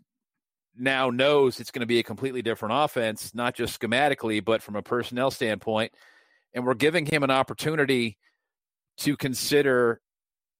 now 0.78 1.10
knows 1.10 1.58
it's 1.58 1.70
going 1.70 1.80
to 1.80 1.86
be 1.86 1.98
a 1.98 2.02
completely 2.02 2.42
different 2.42 2.74
offense, 2.76 3.34
not 3.34 3.54
just 3.54 3.80
schematically, 3.80 4.44
but 4.44 4.62
from 4.62 4.76
a 4.76 4.82
personnel 4.82 5.30
standpoint, 5.30 5.92
and 6.52 6.66
we're 6.66 6.74
giving 6.74 7.06
him 7.06 7.22
an 7.22 7.30
opportunity 7.30 8.18
to 8.98 9.16
consider 9.16 10.00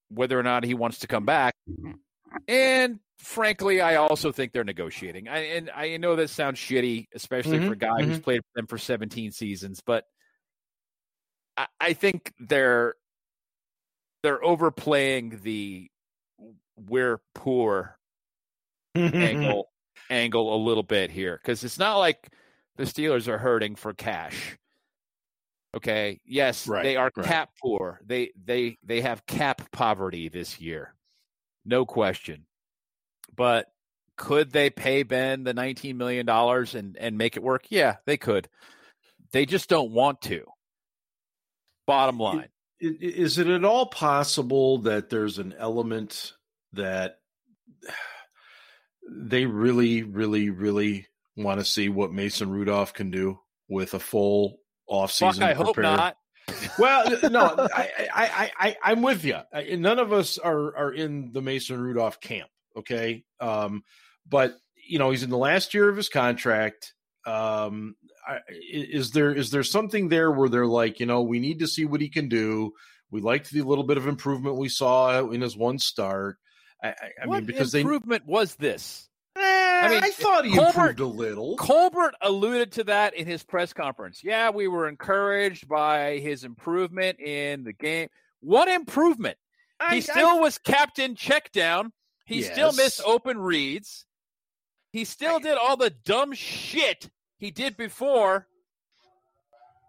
whether 0.08 0.38
or 0.38 0.42
not 0.42 0.64
he 0.64 0.74
wants 0.74 1.00
to 1.00 1.06
come 1.06 1.24
back. 1.24 1.54
And 2.48 3.00
frankly, 3.18 3.80
I 3.80 3.96
also 3.96 4.32
think 4.32 4.52
they're 4.52 4.64
negotiating. 4.64 5.28
I, 5.28 5.38
and 5.38 5.70
I 5.74 5.96
know 5.96 6.16
that 6.16 6.30
sounds 6.30 6.58
shitty, 6.58 7.08
especially 7.14 7.58
mm-hmm, 7.58 7.68
for 7.68 7.72
a 7.72 7.78
guy 7.78 7.88
mm-hmm. 7.88 8.10
who's 8.10 8.20
played 8.20 8.40
for 8.42 8.60
them 8.60 8.66
for 8.66 8.78
17 8.78 9.32
seasons, 9.32 9.82
but 9.84 10.04
I, 11.56 11.66
I 11.80 11.92
think 11.92 12.32
they're 12.38 12.94
they're 14.22 14.44
overplaying 14.44 15.40
the 15.42 15.90
we're 16.76 17.20
poor 17.34 17.98
angle 18.94 19.68
angle 20.10 20.54
a 20.54 20.60
little 20.62 20.82
bit 20.82 21.10
here 21.10 21.38
because 21.42 21.64
it's 21.64 21.78
not 21.78 21.96
like 21.98 22.28
the 22.76 22.84
Steelers 22.84 23.28
are 23.28 23.38
hurting 23.38 23.76
for 23.76 23.92
cash. 23.92 24.58
Okay. 25.76 26.20
Yes, 26.24 26.66
right, 26.66 26.82
they 26.82 26.96
are 26.96 27.10
right. 27.14 27.26
cap 27.26 27.50
poor. 27.60 28.00
They 28.04 28.32
they 28.42 28.78
they 28.82 29.02
have 29.02 29.26
cap 29.26 29.70
poverty 29.72 30.28
this 30.28 30.60
year. 30.60 30.94
No 31.64 31.84
question. 31.84 32.46
But 33.34 33.66
could 34.16 34.52
they 34.52 34.70
pay 34.70 35.02
Ben 35.02 35.44
the 35.44 35.52
19 35.52 35.96
million 35.96 36.24
dollars 36.24 36.74
and 36.74 36.96
and 36.96 37.18
make 37.18 37.36
it 37.36 37.42
work? 37.42 37.66
Yeah, 37.68 37.96
they 38.06 38.16
could. 38.16 38.48
They 39.32 39.44
just 39.44 39.68
don't 39.68 39.90
want 39.90 40.22
to. 40.22 40.46
Bottom 41.86 42.18
line. 42.18 42.48
Is 42.80 43.38
it 43.38 43.46
at 43.46 43.64
all 43.64 43.86
possible 43.86 44.78
that 44.78 45.08
there's 45.08 45.38
an 45.38 45.54
element 45.58 46.34
that 46.72 47.18
they 49.08 49.46
really 49.46 50.02
really 50.02 50.50
really 50.50 51.06
want 51.36 51.60
to 51.60 51.64
see 51.64 51.88
what 51.88 52.12
Mason 52.12 52.50
Rudolph 52.50 52.92
can 52.92 53.10
do 53.10 53.38
with 53.68 53.94
a 53.94 53.98
full 53.98 54.58
off 54.86 55.12
season. 55.12 55.42
I 55.42 55.54
hope 55.54 55.78
not. 55.78 56.16
well, 56.78 57.04
no, 57.30 57.68
I, 57.74 57.90
I, 58.14 58.50
I, 58.58 58.76
I, 58.84 58.92
am 58.92 59.02
with 59.02 59.24
you. 59.24 59.38
None 59.52 59.98
of 59.98 60.12
us 60.12 60.38
are 60.38 60.76
are 60.76 60.92
in 60.92 61.32
the 61.32 61.42
Mason 61.42 61.80
Rudolph 61.80 62.20
camp. 62.20 62.48
Okay, 62.76 63.24
um, 63.40 63.82
but 64.28 64.54
you 64.88 64.98
know 64.98 65.10
he's 65.10 65.22
in 65.22 65.30
the 65.30 65.38
last 65.38 65.74
year 65.74 65.88
of 65.88 65.96
his 65.96 66.08
contract. 66.08 66.94
Um, 67.26 67.96
is 68.50 69.10
there 69.10 69.32
is 69.32 69.50
there 69.50 69.62
something 69.62 70.08
there 70.08 70.30
where 70.30 70.48
they're 70.48 70.66
like, 70.66 71.00
you 71.00 71.06
know, 71.06 71.22
we 71.22 71.40
need 71.40 71.58
to 71.60 71.66
see 71.66 71.84
what 71.84 72.00
he 72.00 72.08
can 72.08 72.28
do. 72.28 72.72
We 73.10 73.20
liked 73.20 73.50
the 73.50 73.62
little 73.62 73.84
bit 73.84 73.98
of 73.98 74.06
improvement 74.06 74.56
we 74.56 74.68
saw 74.68 75.28
in 75.30 75.40
his 75.40 75.56
one 75.56 75.78
start. 75.78 76.38
I, 76.82 76.94
I 77.22 77.26
mean, 77.26 77.44
because 77.44 77.74
improvement 77.74 78.24
they, 78.26 78.32
was 78.32 78.54
this? 78.56 79.08
I 79.36 79.88
mean, 79.88 80.02
I 80.02 80.10
thought 80.10 80.44
he 80.44 80.54
Colbert, 80.54 80.68
improved 80.68 81.00
a 81.00 81.06
little. 81.06 81.56
Colbert 81.56 82.14
alluded 82.20 82.72
to 82.72 82.84
that 82.84 83.14
in 83.14 83.26
his 83.26 83.42
press 83.42 83.72
conference. 83.72 84.22
Yeah, 84.24 84.50
we 84.50 84.68
were 84.68 84.88
encouraged 84.88 85.68
by 85.68 86.18
his 86.18 86.44
improvement 86.44 87.20
in 87.20 87.64
the 87.64 87.72
game. 87.72 88.08
What 88.40 88.68
improvement? 88.68 89.36
I, 89.78 89.96
he 89.96 90.00
still 90.00 90.28
I, 90.28 90.40
was 90.40 90.58
captain 90.58 91.14
check 91.14 91.52
down. 91.52 91.92
He 92.24 92.40
yes. 92.40 92.52
still 92.52 92.72
missed 92.72 93.02
open 93.04 93.38
reads. 93.38 94.06
He 94.92 95.04
still 95.04 95.36
I, 95.36 95.40
did 95.40 95.58
all 95.58 95.76
the 95.76 95.90
dumb 95.90 96.32
shit 96.32 97.10
he 97.38 97.50
did 97.50 97.76
before. 97.76 98.46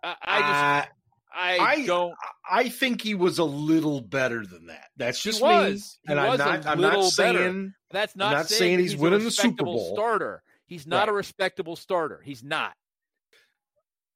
I, 0.03 0.15
I 0.23 0.39
just, 0.39 0.89
uh, 0.89 0.93
I, 1.33 1.57
I, 1.59 1.85
don't. 1.85 2.13
I 2.49 2.69
think 2.69 3.01
he 3.01 3.13
was 3.13 3.39
a 3.39 3.43
little 3.43 4.01
better 4.01 4.45
than 4.45 4.67
that. 4.67 4.87
That's 4.97 5.21
just 5.21 5.39
he 5.39 5.43
was. 5.43 5.99
me. 6.05 6.11
and 6.11 6.19
I'm 6.19 6.37
not. 6.37 6.65
I'm 6.65 6.81
not 6.81 7.03
saying. 7.11 7.35
Better. 7.35 7.73
That's 7.91 8.15
not, 8.15 8.31
not 8.31 8.47
saying, 8.47 8.59
saying 8.59 8.79
he's, 8.79 8.91
he's 8.93 8.99
winning 8.99 9.23
the 9.23 9.31
Super 9.31 9.63
Bowl. 9.63 9.93
Starter. 9.93 10.43
He's 10.65 10.85
not 10.85 11.01
right. 11.01 11.09
a 11.09 11.13
respectable 11.13 11.75
starter. 11.75 12.21
He's 12.23 12.43
not. 12.43 12.73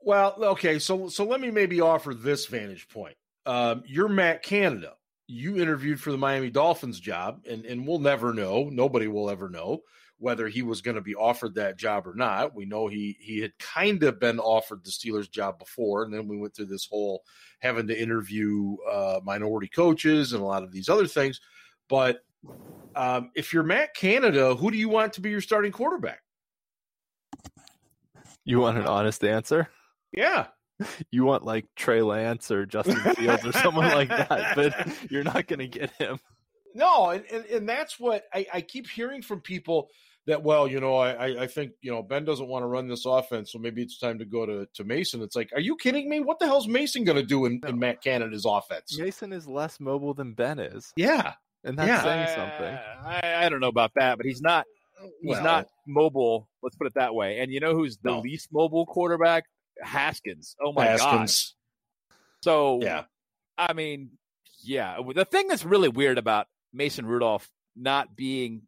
Well, 0.02 0.36
okay. 0.44 0.80
So, 0.80 1.08
so 1.08 1.26
let 1.26 1.40
me 1.40 1.52
maybe 1.52 1.80
offer 1.80 2.14
this 2.14 2.48
vantage 2.48 2.90
point. 2.90 3.16
Um, 3.46 3.84
you're 3.86 4.10
Matt 4.10 4.44
Canada. 4.44 4.94
You 5.28 5.62
interviewed 5.62 6.02
for 6.02 6.12
the 6.12 6.18
Miami 6.18 6.50
Dolphins 6.50 7.00
job, 7.00 7.42
and 7.50 7.66
and 7.66 7.88
we'll 7.88 8.00
never 8.00 8.34
know. 8.34 8.70
Nobody 8.70 9.08
will 9.08 9.30
ever 9.30 9.50
know 9.50 9.82
whether 10.22 10.48
he 10.48 10.62
was 10.62 10.82
going 10.82 10.96
to 10.96 11.02
be 11.02 11.16
offered 11.16 11.56
that 11.56 11.78
job 11.78 12.06
or 12.06 12.14
not. 12.14 12.56
We 12.56 12.66
know 12.66 12.88
he 12.88 13.18
he 13.20 13.40
had 13.40 13.58
kind 13.58 14.04
of 14.04 14.20
been 14.20 14.40
offered 14.40 14.84
the 14.84 14.92
Steelers 14.92 15.30
job 15.30 15.58
before, 15.58 16.04
and 16.04 16.14
then 16.14 16.28
we 16.28 16.38
went 16.38 16.56
through 16.56 16.68
this 16.68 16.86
whole 16.86 17.24
having 17.60 17.88
to 17.88 18.00
interview 18.00 18.78
uh, 18.90 19.20
minority 19.24 19.68
coaches 19.68 20.34
and 20.34 20.42
a 20.42 20.46
lot 20.46 20.64
of 20.64 20.72
these 20.72 20.90
other 20.90 21.08
things. 21.08 21.42
But 21.90 22.20
um, 22.96 23.32
if 23.36 23.52
you're 23.52 23.64
Matt 23.64 23.96
Canada, 23.96 24.56
who 24.56 24.70
do 24.70 24.78
you 24.78 24.90
want 24.90 25.14
to 25.14 25.22
be 25.22 25.32
your 25.32 25.42
starting 25.42 25.72
quarterback? 25.72 26.22
You 28.46 28.60
want 28.60 28.78
an 28.78 28.86
honest 28.86 29.24
answer? 29.24 29.68
Yeah. 30.14 30.48
You 31.12 31.26
want 31.26 31.46
like 31.46 31.68
Trey 31.76 32.02
Lance 32.02 32.50
or 32.50 32.66
Justin 32.66 32.96
Fields 33.14 33.46
or 33.46 33.52
someone 33.52 33.92
like 33.92 34.10
that, 34.10 34.56
but 34.56 35.12
you're 35.12 35.24
not 35.24 35.46
going 35.46 35.60
to 35.60 35.68
get 35.68 35.92
him. 35.92 36.20
No, 36.74 37.10
and, 37.10 37.24
and, 37.32 37.46
and 37.46 37.70
that's 37.70 38.00
what 38.00 38.24
I, 38.34 38.48
I 38.52 38.62
keep 38.62 38.90
hearing 38.90 39.22
from 39.22 39.42
people 39.42 39.90
that 40.28 40.44
well, 40.44 40.68
you 40.68 40.80
know, 40.80 40.96
I 40.96 41.44
I 41.44 41.48
think 41.48 41.72
you 41.82 41.92
know 41.92 42.04
Ben 42.04 42.26
doesn't 42.26 42.48
want 42.48 42.64
to 42.64 42.68
run 42.68 42.88
this 42.88 43.06
offense, 43.06 43.52
so 43.52 43.60
maybe 43.60 43.82
it's 43.82 43.98
time 43.98 44.20
to 44.20 44.26
go 44.26 44.46
to 44.46 44.68
to 44.74 44.84
Mason. 44.84 45.22
It's 45.22 45.36
like, 45.36 45.52
are 45.54 45.60
you 45.60 45.76
kidding 45.76 46.10
me? 46.10 46.20
What 46.20 46.40
the 46.40 46.46
hell's 46.46 46.68
Mason 46.68 47.04
going 47.04 47.18
to 47.18 47.24
do 47.24 47.46
in, 47.46 47.60
no. 47.64 47.70
in 47.70 47.80
Matt 47.80 48.04
Canada's 48.04 48.46
offense? 48.46 48.98
Mason 49.00 49.34
is 49.34 49.48
less 49.48 49.80
mobile 49.80 50.14
than 50.14 50.34
Ben 50.34 50.60
is. 50.60 50.94
Yeah, 50.96 51.34
and 51.64 51.78
that's 51.78 51.88
yeah. 51.88 52.02
saying 52.04 52.28
something. 52.36 52.78
I, 53.06 53.46
I, 53.46 53.50
don't 53.50 53.62
know 53.62 53.68
about 53.68 53.92
that, 53.96 54.18
but 54.18 54.26
he's 54.26 54.42
not 54.42 54.66
he's 55.22 55.32
well, 55.32 55.44
not 55.44 55.68
mobile. 55.88 56.48
Let's 56.62 56.76
put 56.76 56.88
it 56.88 56.94
that 56.96 57.16
way. 57.16 57.40
And 57.40 57.52
you 57.52 57.60
know 57.60 57.74
who's 57.74 57.98
the 57.98 58.12
no. 58.12 58.20
least 58.20 58.50
mobile 58.52 58.86
quarterback? 58.86 59.46
Haskins. 59.82 60.56
Oh 60.64 60.72
my 60.72 60.86
Haskins. 60.86 61.56
god. 62.10 62.16
So 62.44 62.80
yeah, 62.82 63.04
I 63.58 63.74
mean, 63.74 64.12
yeah. 64.64 64.98
The 65.16 65.26
thing 65.26 65.48
that's 65.48 65.66
really 65.66 65.90
weird 65.90 66.18
about 66.18 66.48
Mason 66.74 67.06
Rudolph 67.06 67.50
not 67.76 68.16
being 68.16 68.64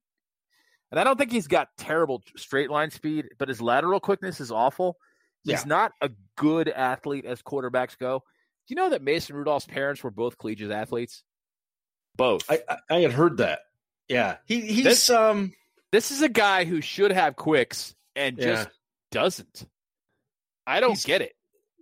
and 0.94 1.00
I 1.00 1.04
don't 1.04 1.18
think 1.18 1.32
he's 1.32 1.48
got 1.48 1.70
terrible 1.76 2.22
straight 2.38 2.70
line 2.70 2.92
speed, 2.92 3.30
but 3.40 3.48
his 3.48 3.60
lateral 3.60 4.00
quickness 4.00 4.40
is 4.40 4.52
awful. 4.52 4.98
He's 5.44 5.62
yeah. 5.62 5.64
not 5.66 5.92
a 6.02 6.12
good 6.38 6.70
athlete 6.70 7.26
as 7.26 7.42
quarterbacks 7.42 7.98
go. 7.98 8.20
Do 8.20 8.76
you 8.76 8.76
know 8.76 8.92
that 8.92 9.02
Mason 9.02 9.36
Rudolph's 9.36 9.66
parents 9.66 10.04
were 10.04 10.12
both 10.12 10.38
collegiate 10.38 10.70
athletes? 10.70 11.24
Both. 12.16 12.44
I, 12.48 12.60
I, 12.70 12.78
I 12.92 13.00
had 13.00 13.12
heard 13.12 13.38
that. 13.38 13.62
Yeah, 14.08 14.36
he, 14.46 14.62
he's 14.62 14.84
this, 14.84 15.10
um. 15.10 15.54
This 15.92 16.12
is 16.12 16.22
a 16.22 16.30
guy 16.30 16.64
who 16.66 16.80
should 16.80 17.12
have 17.12 17.36
quicks 17.36 17.96
and 18.16 18.38
yeah. 18.38 18.46
just 18.46 18.70
doesn't. 19.12 19.66
I 20.68 20.80
don't 20.80 20.92
he's, 20.92 21.06
get 21.06 21.24
it. 21.24 21.34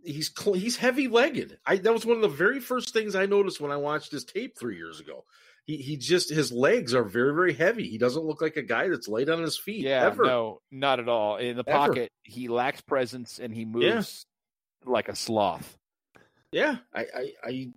He's 0.05 0.32
he's 0.55 0.78
heavy 0.78 1.09
legged. 1.09 1.57
I 1.66 1.76
that 1.76 1.91
was 1.91 2.05
one 2.05 2.16
of 2.16 2.22
the 2.22 2.30
very 2.30 2.62
first 2.62 2.93
things 2.93 3.18
I 3.18 3.26
noticed 3.26 3.59
when 3.59 3.72
I 3.72 3.78
watched 3.78 4.14
his 4.14 4.24
tape 4.24 4.57
three 4.57 4.78
years 4.78 5.01
ago 5.01 5.26
he 5.72 5.78
he 5.78 5.97
just 5.97 6.30
his 6.30 6.51
legs 6.51 6.93
are 6.93 7.03
very 7.03 7.34
very 7.34 7.53
heavy. 7.53 7.88
He 7.88 7.97
doesn't 7.97 8.24
look 8.24 8.41
like 8.41 8.57
a 8.57 8.61
guy 8.61 8.89
that's 8.89 9.07
laid 9.07 9.30
on 9.30 9.41
his 9.41 9.57
feet. 9.57 9.86
Yeah, 9.86 10.05
ever. 10.05 10.24
no, 10.24 10.61
not 10.69 10.99
at 10.99 11.07
all. 11.07 11.38
In 11.38 11.55
the 11.55 11.63
ever. 11.67 11.78
pocket, 11.78 12.11
he 12.24 12.47
lacks 12.47 12.82
presence 12.82 13.39
and 13.39 13.53
he 13.53 13.65
moves 13.65 14.26
yeah. 14.86 14.91
like 14.91 15.09
a 15.09 15.15
sloth. 15.15 15.78
Yeah, 16.51 16.78
I, 16.93 17.01
I, 17.01 17.32
I, 17.43 17.67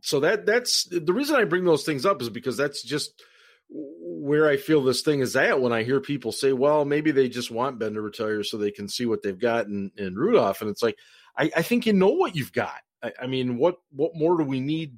so 0.00 0.20
that 0.20 0.46
that's 0.46 0.84
the 0.84 1.12
reason 1.12 1.36
I 1.36 1.44
bring 1.44 1.64
those 1.64 1.84
things 1.84 2.04
up 2.04 2.20
is 2.20 2.28
because 2.28 2.56
that's 2.56 2.82
just 2.82 3.22
where 3.68 4.48
I 4.48 4.56
feel 4.56 4.82
this 4.82 5.02
thing 5.02 5.20
is 5.20 5.36
at 5.36 5.60
when 5.60 5.72
I 5.72 5.84
hear 5.84 6.00
people 6.00 6.32
say, 6.32 6.52
well, 6.52 6.84
maybe 6.84 7.12
they 7.12 7.28
just 7.28 7.50
want 7.50 7.78
Ben 7.78 7.94
to 7.94 8.00
retire 8.00 8.42
so 8.42 8.56
they 8.56 8.70
can 8.70 8.88
see 8.88 9.06
what 9.06 9.22
they've 9.22 9.38
got 9.38 9.66
in, 9.66 9.90
in 9.96 10.14
Rudolph. 10.16 10.60
And 10.60 10.70
it's 10.70 10.82
like, 10.82 10.96
I, 11.36 11.50
I 11.56 11.62
think 11.62 11.86
you 11.86 11.92
know 11.92 12.10
what 12.10 12.36
you've 12.36 12.52
got. 12.52 12.80
I, 13.02 13.12
I 13.22 13.26
mean, 13.26 13.56
what 13.56 13.76
what 13.90 14.16
more 14.16 14.36
do 14.36 14.44
we 14.44 14.60
need 14.60 14.96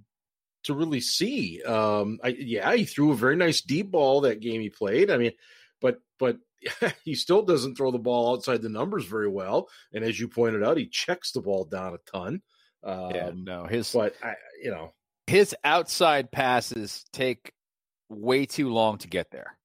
to 0.67 0.75
really 0.75 1.01
see. 1.01 1.63
Um, 1.63 2.19
I, 2.23 2.29
yeah, 2.29 2.75
he 2.75 2.85
threw 2.85 3.13
a 3.13 3.17
very 3.17 3.37
nice 3.37 3.61
deep 3.61 3.91
ball 3.91 4.23
that 4.23 4.41
game 4.41 4.61
he 4.61 4.71
played. 4.71 5.11
I 5.11 5.17
mean, 5.17 5.33
but 5.81 5.99
but 6.19 6.39
he 7.05 7.15
still 7.15 7.43
doesn't 7.43 7.77
throw 7.77 7.91
the 7.91 7.99
ball 7.99 8.35
outside 8.35 8.63
the 8.63 8.69
numbers 8.69 9.05
very 9.05 9.29
well. 9.29 9.69
And 9.93 10.05
as 10.05 10.19
you 10.19 10.29
pointed 10.29 10.63
out, 10.63 10.77
he 10.77 10.87
checks 10.87 11.33
the 11.33 11.41
ball 11.41 11.65
down 11.65 11.95
a 11.95 12.11
ton. 12.11 12.43
Um, 12.85 13.11
yeah, 13.15 13.31
no, 13.35 13.65
his 13.65 13.91
but 13.93 14.15
I, 14.23 14.35
you 14.63 14.71
know 14.71 14.93
his 15.27 15.55
outside 15.65 16.31
passes 16.31 17.05
take 17.13 17.53
way 18.09 18.47
too 18.47 18.73
long 18.73 18.99
to 18.99 19.09
get 19.09 19.31
there 19.31 19.57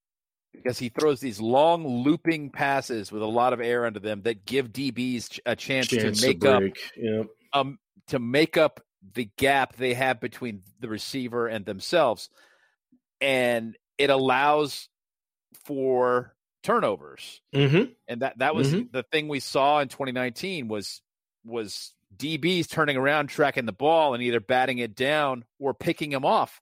because 0.51 0.79
he 0.79 0.89
throws 0.89 1.19
these 1.19 1.39
long 1.39 1.87
looping 1.87 2.49
passes 2.49 3.11
with 3.11 3.21
a 3.21 3.27
lot 3.27 3.53
of 3.53 3.61
air 3.61 3.85
under 3.85 3.99
them 3.99 4.23
that 4.23 4.45
give 4.45 4.71
DBs 4.71 5.39
a 5.45 5.55
chance, 5.55 5.87
chance 5.87 6.19
to 6.19 6.27
make 6.27 6.41
to 6.41 6.55
up 6.55 6.63
yep. 6.97 7.27
um 7.53 7.77
to 8.07 8.19
make 8.19 8.57
up 8.57 8.81
the 9.13 9.29
gap 9.37 9.75
they 9.75 9.93
have 9.93 10.19
between 10.19 10.61
the 10.79 10.87
receiver 10.87 11.47
and 11.47 11.65
themselves 11.65 12.29
and 13.19 13.77
it 13.97 14.09
allows 14.09 14.89
for 15.65 16.35
turnovers 16.63 17.41
mm-hmm. 17.53 17.91
and 18.07 18.21
that 18.21 18.37
that 18.37 18.55
was 18.55 18.71
mm-hmm. 18.71 18.85
the 18.91 19.03
thing 19.03 19.27
we 19.27 19.39
saw 19.39 19.79
in 19.79 19.87
2019 19.87 20.67
was 20.67 21.01
was 21.43 21.93
DBs 22.15 22.69
turning 22.69 22.97
around 22.97 23.27
tracking 23.27 23.65
the 23.65 23.71
ball 23.71 24.13
and 24.13 24.21
either 24.21 24.39
batting 24.39 24.77
it 24.77 24.95
down 24.95 25.43
or 25.59 25.73
picking 25.73 26.11
him 26.11 26.23
off 26.23 26.61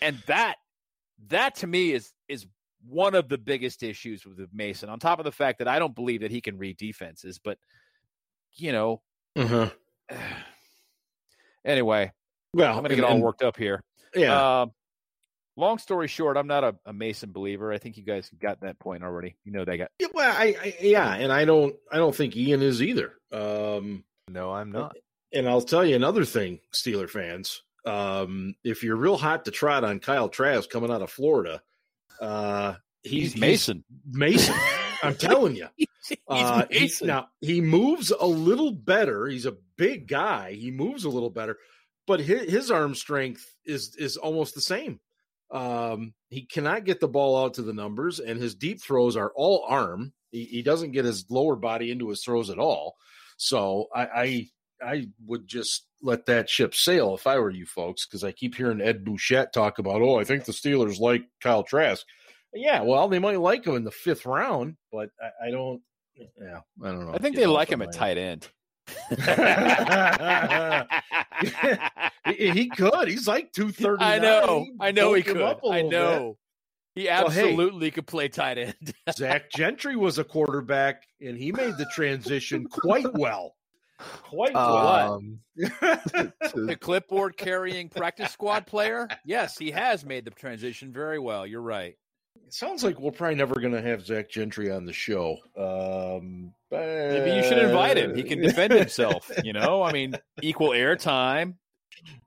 and 0.00 0.22
that 0.26 0.56
that 1.28 1.56
to 1.56 1.66
me 1.66 1.92
is 1.92 2.12
is 2.28 2.46
one 2.88 3.14
of 3.14 3.28
the 3.28 3.38
biggest 3.38 3.82
issues 3.82 4.24
with 4.24 4.38
Mason 4.52 4.88
on 4.88 5.00
top 5.00 5.18
of 5.18 5.24
the 5.24 5.32
fact 5.32 5.58
that 5.58 5.68
I 5.68 5.80
don't 5.80 5.94
believe 5.94 6.20
that 6.20 6.30
he 6.30 6.40
can 6.40 6.56
read 6.56 6.76
defenses 6.76 7.40
but 7.42 7.58
you 8.52 8.70
know 8.70 9.02
uh-huh. 9.34 9.70
Anyway, 11.64 12.12
well, 12.54 12.72
I'm 12.72 12.78
going 12.78 12.90
to 12.90 12.96
get 12.96 13.04
all 13.04 13.20
worked 13.20 13.42
up 13.42 13.56
here. 13.56 13.82
Yeah. 14.14 14.34
Uh, 14.34 14.66
long 15.56 15.78
story 15.78 16.08
short, 16.08 16.36
I'm 16.36 16.46
not 16.46 16.64
a, 16.64 16.74
a, 16.86 16.92
Mason 16.92 17.30
believer. 17.32 17.72
I 17.72 17.78
think 17.78 17.96
you 17.96 18.02
guys 18.02 18.30
got 18.40 18.60
that 18.62 18.78
point 18.78 19.04
already. 19.04 19.36
You 19.44 19.52
know 19.52 19.64
they 19.64 19.76
got. 19.76 19.90
Yeah, 19.98 20.08
well, 20.12 20.34
I, 20.36 20.56
I, 20.60 20.76
yeah, 20.80 21.14
and 21.14 21.32
I 21.32 21.44
don't 21.44 21.74
I 21.92 21.96
don't 21.96 22.14
think 22.14 22.36
Ian 22.36 22.62
is 22.62 22.82
either. 22.82 23.12
Um, 23.32 24.04
no, 24.28 24.52
I'm 24.52 24.72
not. 24.72 24.96
And 25.32 25.48
I'll 25.48 25.62
tell 25.62 25.84
you 25.84 25.94
another 25.94 26.24
thing, 26.24 26.58
Steeler 26.72 27.08
fans. 27.08 27.62
Um, 27.84 28.54
if 28.64 28.82
you're 28.82 28.96
real 28.96 29.16
hot 29.16 29.44
to 29.44 29.50
trot 29.50 29.84
on 29.84 30.00
Kyle 30.00 30.28
Trask 30.28 30.68
coming 30.68 30.90
out 30.90 31.02
of 31.02 31.10
Florida, 31.10 31.62
uh, 32.20 32.74
he's, 33.02 33.32
he's 33.32 33.40
Mason. 33.40 33.84
He's 34.06 34.16
Mason. 34.16 34.54
I'm 35.02 35.14
telling 35.14 35.56
you. 35.56 35.68
Uh, 36.26 36.64
he, 36.70 36.90
now 37.02 37.28
he 37.40 37.60
moves 37.60 38.10
a 38.10 38.26
little 38.26 38.72
better. 38.72 39.26
He's 39.28 39.46
a 39.46 39.56
big 39.76 40.08
guy. 40.08 40.54
He 40.54 40.72
moves 40.72 41.04
a 41.04 41.08
little 41.08 41.30
better, 41.30 41.56
but 42.04 42.18
his, 42.18 42.50
his 42.50 42.70
arm 42.70 42.96
strength 42.96 43.54
is 43.64 43.94
is 43.96 44.16
almost 44.16 44.56
the 44.56 44.60
same. 44.60 44.98
Um, 45.52 46.14
he 46.28 46.46
cannot 46.46 46.84
get 46.84 46.98
the 46.98 47.06
ball 47.06 47.44
out 47.44 47.54
to 47.54 47.62
the 47.62 47.72
numbers, 47.72 48.18
and 48.18 48.40
his 48.40 48.56
deep 48.56 48.82
throws 48.82 49.16
are 49.16 49.30
all 49.36 49.64
arm. 49.68 50.12
He, 50.32 50.44
he 50.46 50.62
doesn't 50.62 50.92
get 50.92 51.04
his 51.04 51.26
lower 51.30 51.54
body 51.54 51.92
into 51.92 52.08
his 52.08 52.24
throws 52.24 52.50
at 52.50 52.58
all. 52.58 52.96
So 53.36 53.86
I, 53.94 54.06
I 54.06 54.48
I 54.82 55.06
would 55.26 55.46
just 55.46 55.86
let 56.02 56.26
that 56.26 56.48
ship 56.48 56.74
sail 56.74 57.14
if 57.14 57.26
I 57.26 57.38
were 57.38 57.50
you 57.50 57.66
folks, 57.66 58.06
because 58.06 58.24
I 58.24 58.32
keep 58.32 58.54
hearing 58.54 58.80
Ed 58.80 59.04
Bouchette 59.04 59.52
talk 59.52 59.78
about, 59.78 60.02
oh, 60.02 60.18
I 60.18 60.24
think 60.24 60.44
the 60.44 60.52
Steelers 60.52 60.98
like 60.98 61.24
Kyle 61.42 61.62
Trask. 61.62 62.04
Yeah, 62.52 62.82
well, 62.82 63.08
they 63.08 63.18
might 63.18 63.40
like 63.40 63.66
him 63.66 63.76
in 63.76 63.84
the 63.84 63.90
fifth 63.90 64.26
round, 64.26 64.76
but 64.92 65.10
I, 65.20 65.48
I 65.48 65.50
don't. 65.50 65.80
Yeah, 66.16 66.60
I 66.82 66.88
don't 66.88 67.06
know. 67.06 67.14
I 67.14 67.18
think 67.18 67.36
they 67.36 67.46
like 67.46 67.70
him 67.70 67.82
at 67.82 67.92
tight 67.92 68.18
end. 68.18 68.48
he, 72.34 72.68
could. 72.70 73.08
He's 73.08 73.28
like 73.28 73.52
two 73.52 73.70
thirty. 73.70 74.04
I 74.04 74.18
know. 74.18 74.66
I 74.80 74.90
know 74.90 75.14
he 75.14 75.22
could. 75.22 75.40
I 75.40 75.82
know. 75.82 76.30
Bit. 76.30 76.36
He 76.94 77.08
absolutely 77.08 77.64
well, 77.64 77.80
hey, 77.80 77.90
could 77.92 78.06
play 78.06 78.28
tight 78.28 78.58
end. 78.58 78.94
Zach 79.16 79.50
Gentry 79.50 79.96
was 79.96 80.18
a 80.18 80.24
quarterback, 80.24 81.04
and 81.20 81.38
he 81.38 81.52
made 81.52 81.76
the 81.76 81.86
transition 81.94 82.66
quite 82.66 83.12
well. 83.14 83.54
Quite 84.22 84.54
well. 84.54 85.14
Um, 85.14 85.40
the 85.56 86.76
clipboard 86.80 87.36
carrying 87.36 87.88
practice 87.88 88.32
squad 88.32 88.66
player. 88.66 89.08
Yes, 89.24 89.56
he 89.58 89.70
has 89.70 90.04
made 90.04 90.24
the 90.24 90.30
transition 90.30 90.92
very 90.92 91.18
well. 91.18 91.46
You're 91.46 91.60
right. 91.60 91.96
It 92.36 92.54
sounds 92.54 92.82
like 92.82 92.98
we're 92.98 93.12
probably 93.12 93.36
never 93.36 93.60
going 93.60 93.74
to 93.74 93.82
have 93.82 94.04
Zach 94.04 94.28
Gentry 94.28 94.70
on 94.70 94.84
the 94.84 94.92
show. 94.92 95.36
Um, 95.56 96.52
Maybe 96.70 97.36
you 97.36 97.42
should 97.42 97.58
invite 97.58 97.96
him. 97.96 98.14
He 98.14 98.22
can 98.22 98.40
defend 98.40 98.72
himself. 98.78 99.30
You 99.44 99.52
know, 99.52 99.82
I 99.82 99.92
mean, 99.92 100.14
equal 100.42 100.70
airtime. 100.70 101.54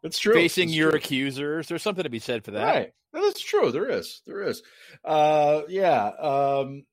That's 0.01 0.19
true. 0.19 0.33
Facing 0.33 0.67
That's 0.67 0.77
your 0.77 0.89
true. 0.91 0.99
accusers. 0.99 1.67
There's 1.67 1.81
something 1.81 2.03
to 2.03 2.09
be 2.09 2.19
said 2.19 2.43
for 2.45 2.51
that. 2.51 2.63
Right. 2.63 2.93
That's 3.13 3.41
true. 3.41 3.71
There 3.71 3.89
is. 3.89 4.21
There 4.25 4.43
is. 4.43 4.63
Uh, 5.03 5.61
yeah. 5.69 6.07
Um, 6.07 6.83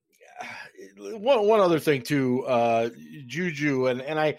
one 0.98 1.46
one 1.46 1.60
other 1.60 1.78
thing 1.78 2.02
too, 2.02 2.44
uh, 2.46 2.90
Juju 3.26 3.86
and 3.86 4.00
and 4.00 4.18
I, 4.18 4.38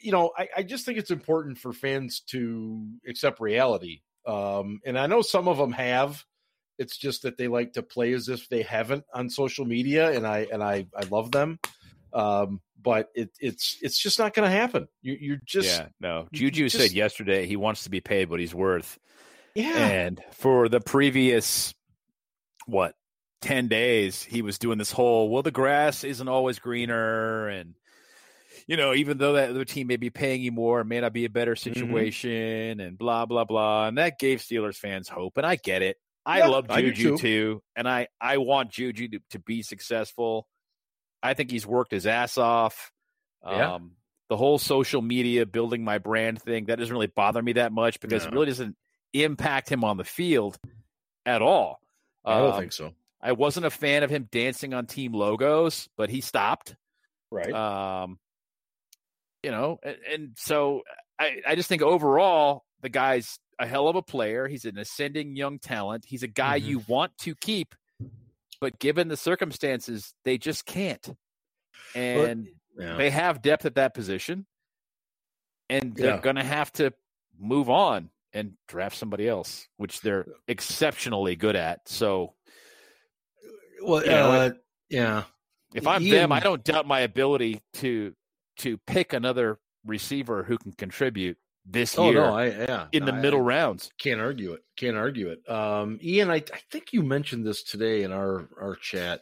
you 0.00 0.12
know, 0.12 0.32
I, 0.36 0.48
I 0.58 0.62
just 0.62 0.84
think 0.84 0.98
it's 0.98 1.10
important 1.10 1.58
for 1.58 1.72
fans 1.72 2.20
to 2.28 2.86
accept 3.06 3.40
reality. 3.40 4.00
Um, 4.26 4.80
and 4.84 4.98
I 4.98 5.06
know 5.06 5.22
some 5.22 5.48
of 5.48 5.58
them 5.58 5.72
have 5.72 6.24
it's 6.82 6.98
just 6.98 7.22
that 7.22 7.38
they 7.38 7.48
like 7.48 7.72
to 7.74 7.82
play 7.82 8.12
as 8.12 8.28
if 8.28 8.48
they 8.48 8.62
haven't 8.62 9.04
on 9.14 9.30
social 9.30 9.64
media, 9.64 10.12
and 10.12 10.26
I 10.26 10.46
and 10.52 10.62
I 10.62 10.86
I 10.94 11.04
love 11.04 11.30
them. 11.30 11.58
Um, 12.12 12.60
but 12.82 13.08
it, 13.14 13.30
it's 13.40 13.78
it's 13.80 13.98
just 13.98 14.18
not 14.18 14.34
going 14.34 14.48
to 14.48 14.54
happen. 14.54 14.88
You, 15.00 15.16
you're 15.18 15.40
just 15.44 15.68
yeah 15.68 15.86
no. 16.00 16.28
Juju 16.32 16.68
just, 16.68 16.76
said 16.76 16.92
yesterday 16.92 17.46
he 17.46 17.56
wants 17.56 17.84
to 17.84 17.90
be 17.90 18.00
paid 18.00 18.28
what 18.28 18.40
he's 18.40 18.54
worth. 18.54 18.98
Yeah, 19.54 19.76
and 19.76 20.20
for 20.32 20.68
the 20.68 20.80
previous 20.80 21.74
what 22.66 22.94
10 23.42 23.68
days 23.68 24.22
he 24.22 24.40
was 24.40 24.58
doing 24.58 24.78
this 24.78 24.92
whole 24.92 25.28
well 25.28 25.42
the 25.42 25.50
grass 25.50 26.04
isn't 26.04 26.28
always 26.28 26.60
greener 26.60 27.48
and 27.48 27.74
you 28.68 28.76
know 28.76 28.94
even 28.94 29.18
though 29.18 29.32
that 29.32 29.50
other 29.50 29.64
team 29.64 29.88
may 29.88 29.96
be 29.96 30.10
paying 30.10 30.40
you 30.40 30.52
more 30.52 30.80
it 30.80 30.84
may 30.84 31.00
not 31.00 31.12
be 31.12 31.24
a 31.24 31.30
better 31.30 31.56
mm-hmm. 31.56 31.74
situation 31.74 32.30
mm-hmm. 32.30 32.80
and 32.80 32.96
blah 32.96 33.26
blah 33.26 33.44
blah 33.44 33.88
and 33.88 33.98
that 33.98 34.18
gave 34.18 34.38
steelers 34.38 34.76
fans 34.76 35.08
hope 35.08 35.36
and 35.36 35.44
i 35.44 35.56
get 35.56 35.82
it 35.82 35.96
I 36.24 36.38
yeah, 36.38 36.46
love 36.46 36.68
Juju 36.68 37.10
too. 37.10 37.18
too. 37.18 37.62
and 37.74 37.88
I 37.88 38.08
I 38.20 38.38
want 38.38 38.70
Juju 38.70 39.08
to, 39.08 39.18
to 39.30 39.38
be 39.38 39.62
successful. 39.62 40.46
I 41.22 41.34
think 41.34 41.50
he's 41.50 41.66
worked 41.66 41.92
his 41.92 42.06
ass 42.06 42.38
off. 42.38 42.92
Yeah. 43.44 43.74
Um, 43.74 43.92
the 44.28 44.36
whole 44.36 44.58
social 44.58 45.02
media 45.02 45.46
building 45.46 45.84
my 45.84 45.98
brand 45.98 46.40
thing 46.40 46.66
that 46.66 46.78
doesn't 46.78 46.92
really 46.92 47.06
bother 47.08 47.42
me 47.42 47.54
that 47.54 47.72
much 47.72 48.00
because 48.00 48.22
no. 48.22 48.28
it 48.28 48.32
really 48.32 48.46
doesn't 48.46 48.76
impact 49.12 49.68
him 49.68 49.84
on 49.84 49.96
the 49.96 50.04
field. 50.04 50.58
at 51.26 51.42
all. 51.42 51.80
I 52.24 52.38
don't 52.38 52.52
um, 52.52 52.60
think 52.60 52.72
so. 52.72 52.92
I 53.20 53.32
wasn't 53.32 53.66
a 53.66 53.70
fan 53.70 54.02
of 54.02 54.10
him 54.10 54.28
dancing 54.30 54.74
on 54.74 54.86
team 54.86 55.12
logos, 55.12 55.88
but 55.96 56.10
he 56.10 56.20
stopped. 56.20 56.74
Right. 57.30 57.52
Um, 57.52 58.18
you 59.42 59.50
know, 59.50 59.78
and, 59.82 59.96
and 60.12 60.30
so 60.36 60.82
I, 61.18 61.40
I 61.46 61.54
just 61.54 61.68
think 61.68 61.82
overall 61.82 62.64
the 62.80 62.88
guy's 62.88 63.38
a 63.58 63.66
hell 63.66 63.88
of 63.88 63.96
a 63.96 64.02
player. 64.02 64.48
He's 64.48 64.64
an 64.64 64.78
ascending 64.78 65.36
young 65.36 65.58
talent. 65.58 66.04
He's 66.06 66.22
a 66.22 66.28
guy 66.28 66.58
mm-hmm. 66.58 66.68
you 66.68 66.82
want 66.86 67.16
to 67.18 67.34
keep, 67.34 67.74
but 68.60 68.78
given 68.78 69.08
the 69.08 69.16
circumstances, 69.16 70.14
they 70.24 70.38
just 70.38 70.66
can't. 70.66 71.06
And 71.94 72.48
but, 72.76 72.84
yeah. 72.84 72.96
they 72.96 73.10
have 73.10 73.42
depth 73.42 73.66
at 73.66 73.74
that 73.76 73.94
position, 73.94 74.46
and 75.68 75.94
they're 75.94 76.14
yeah. 76.14 76.20
going 76.20 76.36
to 76.36 76.44
have 76.44 76.72
to 76.74 76.92
move 77.38 77.68
on 77.68 78.10
and 78.32 78.52
draft 78.68 78.96
somebody 78.96 79.28
else, 79.28 79.68
which 79.76 80.00
they're 80.00 80.26
exceptionally 80.48 81.36
good 81.36 81.56
at. 81.56 81.88
So, 81.88 82.34
well, 83.82 84.02
you 84.02 84.10
know, 84.10 84.30
uh, 84.30 84.50
yeah. 84.88 85.24
If 85.74 85.86
I'm 85.86 86.08
them, 86.08 86.32
I 86.32 86.40
don't 86.40 86.62
doubt 86.62 86.86
my 86.86 87.00
ability 87.00 87.62
to 87.74 88.14
to 88.58 88.78
pick 88.86 89.12
another 89.12 89.58
receiver 89.84 90.44
who 90.44 90.58
can 90.58 90.72
contribute 90.72 91.38
this 91.64 91.98
oh, 91.98 92.10
year. 92.10 92.20
No, 92.20 92.34
I, 92.34 92.46
yeah, 92.46 92.86
in 92.92 93.04
the 93.04 93.12
I, 93.12 93.20
middle 93.20 93.40
I 93.40 93.44
rounds. 93.44 93.90
Can't 93.98 94.20
argue 94.20 94.52
it. 94.52 94.60
Can't 94.76 94.96
argue 94.96 95.28
it. 95.28 95.48
Um, 95.48 95.98
Ian, 96.02 96.30
I, 96.30 96.36
I 96.36 96.60
think 96.70 96.92
you 96.92 97.02
mentioned 97.02 97.46
this 97.46 97.62
today 97.62 98.02
in 98.02 98.12
our 98.12 98.48
our 98.60 98.76
chat, 98.76 99.20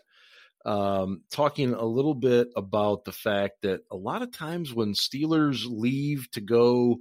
um, 0.64 1.22
talking 1.30 1.74
a 1.74 1.84
little 1.84 2.14
bit 2.14 2.48
about 2.56 3.04
the 3.04 3.12
fact 3.12 3.62
that 3.62 3.80
a 3.90 3.96
lot 3.96 4.22
of 4.22 4.32
times 4.32 4.72
when 4.72 4.94
Steelers 4.94 5.64
leave 5.66 6.30
to 6.32 6.40
go 6.40 6.98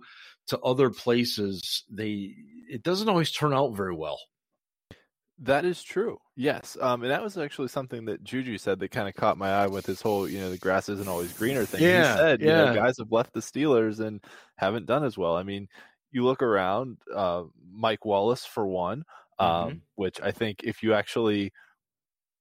to 0.47 0.59
other 0.59 0.89
places, 0.89 1.83
they 1.89 2.33
it 2.69 2.83
doesn't 2.83 3.09
always 3.09 3.31
turn 3.31 3.53
out 3.53 3.75
very 3.75 3.95
well. 3.95 4.19
That 5.41 5.63
is 5.63 5.81
true. 5.81 6.19
Yes. 6.35 6.77
Um, 6.81 7.01
and 7.01 7.11
that 7.11 7.23
was 7.23 7.37
actually 7.37 7.69
something 7.69 8.05
that 8.05 8.23
Juju 8.23 8.57
said 8.57 8.79
that 8.79 8.91
kind 8.91 9.07
of 9.07 9.15
caught 9.15 9.37
my 9.37 9.49
eye 9.49 9.67
with 9.67 9.85
his 9.85 10.01
whole, 10.01 10.27
you 10.27 10.39
know, 10.39 10.49
the 10.49 10.57
grass 10.57 10.89
isn't 10.89 11.07
always 11.07 11.31
greener 11.31 11.63
thing. 11.63 11.81
Yeah. 11.81 12.11
He 12.11 12.17
said, 12.17 12.41
yeah. 12.41 12.47
you 12.47 12.65
know, 12.65 12.75
guys 12.75 12.97
have 12.99 13.11
left 13.11 13.33
the 13.33 13.39
Steelers 13.39 14.01
and 14.01 14.21
haven't 14.55 14.85
done 14.85 15.05
as 15.05 15.17
well. 15.17 15.37
I 15.37 15.43
mean, 15.43 15.69
you 16.11 16.25
look 16.25 16.41
around, 16.41 16.97
uh, 17.15 17.43
Mike 17.71 18.03
Wallace 18.03 18.45
for 18.45 18.67
one, 18.67 19.03
um, 19.37 19.47
mm-hmm. 19.47 19.77
which 19.95 20.19
I 20.21 20.31
think 20.31 20.61
if 20.63 20.83
you 20.83 20.93
actually 20.93 21.53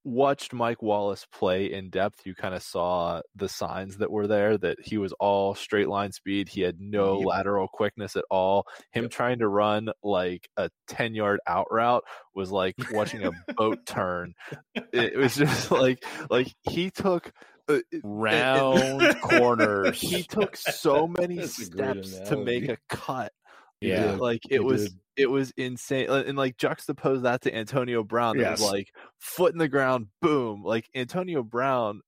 watched 0.09 0.52
Mike 0.52 0.82
Wallace 0.82 1.26
play 1.32 1.72
in 1.72 1.90
depth, 1.90 2.22
you 2.24 2.34
kind 2.34 2.54
of 2.54 2.62
saw 2.62 3.20
the 3.36 3.48
signs 3.48 3.98
that 3.98 4.11
were 4.11 4.26
there 4.26 4.56
that 4.59 4.78
he 4.82 4.98
was 4.98 5.12
all 5.20 5.54
straight 5.54 5.88
line 5.88 6.12
speed. 6.12 6.48
He 6.48 6.62
had 6.62 6.80
no 6.80 7.18
yep. 7.18 7.26
lateral 7.26 7.68
quickness 7.68 8.16
at 8.16 8.24
all. 8.30 8.66
Him 8.92 9.04
yep. 9.04 9.11
trying 9.12 9.38
to 9.40 9.48
run 9.48 9.90
like 10.02 10.48
a 10.56 10.70
10 10.88 11.14
yard 11.14 11.40
out 11.46 11.66
route 11.70 12.04
was 12.34 12.50
like 12.50 12.74
watching 12.92 13.24
a 13.24 13.30
boat 13.54 13.84
turn. 13.86 14.34
It 14.92 15.16
was 15.16 15.36
just 15.36 15.70
like, 15.70 16.04
like 16.30 16.52
he 16.62 16.90
took 16.90 17.32
uh, 17.68 17.78
round 18.02 19.20
corners. 19.22 20.00
He 20.00 20.22
took 20.22 20.56
so 20.56 21.06
many 21.06 21.46
steps 21.46 22.18
to 22.28 22.36
make 22.36 22.68
a 22.68 22.78
cut 22.88 23.32
yeah, 23.81 24.12
like 24.12 24.43
it 24.51 24.62
was 24.62 24.91
did. 24.91 24.99
it 25.16 25.31
was 25.31 25.53
insane, 25.57 26.11
uh, 26.11 26.24
and 26.26 26.37
like 26.37 26.57
juxtapose 26.57 27.22
that 27.22 27.43
to 27.43 27.55
Antonio 27.55 28.03
Brown. 28.03 28.39
That 28.39 28.51
yes. 28.51 28.61
was 28.61 28.70
like 28.70 28.93
foot 29.18 29.53
in 29.53 29.59
the 29.59 29.68
ground, 29.68 30.09
boom. 30.20 30.62
Like 30.62 30.89
Antonio 30.95 31.43
Brown 31.43 32.01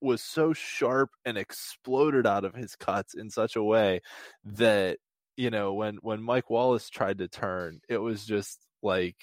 was 0.00 0.20
so 0.20 0.52
sharp 0.52 1.10
and 1.24 1.38
exploded 1.38 2.26
out 2.26 2.44
of 2.44 2.54
his 2.54 2.74
cuts 2.74 3.14
in 3.14 3.30
such 3.30 3.54
a 3.54 3.62
way 3.62 4.00
that 4.44 4.98
you 5.36 5.50
know 5.50 5.74
when 5.74 5.98
when 6.02 6.22
Mike 6.22 6.50
Wallace 6.50 6.90
tried 6.90 7.18
to 7.18 7.28
turn, 7.28 7.80
it 7.88 7.98
was 7.98 8.24
just 8.24 8.58
like 8.82 9.16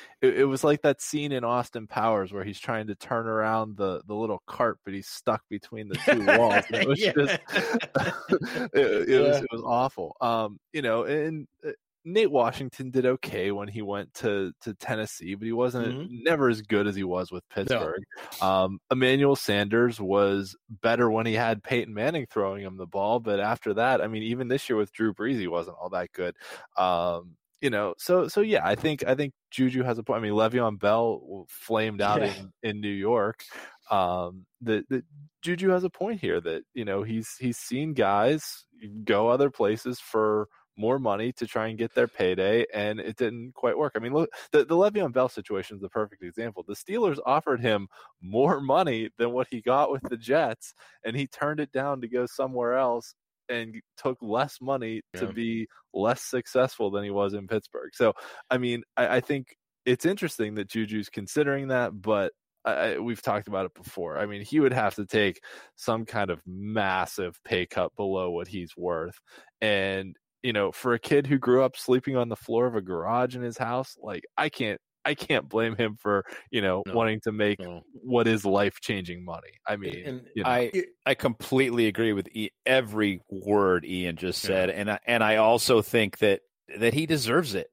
it, 0.22 0.40
it, 0.40 0.44
was 0.44 0.64
like 0.64 0.82
that 0.82 1.00
scene 1.00 1.32
in 1.32 1.44
Austin 1.44 1.86
Powers 1.86 2.32
where 2.32 2.44
he's 2.44 2.60
trying 2.60 2.86
to 2.88 2.94
turn 2.94 3.26
around 3.26 3.76
the 3.76 4.02
the 4.06 4.14
little 4.14 4.42
cart, 4.46 4.78
but 4.84 4.94
he's 4.94 5.08
stuck 5.08 5.42
between 5.48 5.88
the 5.88 5.96
two 5.96 6.24
walls. 6.38 6.64
it 6.70 6.88
was 6.88 7.00
yeah. 7.00 7.12
just 7.12 7.38
it, 8.74 8.74
it 8.74 9.08
yeah. 9.08 9.18
was 9.20 9.36
it 9.38 9.48
was 9.52 9.62
awful. 9.64 10.16
Um, 10.20 10.58
you 10.72 10.82
know, 10.82 11.04
and 11.04 11.46
uh, 11.66 11.70
Nate 12.04 12.30
Washington 12.30 12.90
did 12.90 13.04
okay 13.04 13.50
when 13.50 13.68
he 13.68 13.82
went 13.82 14.12
to 14.14 14.52
to 14.62 14.74
Tennessee, 14.74 15.34
but 15.34 15.44
he 15.44 15.52
wasn't 15.52 15.88
mm-hmm. 15.88 16.22
never 16.24 16.48
as 16.48 16.62
good 16.62 16.86
as 16.86 16.94
he 16.94 17.04
was 17.04 17.30
with 17.30 17.48
Pittsburgh. 17.50 18.02
No. 18.40 18.46
Um, 18.46 18.78
Emmanuel 18.90 19.36
Sanders 19.36 20.00
was 20.00 20.56
better 20.82 21.10
when 21.10 21.26
he 21.26 21.34
had 21.34 21.62
Peyton 21.62 21.92
Manning 21.92 22.26
throwing 22.30 22.62
him 22.62 22.76
the 22.76 22.86
ball, 22.86 23.20
but 23.20 23.40
after 23.40 23.74
that, 23.74 24.00
I 24.00 24.06
mean, 24.06 24.22
even 24.22 24.48
this 24.48 24.68
year 24.68 24.76
with 24.76 24.92
Drew 24.92 25.12
Brees, 25.12 25.38
he 25.38 25.48
wasn't 25.48 25.76
all 25.80 25.90
that 25.90 26.12
good. 26.12 26.34
Um, 26.76 27.36
you 27.60 27.70
know, 27.70 27.94
so 27.98 28.28
so 28.28 28.40
yeah, 28.40 28.66
I 28.66 28.74
think 28.74 29.04
I 29.06 29.14
think 29.14 29.34
Juju 29.50 29.82
has 29.82 29.98
a 29.98 30.02
point. 30.02 30.18
I 30.18 30.22
mean, 30.22 30.32
Le'Veon 30.32 30.78
Bell 30.78 31.46
flamed 31.48 32.00
out 32.02 32.20
yeah. 32.20 32.32
in, 32.62 32.70
in 32.70 32.80
New 32.80 32.88
York. 32.88 33.44
Um, 33.90 34.46
that 34.62 34.88
that 34.88 35.04
Juju 35.42 35.68
has 35.70 35.84
a 35.84 35.90
point 35.90 36.20
here 36.20 36.40
that 36.40 36.62
you 36.74 36.84
know 36.84 37.02
he's 37.02 37.36
he's 37.38 37.58
seen 37.58 37.92
guys 37.92 38.64
go 39.04 39.28
other 39.28 39.50
places 39.50 40.00
for 40.00 40.48
more 40.76 40.98
money 40.98 41.30
to 41.32 41.46
try 41.46 41.66
and 41.66 41.76
get 41.76 41.94
their 41.94 42.08
payday, 42.08 42.64
and 42.72 42.98
it 43.00 43.16
didn't 43.16 43.52
quite 43.52 43.76
work. 43.76 43.92
I 43.94 43.98
mean, 43.98 44.14
look, 44.14 44.30
the 44.52 44.64
the 44.64 44.76
Le'Veon 44.76 45.12
Bell 45.12 45.28
situation 45.28 45.76
is 45.76 45.82
the 45.82 45.88
perfect 45.90 46.22
example. 46.22 46.64
The 46.66 46.74
Steelers 46.74 47.18
offered 47.26 47.60
him 47.60 47.88
more 48.22 48.60
money 48.60 49.10
than 49.18 49.32
what 49.32 49.48
he 49.50 49.60
got 49.60 49.90
with 49.90 50.02
the 50.08 50.16
Jets, 50.16 50.72
and 51.04 51.14
he 51.14 51.26
turned 51.26 51.60
it 51.60 51.72
down 51.72 52.00
to 52.00 52.08
go 52.08 52.24
somewhere 52.24 52.76
else 52.76 53.14
and 53.50 53.74
took 53.96 54.18
less 54.22 54.58
money 54.60 55.02
yeah. 55.14 55.20
to 55.20 55.32
be 55.32 55.66
less 55.92 56.22
successful 56.22 56.90
than 56.90 57.04
he 57.04 57.10
was 57.10 57.34
in 57.34 57.46
Pittsburgh. 57.46 57.90
So, 57.94 58.14
I 58.50 58.58
mean, 58.58 58.82
I, 58.96 59.16
I 59.16 59.20
think 59.20 59.56
it's 59.84 60.06
interesting 60.06 60.54
that 60.54 60.68
Juju's 60.68 61.08
considering 61.08 61.68
that, 61.68 62.00
but 62.00 62.32
I, 62.64 62.98
we've 62.98 63.22
talked 63.22 63.48
about 63.48 63.66
it 63.66 63.74
before. 63.74 64.18
I 64.18 64.26
mean, 64.26 64.42
he 64.42 64.60
would 64.60 64.72
have 64.72 64.94
to 64.96 65.06
take 65.06 65.42
some 65.76 66.04
kind 66.04 66.30
of 66.30 66.40
massive 66.46 67.38
pay 67.44 67.66
cut 67.66 67.94
below 67.96 68.30
what 68.30 68.48
he's 68.48 68.76
worth. 68.76 69.18
And, 69.60 70.14
you 70.42 70.52
know, 70.52 70.70
for 70.70 70.94
a 70.94 70.98
kid 70.98 71.26
who 71.26 71.38
grew 71.38 71.62
up 71.62 71.76
sleeping 71.76 72.16
on 72.16 72.28
the 72.28 72.36
floor 72.36 72.66
of 72.66 72.74
a 72.74 72.82
garage 72.82 73.34
in 73.34 73.42
his 73.42 73.58
house, 73.58 73.96
like, 74.02 74.24
I 74.36 74.50
can't 74.50 74.80
I 75.04 75.14
can't 75.14 75.48
blame 75.48 75.76
him 75.76 75.96
for 75.96 76.24
you 76.50 76.60
know 76.60 76.82
no, 76.86 76.94
wanting 76.94 77.20
to 77.20 77.32
make 77.32 77.60
no. 77.60 77.82
what 77.92 78.26
is 78.26 78.44
life 78.44 78.80
changing 78.80 79.24
money. 79.24 79.52
I 79.66 79.76
mean, 79.76 80.02
and 80.04 80.22
you 80.34 80.42
know. 80.42 80.48
I 80.48 80.72
I 81.06 81.14
completely 81.14 81.86
agree 81.86 82.12
with 82.12 82.28
e- 82.32 82.50
every 82.66 83.20
word 83.30 83.84
Ian 83.84 84.16
just 84.16 84.42
said, 84.42 84.68
yeah. 84.68 84.74
and 84.76 84.90
I, 84.90 84.98
and 85.06 85.24
I 85.24 85.36
also 85.36 85.82
think 85.82 86.18
that 86.18 86.40
that 86.78 86.94
he 86.94 87.06
deserves 87.06 87.54
it. 87.54 87.68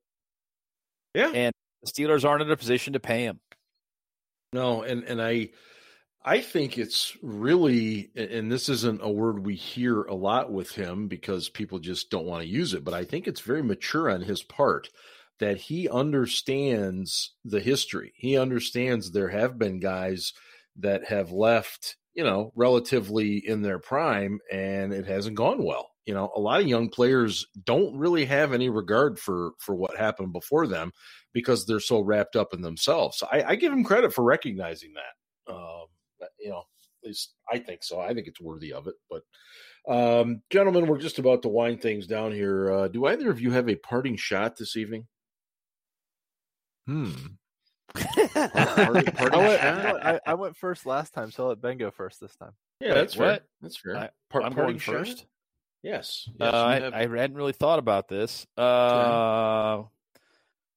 Yeah, 1.14 1.32
and 1.34 1.54
the 1.84 1.92
Steelers 1.92 2.26
aren't 2.26 2.44
in 2.44 2.52
a 2.52 2.58
position 2.58 2.94
to 2.94 3.00
pay 3.00 3.24
him. 3.24 3.40
No, 4.54 4.84
and 4.84 5.04
and 5.04 5.22
I 5.22 5.50
I 6.28 6.42
think 6.42 6.78
it's 6.78 7.16
really, 7.22 8.12
and 8.14 8.52
this 8.52 8.68
isn't 8.68 9.02
a 9.02 9.10
word 9.10 9.46
we 9.46 9.56
hear 9.56 10.04
a 10.04 10.14
lot 10.14 10.52
with 10.52 10.72
him 10.72 11.08
because 11.08 11.48
people 11.48 11.80
just 11.80 12.10
don't 12.10 12.26
want 12.26 12.44
to 12.44 12.50
use 12.50 12.74
it, 12.74 12.84
but 12.84 12.94
I 12.94 13.06
think 13.06 13.28
it's 13.28 13.40
very 13.40 13.64
mature 13.64 14.10
on 14.10 14.22
his 14.22 14.44
part 14.44 14.90
that 15.40 15.58
he 15.58 15.90
understands 15.90 17.34
the 17.46 17.60
history. 17.60 18.14
He 18.16 18.38
understands 18.38 19.12
there 19.12 19.30
have 19.30 19.58
been 19.58 19.80
guys 19.80 20.34
that 20.78 21.06
have 21.06 21.32
left, 21.32 21.96
you 22.14 22.24
know, 22.24 22.52
relatively 22.56 23.38
in 23.38 23.62
their 23.62 23.80
prime 23.80 24.40
and 24.52 24.94
it 24.94 25.06
hasn't 25.06 25.36
gone 25.36 25.64
well. 25.64 25.90
You 26.06 26.14
know, 26.14 26.32
a 26.36 26.40
lot 26.40 26.62
of 26.62 26.68
young 26.68 26.90
players 26.90 27.46
don't 27.66 27.98
really 27.98 28.26
have 28.26 28.54
any 28.54 28.70
regard 28.70 29.20
for 29.20 29.52
for 29.60 29.76
what 29.76 29.98
happened 29.98 30.32
before 30.32 30.66
them 30.66 30.94
because 31.34 31.66
they're 31.66 31.82
so 31.82 32.00
wrapped 32.00 32.38
up 32.38 32.54
in 32.54 32.62
themselves. 32.62 33.22
I, 33.30 33.44
I 33.44 33.56
give 33.56 33.74
him 33.74 33.84
credit 33.84 34.14
for 34.14 34.24
recognizing 34.24 34.94
that. 34.94 35.54
Um, 35.54 35.88
you 36.40 36.50
know, 36.50 36.64
at 37.04 37.08
least 37.08 37.34
I 37.52 37.60
think 37.60 37.84
so. 37.84 38.00
I 38.00 38.14
think 38.14 38.28
it's 38.28 38.40
worthy 38.40 38.72
of 38.72 38.88
it. 38.88 38.96
But 39.10 39.24
um, 39.88 40.42
gentlemen, 40.50 40.88
we're 40.88 40.98
just 40.98 41.20
about 41.20 41.42
to 41.44 41.50
wind 41.50 41.82
things 41.82 42.08
down 42.08 42.32
here. 42.32 42.72
Uh, 42.72 42.88
do 42.88 43.06
either 43.06 43.30
of 43.30 43.42
you 43.42 43.52
have 43.52 43.70
a 43.70 43.76
parting 43.76 44.16
shot 44.16 44.58
this 44.58 44.78
evening? 44.78 45.08
Hmm. 46.88 47.12
party, 47.94 49.12
party 49.12 49.36
I, 49.36 49.38
went, 49.38 49.62
I, 49.62 50.20
I, 50.26 50.34
went, 50.36 50.56
first 50.56 50.86
last 50.86 51.14
time, 51.14 51.32
so 51.32 51.44
I'll 51.44 51.50
let 51.50 51.62
Ben 51.62 51.78
go 51.78 51.92
first 51.92 52.22
this 52.22 52.36
time. 52.36 52.54
Yeah, 52.80 52.94
that's 52.94 53.14
fair. 53.14 53.34
What? 53.34 53.46
That's 53.62 53.78
fair. 53.78 53.98
I, 53.98 54.10
Par- 54.30 54.44
I'm 54.44 54.54
going 54.54 54.80
first. 54.80 55.26
Yes. 55.84 56.30
yes 56.40 56.54
uh, 56.54 56.70
have... 56.70 56.94
I, 56.94 57.02
hadn't 57.02 57.36
really 57.36 57.54
thought 57.54 57.80
about 57.80 58.08
this. 58.08 58.48
Uh, 58.58 59.78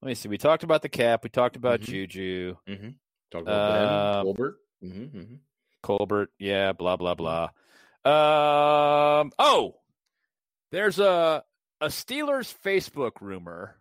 let 0.02 0.08
me 0.08 0.14
see. 0.14 0.28
We 0.28 0.38
talked 0.38 0.64
about 0.64 0.82
the 0.82 0.88
cap. 0.88 1.22
We 1.22 1.30
talked 1.30 1.56
about 1.56 1.80
mm-hmm. 1.80 1.92
Juju. 1.92 2.56
Mm-hmm. 2.68 2.88
Talked 3.30 3.42
about 3.42 3.52
uh, 3.52 4.14
ben, 4.14 4.22
Colbert. 4.24 4.56
Mm-hmm, 4.84 5.18
mm-hmm. 5.18 5.34
Colbert. 5.82 6.30
Yeah. 6.38 6.72
Blah 6.72 6.96
blah 6.96 7.14
blah. 7.14 7.50
Um. 8.04 9.30
Oh, 9.38 9.76
there's 10.72 10.98
a 10.98 11.44
a 11.80 11.86
Steelers 11.86 12.54
Facebook 12.64 13.20
rumor 13.20 13.76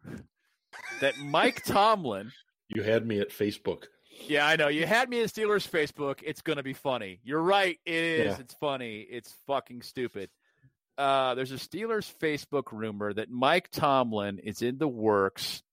that 1.02 1.18
Mike 1.18 1.64
Tomlin. 1.64 2.32
You 2.72 2.84
had 2.84 3.04
me 3.04 3.20
at 3.20 3.32
Facebook. 3.32 3.86
Yeah, 4.28 4.46
I 4.46 4.56
know. 4.56 4.68
You 4.68 4.86
had 4.86 5.10
me 5.10 5.22
at 5.22 5.30
Steelers 5.30 5.68
Facebook. 5.68 6.20
It's 6.24 6.42
going 6.42 6.58
to 6.58 6.64
be 6.64 6.74
funny. 6.74 7.20
You're 7.24 7.42
right. 7.42 7.80
It 7.84 7.94
is. 7.96 8.26
Yeah. 8.26 8.42
It's 8.42 8.54
funny. 8.54 9.00
It's 9.10 9.34
fucking 9.48 9.82
stupid. 9.82 10.30
Uh, 11.00 11.34
there's 11.34 11.52
a 11.52 11.56
Steelers 11.56 12.14
Facebook 12.22 12.72
rumor 12.72 13.12
that 13.12 13.32
Mike 13.32 13.72
Tomlin 13.72 14.38
is 14.38 14.62
in 14.62 14.78
the 14.78 14.88
works 14.88 15.64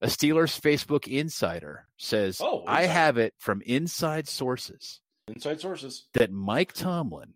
A 0.00 0.08
Steelers 0.08 0.60
Facebook 0.60 1.06
insider 1.08 1.86
says, 1.96 2.40
oh, 2.42 2.62
I 2.66 2.82
have 2.84 3.18
it 3.18 3.34
from 3.38 3.62
inside 3.62 4.28
sources. 4.28 5.00
Inside 5.28 5.60
sources. 5.60 6.06
That 6.14 6.30
Mike 6.30 6.72
Tomlin 6.72 7.34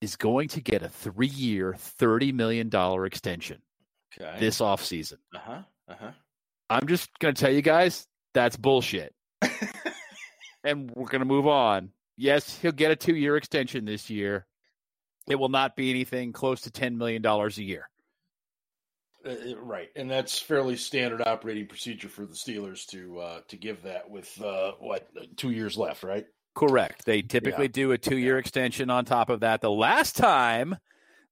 is 0.00 0.16
going 0.16 0.48
to 0.48 0.60
get 0.60 0.82
a 0.82 0.88
three 0.88 1.26
year, 1.26 1.74
$30 1.78 2.34
million 2.34 2.70
extension 3.04 3.62
okay. 4.20 4.36
this 4.40 4.60
offseason. 4.60 5.18
Uh 5.34 5.38
huh. 5.38 5.62
Uh 5.88 5.94
huh. 5.98 6.10
I'm 6.70 6.86
just 6.86 7.10
going 7.18 7.34
to 7.34 7.40
tell 7.40 7.52
you 7.52 7.62
guys 7.62 8.06
that's 8.32 8.56
bullshit. 8.56 9.14
and 10.64 10.90
we're 10.94 11.08
going 11.08 11.20
to 11.20 11.26
move 11.26 11.46
on. 11.46 11.90
Yes, 12.16 12.58
he'll 12.58 12.72
get 12.72 12.90
a 12.90 12.96
two 12.96 13.14
year 13.14 13.36
extension 13.36 13.84
this 13.84 14.10
year. 14.10 14.46
It 15.28 15.36
will 15.36 15.48
not 15.48 15.76
be 15.76 15.90
anything 15.90 16.32
close 16.32 16.62
to 16.62 16.70
$10 16.70 16.96
million 16.96 17.24
a 17.24 17.48
year. 17.56 17.88
Uh, 19.26 19.30
uh, 19.30 19.56
right, 19.56 19.88
and 19.96 20.10
that's 20.10 20.38
fairly 20.38 20.76
standard 20.76 21.22
operating 21.26 21.66
procedure 21.66 22.10
for 22.10 22.26
the 22.26 22.34
Steelers 22.34 22.84
to 22.88 23.18
uh, 23.20 23.40
to 23.48 23.56
give 23.56 23.82
that 23.82 24.10
with 24.10 24.38
uh, 24.42 24.72
what 24.80 25.08
two 25.38 25.50
years 25.50 25.78
left, 25.78 26.02
right? 26.02 26.26
Correct. 26.54 27.06
They 27.06 27.22
typically 27.22 27.64
yeah. 27.64 27.72
do 27.72 27.92
a 27.92 27.98
two 27.98 28.18
year 28.18 28.34
yeah. 28.34 28.40
extension 28.40 28.90
on 28.90 29.06
top 29.06 29.30
of 29.30 29.40
that. 29.40 29.62
The 29.62 29.70
last 29.70 30.16
time 30.16 30.76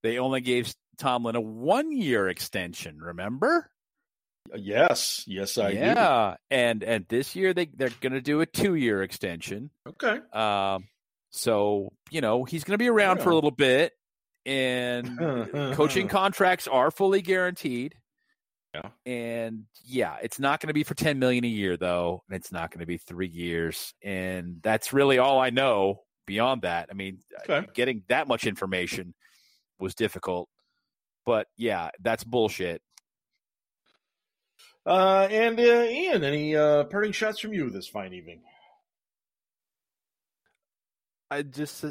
they 0.03 0.19
only 0.19 0.41
gave 0.41 0.75
Tomlin 0.97 1.37
a 1.37 1.41
one 1.41 1.93
year 1.93 2.29
extension. 2.29 2.99
Remember? 2.99 3.71
Uh, 4.53 4.57
yes, 4.59 5.25
yes, 5.27 5.59
I 5.59 5.71
yeah. 5.71 6.35
Do. 6.35 6.57
and 6.57 6.83
and 6.83 7.07
this 7.09 7.37
year 7.37 7.53
they 7.55 7.67
they're 7.67 7.91
going 8.01 8.13
to 8.13 8.21
do 8.21 8.41
a 8.41 8.47
two 8.47 8.75
year 8.75 9.03
extension. 9.03 9.71
Okay. 9.87 10.19
Um. 10.33 10.89
So 11.31 11.93
you 12.11 12.21
know 12.21 12.45
he's 12.45 12.65
going 12.65 12.75
to 12.75 12.83
be 12.83 12.89
around 12.89 13.19
yeah. 13.19 13.25
for 13.25 13.31
a 13.31 13.35
little 13.35 13.51
bit, 13.51 13.93
and 14.47 15.19
coaching 15.75 16.09
contracts 16.09 16.67
are 16.67 16.91
fully 16.91 17.23
guaranteed. 17.23 17.95
Yeah. 18.75 18.89
And 19.05 19.65
yeah, 19.85 20.17
it's 20.23 20.39
not 20.39 20.61
going 20.61 20.69
to 20.69 20.75
be 20.75 20.83
for 20.83 20.95
10 20.95 21.19
million 21.19 21.45
a 21.45 21.49
year 21.49 21.77
though, 21.77 22.23
and 22.29 22.37
it's 22.37 22.51
not 22.51 22.71
going 22.71 22.81
to 22.81 22.87
be 22.87 22.97
3 22.97 23.29
years, 23.29 23.93
and 24.03 24.61
that's 24.63 24.95
really 24.95 25.19
all 25.19 25.39
I 25.39 25.51
know 25.51 26.05
beyond 26.27 26.63
that. 26.63 26.89
I 26.91 26.95
mean, 26.95 27.19
okay. 27.49 27.67
getting 27.75 28.03
that 28.09 28.29
much 28.29 28.47
information 28.47 29.15
was 29.79 29.95
difficult. 29.95 30.49
But 31.27 31.47
yeah, 31.57 31.91
that's 32.01 32.25
bullshit. 32.25 32.83
Uh, 34.85 35.29
and 35.31 35.59
uh, 35.59 35.63
Ian, 35.63 36.25
any 36.25 36.57
uh, 36.57 36.85
parting 36.85 37.13
shots 37.13 37.39
from 37.39 37.53
you 37.53 37.71
this 37.71 37.89
fine 37.89 38.13
evening? 38.13 38.43
I 41.31 41.43
just, 41.43 41.85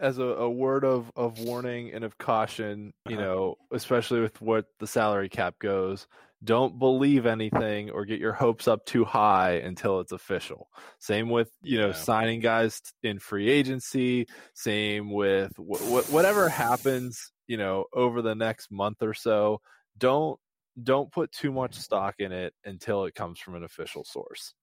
as 0.00 0.18
a, 0.18 0.24
a, 0.24 0.48
word 0.48 0.84
of, 0.84 1.12
of 1.16 1.38
warning 1.38 1.92
and 1.92 2.02
of 2.02 2.16
caution, 2.16 2.94
you 3.06 3.16
uh-huh. 3.16 3.24
know, 3.24 3.54
especially 3.70 4.20
with 4.20 4.40
what 4.40 4.66
the 4.78 4.86
salary 4.86 5.28
cap 5.28 5.56
goes, 5.58 6.06
don't 6.44 6.78
believe 6.78 7.26
anything 7.26 7.90
or 7.90 8.04
get 8.04 8.20
your 8.20 8.32
hopes 8.32 8.68
up 8.68 8.86
too 8.86 9.04
high 9.04 9.52
until 9.52 10.00
it's 10.00 10.12
official. 10.12 10.68
Same 10.98 11.28
with 11.28 11.50
you 11.62 11.78
know 11.78 11.88
yeah. 11.88 11.94
signing 11.94 12.40
guys 12.40 12.80
in 13.02 13.18
free 13.18 13.50
agency. 13.50 14.26
Same 14.54 15.10
with 15.10 15.52
wh- 15.56 16.12
whatever 16.12 16.48
happens, 16.48 17.32
you 17.46 17.56
know, 17.56 17.86
over 17.92 18.22
the 18.22 18.34
next 18.34 18.70
month 18.70 19.02
or 19.02 19.14
so. 19.14 19.60
Don't 19.98 20.38
don't 20.82 21.10
put 21.10 21.32
too 21.32 21.52
much 21.52 21.74
stock 21.74 22.16
in 22.18 22.32
it 22.32 22.54
until 22.64 23.04
it 23.04 23.14
comes 23.14 23.38
from 23.38 23.54
an 23.54 23.64
official 23.64 24.04
source. 24.04 24.54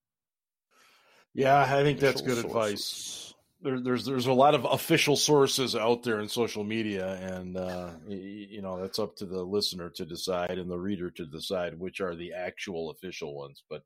Yeah, 1.34 1.62
I 1.62 1.84
think 1.84 1.98
official 1.98 2.12
that's 2.12 2.22
good 2.22 2.42
sources. 2.42 2.46
advice. 2.46 3.34
There, 3.62 3.80
there's 3.80 4.06
there's 4.06 4.28
a 4.28 4.34
lot 4.34 4.56
of 4.56 4.66
official 4.66 5.16
sources 5.16 5.76
out 5.76 6.04
there 6.04 6.20
in 6.20 6.28
social 6.28 6.64
media, 6.64 7.14
and 7.14 7.58
uh, 7.58 7.92
you 8.08 8.62
know 8.62 8.80
that's 8.80 9.00
up 9.00 9.16
to 9.18 9.26
the 9.26 9.42
listener 9.42 9.90
to 9.92 10.06
decide 10.06 10.60
and 10.60 10.70
the 10.70 10.78
reader 10.78 11.10
to 11.12 11.26
decide 11.26 11.80
which 11.80 12.02
are 12.02 12.16
the 12.16 12.34
actual 12.34 12.92
official 12.92 13.36
ones. 13.36 13.64
But 13.70 13.84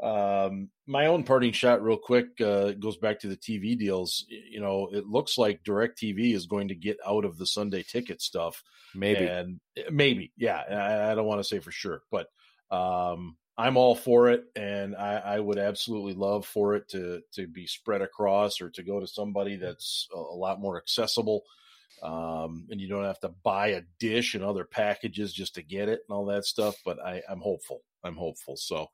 um, 0.00 0.68
my 0.86 1.06
own 1.06 1.22
parting 1.22 1.52
shot, 1.52 1.82
real 1.82 1.96
quick, 1.96 2.40
uh, 2.40 2.72
goes 2.72 2.96
back 2.96 3.20
to 3.20 3.28
the 3.28 3.36
TV 3.36 3.78
deals. 3.78 4.24
You 4.28 4.60
know, 4.60 4.88
it 4.92 5.06
looks 5.06 5.38
like 5.38 5.62
DirecTV 5.62 6.34
is 6.34 6.46
going 6.46 6.68
to 6.68 6.74
get 6.74 6.98
out 7.06 7.24
of 7.24 7.38
the 7.38 7.46
Sunday 7.46 7.82
ticket 7.82 8.20
stuff. 8.20 8.62
Maybe, 8.94 9.24
and 9.26 9.60
eh, 9.76 9.84
maybe, 9.90 10.32
yeah. 10.36 10.62
I, 10.70 11.12
I 11.12 11.14
don't 11.14 11.26
want 11.26 11.40
to 11.40 11.48
say 11.48 11.60
for 11.60 11.70
sure, 11.70 12.02
but 12.10 12.26
um, 12.70 13.36
I'm 13.56 13.76
all 13.76 13.94
for 13.94 14.28
it, 14.28 14.44
and 14.56 14.96
I, 14.96 15.16
I, 15.16 15.40
would 15.40 15.58
absolutely 15.58 16.14
love 16.14 16.46
for 16.46 16.74
it 16.74 16.88
to 16.88 17.20
to 17.34 17.46
be 17.46 17.66
spread 17.66 18.02
across 18.02 18.60
or 18.60 18.70
to 18.70 18.82
go 18.82 18.98
to 18.98 19.06
somebody 19.06 19.56
that's 19.56 20.08
a, 20.14 20.18
a 20.18 20.36
lot 20.36 20.60
more 20.60 20.78
accessible. 20.78 21.42
Um, 22.02 22.66
and 22.70 22.80
you 22.80 22.88
don't 22.88 23.04
have 23.04 23.20
to 23.20 23.28
buy 23.44 23.68
a 23.68 23.82
dish 24.00 24.34
and 24.34 24.42
other 24.42 24.64
packages 24.64 25.32
just 25.32 25.54
to 25.54 25.62
get 25.62 25.88
it 25.88 26.00
and 26.08 26.16
all 26.16 26.24
that 26.26 26.44
stuff. 26.44 26.74
But 26.84 26.98
I, 26.98 27.22
I'm 27.28 27.40
hopeful. 27.40 27.82
I'm 28.02 28.16
hopeful. 28.16 28.56
So 28.56 28.88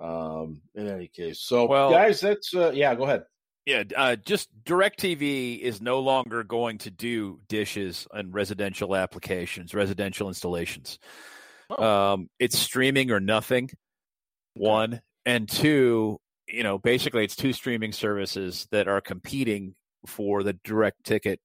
um, 0.00 0.62
in 0.74 0.88
any 0.88 1.08
case, 1.08 1.40
so 1.40 1.66
well, 1.66 1.90
guys, 1.90 2.20
that's 2.20 2.54
uh, 2.54 2.72
yeah. 2.74 2.94
Go 2.94 3.04
ahead. 3.04 3.24
Yeah, 3.66 3.84
uh, 3.96 4.16
just 4.16 4.48
DirecTV 4.64 5.60
is 5.60 5.80
no 5.80 6.00
longer 6.00 6.42
going 6.42 6.78
to 6.78 6.90
do 6.90 7.40
dishes 7.48 8.06
and 8.12 8.32
residential 8.32 8.96
applications, 8.96 9.74
residential 9.74 10.28
installations. 10.28 10.98
Oh. 11.68 11.84
Um, 11.84 12.30
it's 12.38 12.58
streaming 12.58 13.10
or 13.10 13.20
nothing. 13.20 13.70
One 14.54 15.00
and 15.26 15.48
two, 15.48 16.18
you 16.48 16.62
know, 16.62 16.78
basically 16.78 17.24
it's 17.24 17.36
two 17.36 17.52
streaming 17.52 17.92
services 17.92 18.66
that 18.72 18.88
are 18.88 19.00
competing 19.00 19.74
for 20.06 20.42
the 20.42 20.54
direct 20.64 21.04
ticket 21.04 21.38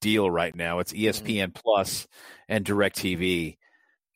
deal 0.00 0.30
right 0.30 0.54
now. 0.54 0.78
It's 0.78 0.92
ESPN 0.92 1.48
mm-hmm. 1.48 1.62
Plus 1.62 2.06
and 2.48 2.64
DirecTV, 2.64 3.56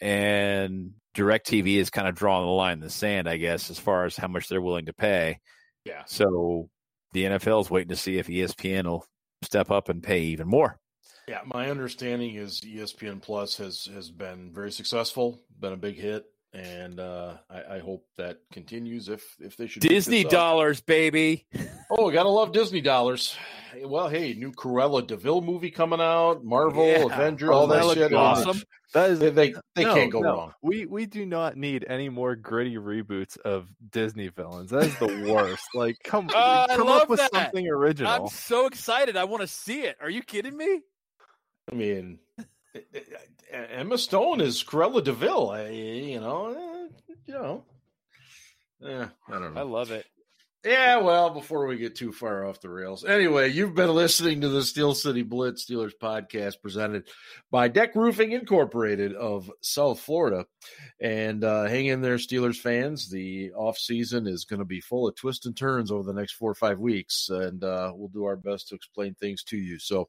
and 0.00 0.92
DirecTV 1.19 1.77
is 1.77 1.91
kind 1.91 2.07
of 2.07 2.14
drawing 2.14 2.47
the 2.47 2.53
line 2.53 2.75
in 2.75 2.81
the 2.81 2.91
sand, 2.91 3.29
I 3.29 3.37
guess, 3.37 3.71
as 3.71 3.79
far 3.79 4.05
as 4.05 4.16
how 4.16 4.29
much 4.29 4.49
they're 4.49 4.62
willing 4.62 4.87
to 4.87 4.93
pay. 4.93 5.41
Yeah. 5.85 6.03
So 6.07 6.71
the 7.12 7.25
NFL 7.25 7.62
is 7.62 7.71
waiting 7.71 7.89
to 7.89 7.97
see 7.97 8.19
if 8.19 8.29
ESPN 8.29 8.85
will 8.85 9.05
step 9.43 9.71
up 9.71 9.89
and 9.89 10.03
pay 10.03 10.23
even 10.23 10.47
more. 10.47 10.79
Yeah, 11.27 11.41
my 11.45 11.71
understanding 11.71 12.37
is 12.37 12.62
ESPN 12.62 13.21
Plus 13.21 13.57
has 13.59 13.87
has 13.93 14.11
been 14.11 14.53
very 14.55 14.73
successful, 14.73 15.43
been 15.59 15.75
a 15.75 15.77
big 15.77 15.97
hit, 15.97 16.25
and 16.53 16.99
uh, 16.99 17.34
I, 17.51 17.76
I, 17.76 17.78
hope 17.80 18.07
that 18.16 18.38
continues. 18.53 19.09
If 19.09 19.36
if 19.38 19.57
they 19.57 19.66
should 19.66 19.82
Disney 19.82 20.24
dollars, 20.24 20.80
baby. 20.80 21.46
oh, 21.90 22.11
gotta 22.11 22.28
love 22.28 22.53
Disney 22.53 22.80
dollars. 22.80 23.36
Well, 23.84 24.09
hey, 24.09 24.34
new 24.34 24.53
Cruella 24.53 25.07
de 25.07 25.16
Vil 25.16 25.42
movie 25.42 25.70
coming 25.70 26.01
out, 26.01 26.42
Marvel, 26.42 26.86
yeah. 26.86 27.05
Avenger, 27.05 27.53
all 27.53 27.66
that, 27.66 27.84
that 27.84 27.94
shit. 27.94 28.12
Awesome. 28.14 28.62
That 28.94 29.11
is 29.11 29.18
they 29.18 29.30
they, 29.30 29.55
they 29.74 29.84
no, 29.84 29.94
can't 29.94 30.11
go 30.11 30.20
no. 30.20 30.32
wrong. 30.32 30.53
We 30.62 30.86
we 30.86 31.05
do 31.05 31.26
not 31.26 31.57
need 31.57 31.84
any 31.86 32.09
more 32.09 32.34
gritty 32.34 32.76
reboots 32.76 33.36
of 33.38 33.68
Disney 33.90 34.28
villains. 34.28 34.70
That 34.70 34.84
is 34.84 34.99
the 34.99 35.30
worst. 35.30 35.64
like 35.74 35.99
come 36.03 36.30
uh, 36.34 36.68
come 36.68 36.88
up 36.88 37.11
with 37.11 37.20
that. 37.20 37.30
something 37.32 37.68
original. 37.68 38.11
I'm 38.11 38.28
so 38.28 38.66
excited. 38.66 39.16
I 39.18 39.24
want 39.24 39.42
to 39.42 39.46
see 39.46 39.82
it. 39.82 39.96
Are 40.01 40.09
you 40.09 40.22
kidding 40.22 40.57
me? 40.57 40.80
I 41.70 41.74
mean, 41.74 42.18
Emma 43.53 43.99
Stone 43.99 44.41
is 44.41 44.62
Cruella 44.62 45.03
de 45.03 45.12
Vil. 45.12 45.51
I, 45.51 45.69
you 45.69 46.21
know, 46.21 46.49
eh, 46.51 47.14
you 47.27 47.35
know. 47.35 47.64
Yeah, 48.81 49.09
I 49.29 49.33
don't 49.33 49.55
know. 49.55 49.61
I 49.61 49.64
love 49.64 49.91
it. 49.91 50.07
Yeah, 50.64 50.97
well, 50.99 51.31
before 51.31 51.66
we 51.66 51.79
get 51.79 51.95
too 51.95 52.11
far 52.11 52.45
off 52.45 52.61
the 52.61 52.69
rails. 52.69 53.05
Anyway, 53.05 53.51
you've 53.53 53.77
been 53.77 53.95
listening 53.95 54.41
to 54.41 54.49
the 54.49 54.64
Steel 54.64 54.93
City 54.93 55.23
Blitz 55.23 55.64
Steelers 55.64 55.93
podcast 56.03 56.61
presented 56.61 57.09
by 57.49 57.69
Deck 57.69 57.95
Roofing 57.95 58.33
Incorporated 58.33 59.14
of 59.14 59.53
South 59.61 60.01
Florida. 60.01 60.47
And 61.01 61.45
uh, 61.45 61.66
hang 61.66 61.87
in 61.87 62.01
there, 62.01 62.16
Steelers 62.16 62.57
fans. 62.57 63.09
The 63.09 63.53
off 63.53 63.79
season 63.79 64.27
is 64.27 64.47
going 64.47 64.59
to 64.59 64.66
be 64.66 64.81
full 64.81 65.07
of 65.07 65.14
twists 65.14 65.47
and 65.47 65.57
turns 65.57 65.93
over 65.93 66.03
the 66.03 66.19
next 66.19 66.33
four 66.33 66.51
or 66.51 66.57
five 66.57 66.81
weeks, 66.81 67.29
and 67.31 67.62
uh, 67.62 67.93
we'll 67.95 68.09
do 68.09 68.25
our 68.25 68.37
best 68.37 68.69
to 68.69 68.75
explain 68.75 69.14
things 69.14 69.45
to 69.45 69.57
you. 69.57 69.79
So, 69.79 70.09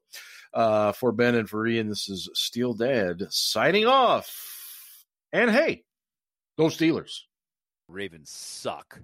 uh, 0.53 0.91
for 0.93 1.11
Ben 1.11 1.35
and 1.35 1.49
for 1.49 1.65
Ian, 1.67 1.89
this 1.89 2.09
is 2.09 2.29
Steel 2.33 2.73
Dad 2.73 3.27
signing 3.29 3.85
off. 3.85 5.05
And 5.31 5.51
hey, 5.51 5.83
go 6.57 6.65
Steelers. 6.65 7.21
Ravens 7.87 8.29
suck. 8.31 9.01